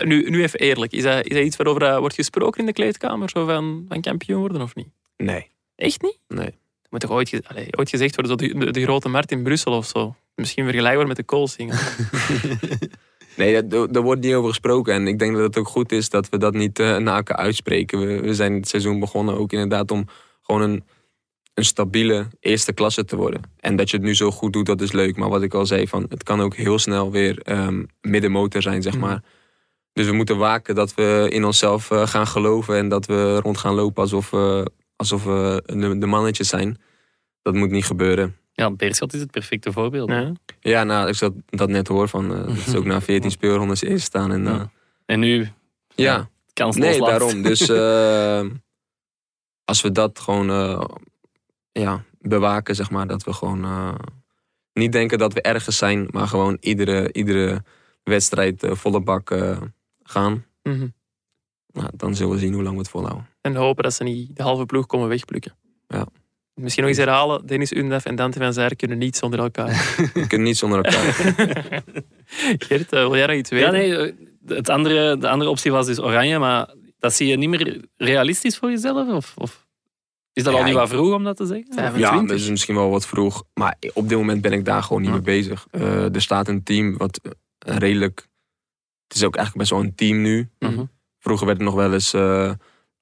[0.05, 0.93] Nu, nu even eerlijk.
[0.93, 3.30] Is dat, is dat iets waarover eh, wordt gesproken in de kleedkamer?
[3.30, 4.89] Zo van, van kampioen worden of niet?
[5.16, 6.18] Nee, Echt niet?
[6.28, 6.47] nee.
[6.47, 9.30] Er moet toch ooit, ge- allee, ooit gezegd worden, zo de, de, de grote markt
[9.32, 10.14] in Brussel of zo.
[10.34, 11.78] Misschien vergelijkbaar met de koolsingen.
[13.37, 14.95] Nee, daar daar wordt niet over gesproken.
[14.95, 17.99] En ik denk dat het ook goed is dat we dat niet elkaar uitspreken.
[18.07, 20.07] We, we zijn het seizoen begonnen ook inderdaad om
[20.43, 20.84] gewoon een,
[21.55, 23.41] een stabiele eerste klasse te worden.
[23.61, 25.16] En dat je het nu zo goed doet, dat is leuk.
[25.16, 28.82] Maar wat ik al zei, van, het kan ook heel snel weer ehm, middenmotor zijn,
[28.82, 29.03] zeg Mhm.
[29.03, 29.22] maar.
[29.97, 32.76] Dus we moeten waken dat we in onszelf eh, gaan geloven.
[32.76, 36.78] En dat we rond gaan lopen alsof, we alsof we de, de mannetjes zijn.
[37.42, 38.36] Dat moet niet gebeuren.
[38.53, 40.09] Ja, Beerschot is het perfecte voorbeeld.
[40.09, 40.32] Ja.
[40.61, 42.09] Ja, nou, ik zat dat net hoor.
[42.09, 44.32] Van, eh, dat ze ook na 14 speelrondes eerst staan.
[44.32, 44.70] En, eh, Ja.
[45.07, 45.49] En nu,
[45.94, 46.28] ja.
[46.53, 47.09] kans Nee, loslaat.
[47.20, 47.42] daarom.
[47.42, 48.44] Dus eh,
[49.64, 50.84] als we dat gewoon eh,
[51.72, 53.94] ja, bewaken, zeg maar, dat we gewoon eh,
[54.72, 57.62] niet denken dat we ergens zijn, maar gewoon iedere, iedere
[58.03, 59.30] wedstrijd eh, volle bak
[60.07, 60.45] gaan.
[60.63, 60.89] Mhm.
[61.73, 63.27] Nou, dan zullen we zien hoe lang we het volhouden.
[63.41, 65.57] En hopen dat ze niet de halve ploeg komen wegplukken.
[65.89, 66.07] Ja.
[66.55, 67.47] Misschien nog eens herhalen.
[67.47, 69.69] Dennis Undaf en Dante van Zijr kunnen niet zonder elkaar.
[70.15, 71.15] We kunnen niet zonder elkaar.
[72.59, 73.67] Gert, eh, wil jij nog iets weten?
[73.67, 74.13] Ja, nee, eh,
[74.57, 78.57] het andere, de andere optie was dus oranje, maar dat zie je niet meer realistisch
[78.59, 79.09] voor jezelf?
[79.09, 79.67] Of, of
[80.33, 81.75] is dat Ja, al niet ik- wat vroeg om dat te zeggen?
[81.77, 82.29] Ja, Of- ja, 20.
[82.31, 83.45] dat is misschien wel wat vroeg.
[83.55, 85.17] Maar op dit moment ben ik daar gewoon niet Ja.
[85.17, 85.67] mee bezig.
[85.71, 87.21] Eh, er staat een team wat
[87.59, 88.27] redelijk...
[89.09, 90.49] Het is ook eigenlijk best wel een team nu.
[90.59, 90.85] Mhm.
[91.19, 92.53] Vroeger werd het nog wel eens, eh,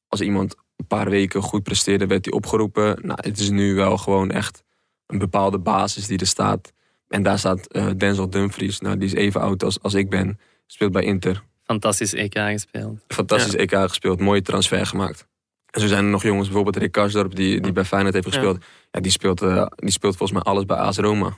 [0.08, 2.98] als iemand een paar weken goed presteerde, werd hij opgeroepen.
[3.02, 4.64] Nou, het is nu wel gewoon echt
[5.06, 6.72] een bepaalde basis die er staat.
[7.08, 8.80] En daar staat eh, Denzel Dumfries.
[8.80, 10.38] Nou, die is even oud als, als ik ben.
[10.66, 11.42] Speelt bij Inter.
[11.64, 13.04] Fantastisch EK gespeeld.
[13.08, 14.20] Fantastisch EK gespeeld.
[14.20, 15.26] Mooie transfer gemaakt.
[15.70, 18.64] En zo zijn er nog jongens, bijvoorbeeld Rick Karsdorp, die, die bij Feyenoord heeft gespeeld.
[18.90, 19.00] Ja.
[19.00, 21.36] die, speelt, eh, die speelt volgens mij alles bij AS Roma.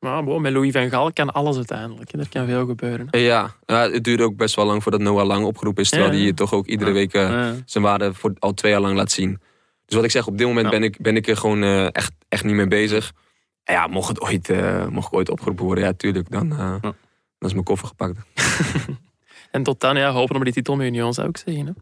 [0.00, 2.12] Maar bon, met Louis van Gaal kan alles uiteindelijk.
[2.12, 3.06] Er kan veel gebeuren.
[3.10, 3.18] hè.
[3.18, 5.90] Ja, het duurde ook best wel lang voordat Noah Lang opgeroepen is.
[5.90, 6.24] Terwijl Ja, ja.
[6.24, 9.40] hij toch ook iedere week eh, zijn waarde voor al twee jaar lang laat zien.
[9.86, 12.12] Dus wat ik zeg, op dit moment ben, ik, ben ik er gewoon eh, echt,
[12.28, 13.12] echt niet mee bezig.
[13.64, 16.94] En ja, mocht, het ooit, eh, mocht ik ooit opgeroepen worden, ja, tuurlijk, dan, dan
[17.48, 18.18] is mijn koffer gepakt.
[19.50, 21.66] En tot dan ja, hopen op die titel met Union, zou ik zeggen.
[21.66, 21.72] Hè.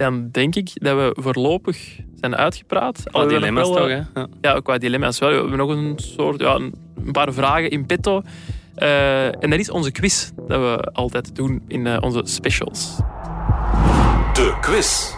[0.00, 2.96] Dan denk ik dat we voorlopig zijn uitgepraat.
[2.98, 4.20] Alle Alhoewel dilemma's toch, hè?
[4.20, 4.28] Ja.
[4.40, 5.30] Ja, ook qua dilemma's wel.
[5.30, 8.22] We hebben nog een soort, ja, een paar vragen in petto.
[8.74, 12.96] Eh, en dat is onze quiz dat we altijd doen in eh, onze specials.
[14.32, 15.12] De quiz.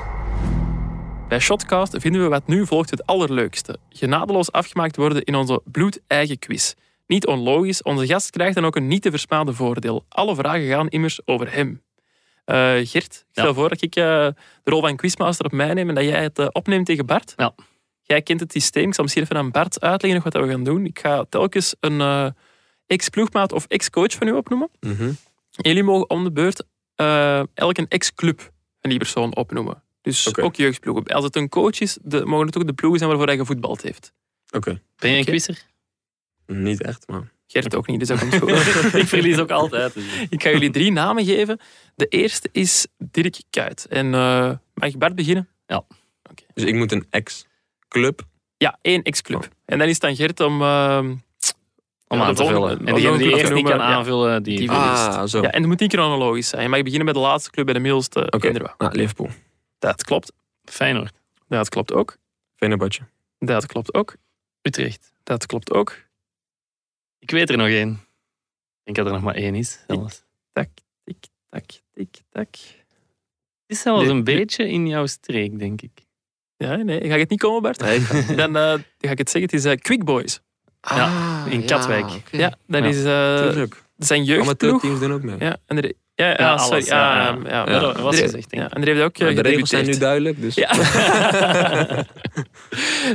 [1.28, 3.76] Bij Shotcast vinden we wat nu volgt het allerleukste.
[3.88, 6.74] Genadeloos afgemaakt worden in onze bloedeigen quiz.
[7.06, 10.04] Niet onlogisch, onze gast krijgt dan ook een niet te versmaden voordeel.
[10.08, 11.82] Alle vragen gaan immers over hem.
[12.44, 13.52] Eh, Gert, ik stel Ja.
[13.54, 14.04] voor dat ik eh,
[14.62, 17.32] de rol van quizmaster op mij neem en dat jij het eh, opneemt tegen Bart.
[17.36, 17.54] Ja.
[18.02, 18.88] Jij kent het systeem.
[18.88, 20.86] Ik zal misschien even aan Bart uitleggen nog wat we gaan doen.
[20.86, 22.26] Ik ga telkens een eh,
[22.86, 24.70] ex-ploegmaat of ex-coach van u opnoemen.
[24.80, 25.12] Mhm.
[25.50, 26.64] Jullie mogen om de beurt
[26.94, 28.40] eh elk een ex-club
[28.80, 29.82] van die persoon opnoemen.
[30.00, 31.04] Dus ook jeugdploegen.
[31.04, 33.82] Als het een coach is, de, mogen het ook de ploegen zijn waarvoor hij gevoetbald
[33.82, 34.12] heeft.
[34.50, 35.30] Oké, Ben je een Oké.
[35.30, 35.62] quizzer?
[36.46, 37.31] niet echt, maar...
[37.52, 38.50] Gert ook niet, dus dat komt goed.
[39.02, 39.94] ik verlies ook altijd.
[39.94, 40.04] dus.
[40.28, 41.58] ik ga jullie drie namen geven.
[41.94, 43.86] De eerste is Dirk Kuyt.
[43.86, 45.48] En eh, mag Bart beginnen?
[46.54, 48.22] Dus ik moet een ex-club...
[48.56, 49.48] Ja, één ex-club.
[49.64, 50.62] En dan is het aan Gert om...
[50.62, 52.86] eh, Om ja, aan te vullen.
[52.86, 53.82] En die eerst te niet kan ja.
[53.84, 54.58] aanvullen, die...
[54.58, 55.42] Die- Ah, zo.
[55.42, 56.62] ja, en het moet niet chronologisch zijn.
[56.62, 58.74] Je mag beginnen met de laatste club bij de middelste Oké, kinderen.
[58.78, 59.30] nou, Liverpool.
[59.78, 60.32] Dat klopt.
[60.64, 61.14] Feyenoord.
[61.48, 62.16] Dat klopt ook.
[62.56, 63.00] Fenerbahce.
[63.38, 64.14] Dat klopt ook.
[64.62, 65.12] Utrecht.
[65.22, 65.96] Dat klopt ook.
[67.22, 67.90] Ik weet er nog één.
[67.90, 67.98] Ik
[68.84, 69.78] denk dat er nog maar één is.
[69.86, 70.22] Zelfs.
[70.52, 70.68] Tak,
[71.04, 71.16] tik,
[71.48, 71.64] tak,
[71.94, 72.48] tik, tak.
[72.50, 74.36] Het is zelfs Nee, een nee.
[74.36, 75.90] beetje in jouw streek, denk ik.
[76.56, 77.80] Ja, nee, ga ik het niet komen, Bart?
[77.80, 79.50] Nee, ga- Dan eh, ga ik het zeggen.
[79.50, 80.40] Het is eh, Quick Boys.
[80.80, 82.06] Ja, in Katwijk.
[82.30, 82.88] Ja, dat Ja.
[82.88, 83.82] is eh, Tuurlijk.
[83.96, 84.48] zijn jeugdploeg.
[84.48, 85.36] Amateurteams doen ook mee.
[85.38, 85.92] Ja, en er,
[86.22, 86.72] ja, ja, Ja, sorry.
[86.72, 87.64] alles, Ja, ja, ja, ja.
[87.66, 87.72] ja.
[87.72, 88.72] Ja, dat was gezegd, denk ja, ik.
[88.74, 90.54] en er heeft ook uh, de regels zijn nu duidelijk, dus...
[90.54, 90.70] Ja.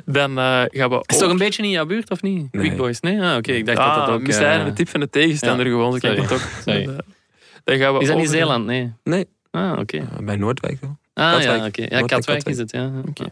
[0.06, 2.52] Dan eh, gaan we Is het toch een beetje in jouw buurt, of niet?
[2.52, 2.70] Nee.
[2.70, 3.00] Big Boys?
[3.00, 3.22] Nee?
[3.22, 3.52] Ah, oké.
[3.52, 4.22] Ik dacht ah, dat dat ook...
[4.22, 5.72] misleidende eh, tip van de tegenstander ja.
[5.72, 6.00] gewoon.
[6.00, 6.44] Klinkt het Sorry.
[6.44, 6.50] ook.
[6.64, 6.86] Sorry.
[6.86, 8.66] Dan, eh, gaan we Is dat niet Zeeland?
[8.66, 8.94] Nee.
[9.04, 9.98] Nee, Ah, oké.
[9.98, 10.98] eh, bij Noordwijk wel.
[11.14, 11.60] Ah, Katwijk.
[11.60, 11.82] ja, oké.
[11.82, 12.46] Ja, Katwijk Katwijk.
[12.48, 12.92] is het, ja.
[13.08, 13.26] Oké.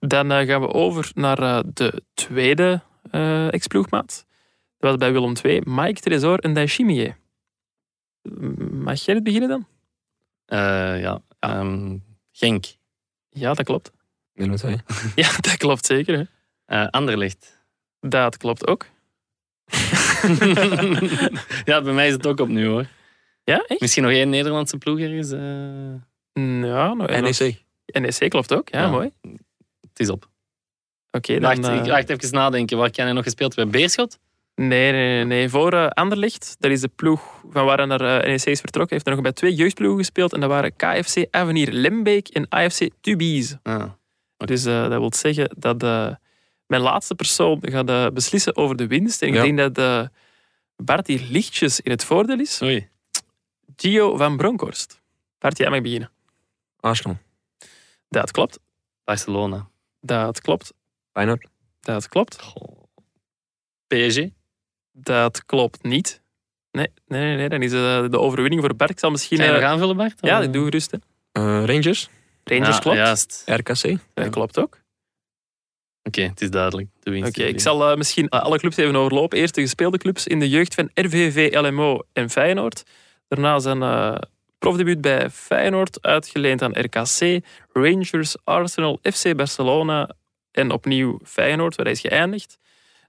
[0.00, 2.80] Dan eh, gaan we over naar eh, de tweede
[3.10, 4.26] eh ex-ploegmaat.
[4.78, 5.60] Dat was bij Willem II.
[5.64, 7.14] Mike Tresor en Daishimie.
[8.70, 9.66] Mag jij het beginnen dan?
[10.46, 11.22] Eh, ja.
[11.38, 11.96] ehm,
[12.32, 12.64] Genk.
[13.28, 13.92] Ja, dat klopt.
[14.32, 14.80] Willem II.
[15.14, 16.16] Ja, dat klopt zeker.
[16.18, 16.24] Hè.
[16.82, 17.58] Eh, Anderlecht.
[18.00, 18.86] Dat klopt ook.
[21.64, 22.86] ja, bij mij is het ook opnieuw, hoor.
[23.44, 23.80] Ja, echt?
[23.80, 25.30] Misschien nog één Nederlandse ploeg ergens.
[25.30, 25.40] eh,
[26.64, 27.62] Ja, nou, en NEC.
[27.86, 28.68] NEC klopt ook.
[28.68, 28.90] Ja, Ja.
[28.90, 29.10] mooi.
[29.80, 30.28] het is op.
[31.10, 31.60] Oké, dan...
[31.62, 32.78] Wacht, ik wacht even nadenken.
[32.78, 34.18] Waar kan hij nog gespeeld bij Beerschot?
[34.66, 35.48] Nee, nee, nee.
[35.48, 38.92] Voor eh, Anderlecht, dat is de ploeg van waar hij naar eh, NEC is vertrokken,
[38.94, 40.32] heeft hij nog bij twee jeugdploegen gespeeld.
[40.32, 43.58] En dat waren KFC Avenir Lembeek en AFC Tubize.
[43.62, 43.90] Ah.
[44.36, 46.14] Dus eh, dat wil zeggen dat eh,
[46.66, 49.22] mijn laatste persoon gaat eh, beslissen over de winst.
[49.22, 49.42] En ik Ja.
[49.42, 50.08] denk dat
[50.76, 52.62] Bart hier lichtjes in het voordeel is.
[52.62, 52.88] Oei.
[53.76, 55.00] Gio van Bronckhorst.
[55.38, 56.10] Bart, jij mag beginnen.
[56.80, 57.18] Arsenal.
[58.08, 58.58] Dat klopt.
[59.04, 59.68] Barcelona.
[60.00, 60.72] Dat klopt.
[61.12, 61.46] Feyenoord.
[61.80, 62.40] Dat klopt.
[62.42, 62.82] Goh.
[63.86, 64.18] PSG?
[65.02, 66.20] Dat klopt niet.
[66.70, 67.48] Nee, nee, nee, nee.
[67.48, 68.90] Dan is eh, de overwinning voor Bart.
[68.90, 69.38] Ik zal misschien...
[69.38, 70.18] Ga je eh, nog aanvullen, Bart?
[70.20, 70.90] ja, ik doe gerust.
[70.90, 70.98] Hè.
[71.32, 72.08] Eh, Rangers.
[72.44, 72.96] Rangers Ja, klopt.
[72.96, 73.42] Juist.
[73.46, 73.98] RKC.
[74.14, 74.78] Dat klopt ook.
[76.02, 76.88] Oké, het is duidelijk.
[77.00, 79.38] De winst Oké, ik zal eh, misschien eh, alle clubs even overlopen.
[79.38, 82.82] Eerst de gespeelde clubs in de jeugd van RVV, LMO en Feyenoord.
[83.28, 84.14] Daarna zijn eh
[84.58, 90.10] profdebuut bij Feyenoord, uitgeleend aan RKC, Rangers, Arsenal, FC Barcelona
[90.50, 92.58] en opnieuw Feyenoord, waar hij is geëindigd.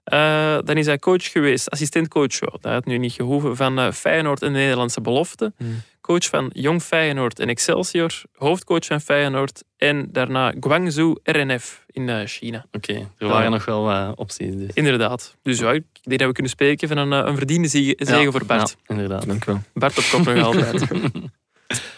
[0.04, 3.92] Eh, dan is hij coach geweest, assistentcoach, oh, dat had nu niet gehoeven, van eh,
[3.92, 5.52] Feyenoord en de Nederlandse belofte.
[5.56, 5.82] Hmm.
[6.00, 12.26] Coach van Jong Feyenoord en Excelsior, hoofdcoach van Feyenoord en daarna Guangzhou RNF in eh,
[12.26, 12.66] China.
[12.72, 14.56] Oké, er waren nog wel opties.
[14.56, 14.70] Dus.
[14.74, 15.36] Inderdaad.
[15.42, 18.30] Dus ja, ik denk dat we kunnen spreken van een, een verdiende zege, zege Ja,
[18.30, 18.68] voor Bart.
[18.68, 19.26] Ja, inderdaad.
[19.26, 19.60] Dank u wel.
[19.74, 20.84] Bart op kop nog altijd.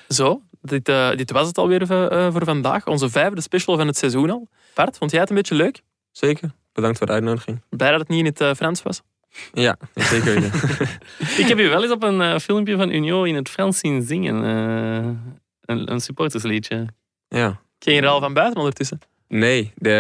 [0.09, 0.85] Zo, dit,
[1.17, 2.87] dit was het alweer voor, voor vandaag.
[2.87, 4.49] Onze vijfde special van het seizoen al.
[4.75, 5.83] Bart, vond jij het een beetje leuk?
[6.13, 6.51] Zeker.
[6.75, 7.63] Bedankt voor de uitnodiging.
[7.69, 9.03] Blij dat het niet in het eh, Frans was?
[9.53, 10.37] Ja, zeker.
[11.41, 14.03] Ik heb je wel eens op een eh, filmpje van Union in het Frans zien
[14.03, 14.45] zingen.
[14.45, 15.11] eh,
[15.61, 16.87] een, een supportersliedje.
[17.29, 17.61] ja.
[17.79, 18.99] Ging je er al van buiten ondertussen?
[19.29, 19.91] Nee, de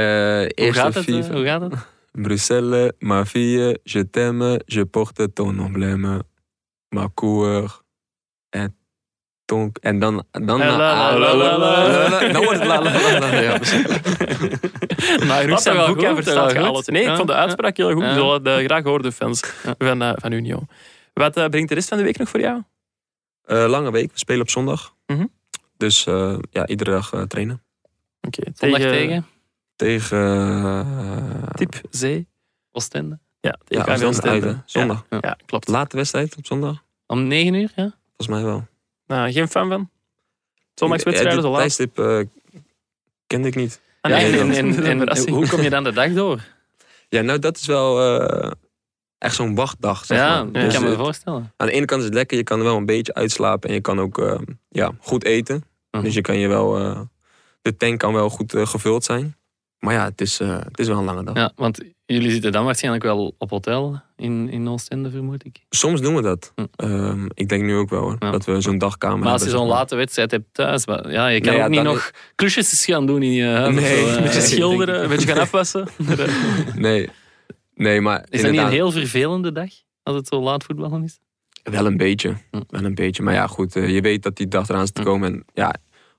[0.55, 1.29] Hoe eerste gaat het?
[1.29, 1.75] Hoe gaat het?
[2.25, 6.23] Bruxelles, ma fille, je t'aime, je porte ton emblème.
[6.89, 7.81] Ma cour,
[8.51, 8.77] en
[9.81, 10.25] En dan...
[10.31, 12.33] dan La, la, la, la, la, la.
[12.33, 13.41] Dan wordt het la, la, la, la.
[13.41, 13.87] Ja, precies.
[15.29, 16.87] Maar Dat zijn wel boek en verstaat je alles.
[16.87, 18.03] Nee, ik Ja, vond de uitspraak heel goed.
[18.03, 18.09] ja.
[18.09, 19.75] We zullen de graag horen, de fans Ja.
[19.79, 20.63] van, eh, van Unio.
[21.13, 22.63] Wat eh, brengt de rest van de week nog voor jou?
[23.45, 24.95] Eh, lange week, we spelen op zondag.
[25.07, 25.27] Mhm.
[25.77, 27.63] Dus eh, ja, iedere dag eh, trainen.
[28.21, 29.27] Oké, Zondag tegen
[29.77, 30.19] Tegen...
[30.19, 32.27] eh, Tip Zee.
[32.73, 33.19] Oostende.
[33.41, 34.63] Ja, Ja, tegen KV Oostende.
[34.65, 35.05] Zondag.
[35.11, 35.69] Ja, ja, klopt.
[35.69, 36.83] Late wedstrijd op zondag?
[37.07, 37.95] Om 9 uur, ja?
[38.17, 38.67] Volgens mij wel.
[39.15, 39.91] Nou, geen fan van?
[40.75, 41.59] Zondagswedstrijden zo laat?
[41.59, 42.21] tijdstip eh,
[43.27, 43.81] kende ik niet.
[44.01, 46.45] Ah, ja en, en, en hoe kom je dan de dag door?
[47.09, 48.51] Ja, nou dat is wel eh,
[49.19, 50.53] echt zo'n wachtdag, zeg ja, maar.
[50.53, 50.79] dat Ja.
[50.79, 51.53] kan me eh, voorstellen.
[51.57, 53.75] aan de ene kant is het lekker, je kan er wel een beetje uitslapen en
[53.75, 54.39] je kan ook eh,
[54.69, 55.65] ja, goed eten.
[55.91, 56.05] Mhm.
[56.05, 57.01] Dus je kan je wel, eh,
[57.63, 59.37] de tank kan wel goed eh, gevuld zijn.
[59.79, 61.37] Maar ja, het is, eh, het is wel een lange dag.
[61.37, 65.61] Ja, want jullie zitten dan waarschijnlijk wel op hotel in, in Oostende, vermoed ik.
[65.71, 66.53] Soms doen we dat.
[66.55, 66.65] Hm.
[66.77, 68.31] Ehm, ik denk nu ook wel hoor, Ja.
[68.31, 69.79] dat we zo'n dagkamer Maar als je hebben, zo'n maar.
[69.83, 73.07] late wedstrijd hebt thuis, wa- ja, je kan Nee, ja, ook niet nog klusjes gaan
[73.07, 73.75] doen in je huis.
[73.75, 75.89] Nee, zo, eh, Een beetje schilderen, een beetje gaan afwassen.
[76.75, 77.09] Nee,
[77.75, 79.69] nee maar Is dat niet een inderdaad, heel vervelende dag,
[80.03, 81.19] als het zo laat voetballen is?
[81.63, 82.37] wel een beetje.
[82.51, 82.61] Hm.
[82.69, 83.23] Wel een beetje.
[83.23, 85.07] Maar ja, goed, eh, je weet dat die dag eraan zit te Hm.
[85.07, 85.33] komen.
[85.33, 85.69] En ja,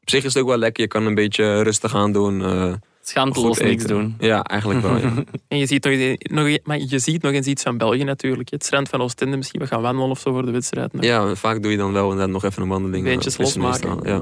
[0.02, 0.84] op zich is het ook wel lekker.
[0.84, 2.42] Je kan een beetje rustig aan doen.
[2.44, 2.74] eh,
[3.08, 4.16] Schaamteloos niks doen.
[4.20, 4.98] Ja, eigenlijk wel.
[4.98, 5.12] Ja.
[5.48, 8.04] En je ziet nog, eens- nog, eens- maar je ziet nog eens iets van België
[8.04, 8.50] natuurlijk.
[8.52, 9.60] Het strand van Oostende misschien.
[9.60, 10.94] We gaan wandelen of zo voor de wedstrijd.
[10.94, 11.04] nog.
[11.04, 13.04] Ja, vaak doe je dan wel inderdaad nog even een wandeling.
[13.04, 14.00] Beentjes eh, de losmaken.
[14.04, 14.22] Ja.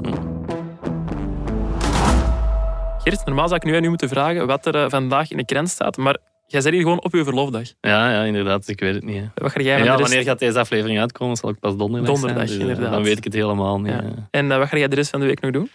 [3.02, 5.44] Gert, normaal zou ik nu aan u moeten vragen wat er eh, vandaag in de
[5.44, 5.96] krant staat.
[5.96, 6.16] Maar
[6.46, 7.62] jij zit hier gewoon op uw verlofdag.
[7.80, 8.68] Ja, ja, inderdaad.
[8.68, 9.16] Ik weet het niet.
[9.16, 9.26] hè.
[9.34, 11.36] Wat ga jij ja, rest- wanneer gaat deze aflevering uitkomen?
[11.36, 12.58] Zal ik pas donderdag, Donderdag, zijn.
[12.58, 12.92] Dus, eh, inderdaad.
[12.94, 13.92] Dan weet ik het helemaal niet.
[13.92, 14.28] Ja.
[14.30, 15.70] En wat ga jij de rest van de week nog doen?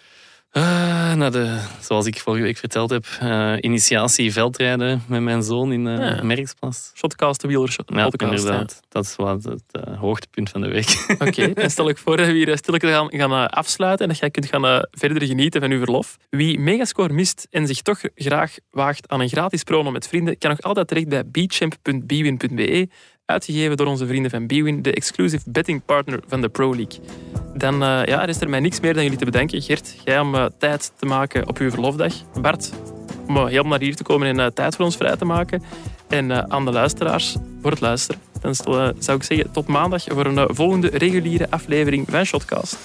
[0.49, 5.71] Eh, nou de, zoals ik vorige week verteld heb, eh, initiatie veldrijden met mijn zoon
[5.71, 6.23] in eh Ja.
[6.23, 6.91] Merksplas.
[6.95, 7.91] Shotcast, de wielershot.
[7.93, 8.79] Ja, inderdaad.
[8.89, 11.05] Dat is wat het eh, hoogtepunt van de week.
[11.19, 14.29] Oké, dan stel ik voor dat we hier stilletjes gaan, gaan afsluiten en dat jij
[14.29, 16.17] kunt gaan verder genieten van uw verlof.
[16.29, 20.49] Wie Megascore mist en zich toch graag waagt aan een gratis promo met vrienden, kan
[20.49, 22.89] nog altijd terecht bij beachamp.bwin.be,
[23.30, 26.99] uitgegeven door onze vrienden van Bwin, de exclusive betting partner van de Pro League.
[27.53, 29.61] Dan eh, ja, er is er mij niks meer dan jullie te bedanken.
[29.61, 32.13] Gert, jij om eh, tijd te maken op uw verlofdag.
[32.41, 32.71] Bart,
[33.27, 35.63] om eh, helemaal naar hier te komen en tijd voor ons vrij te maken.
[36.07, 38.21] En aan de luisteraars voor het luisteren.
[38.41, 38.55] Dan
[38.99, 42.77] zou ik zeggen tot maandag voor een volgende reguliere aflevering van Shotcast.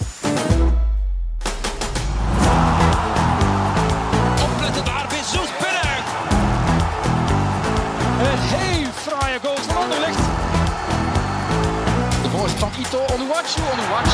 [13.45, 14.14] absolutely watch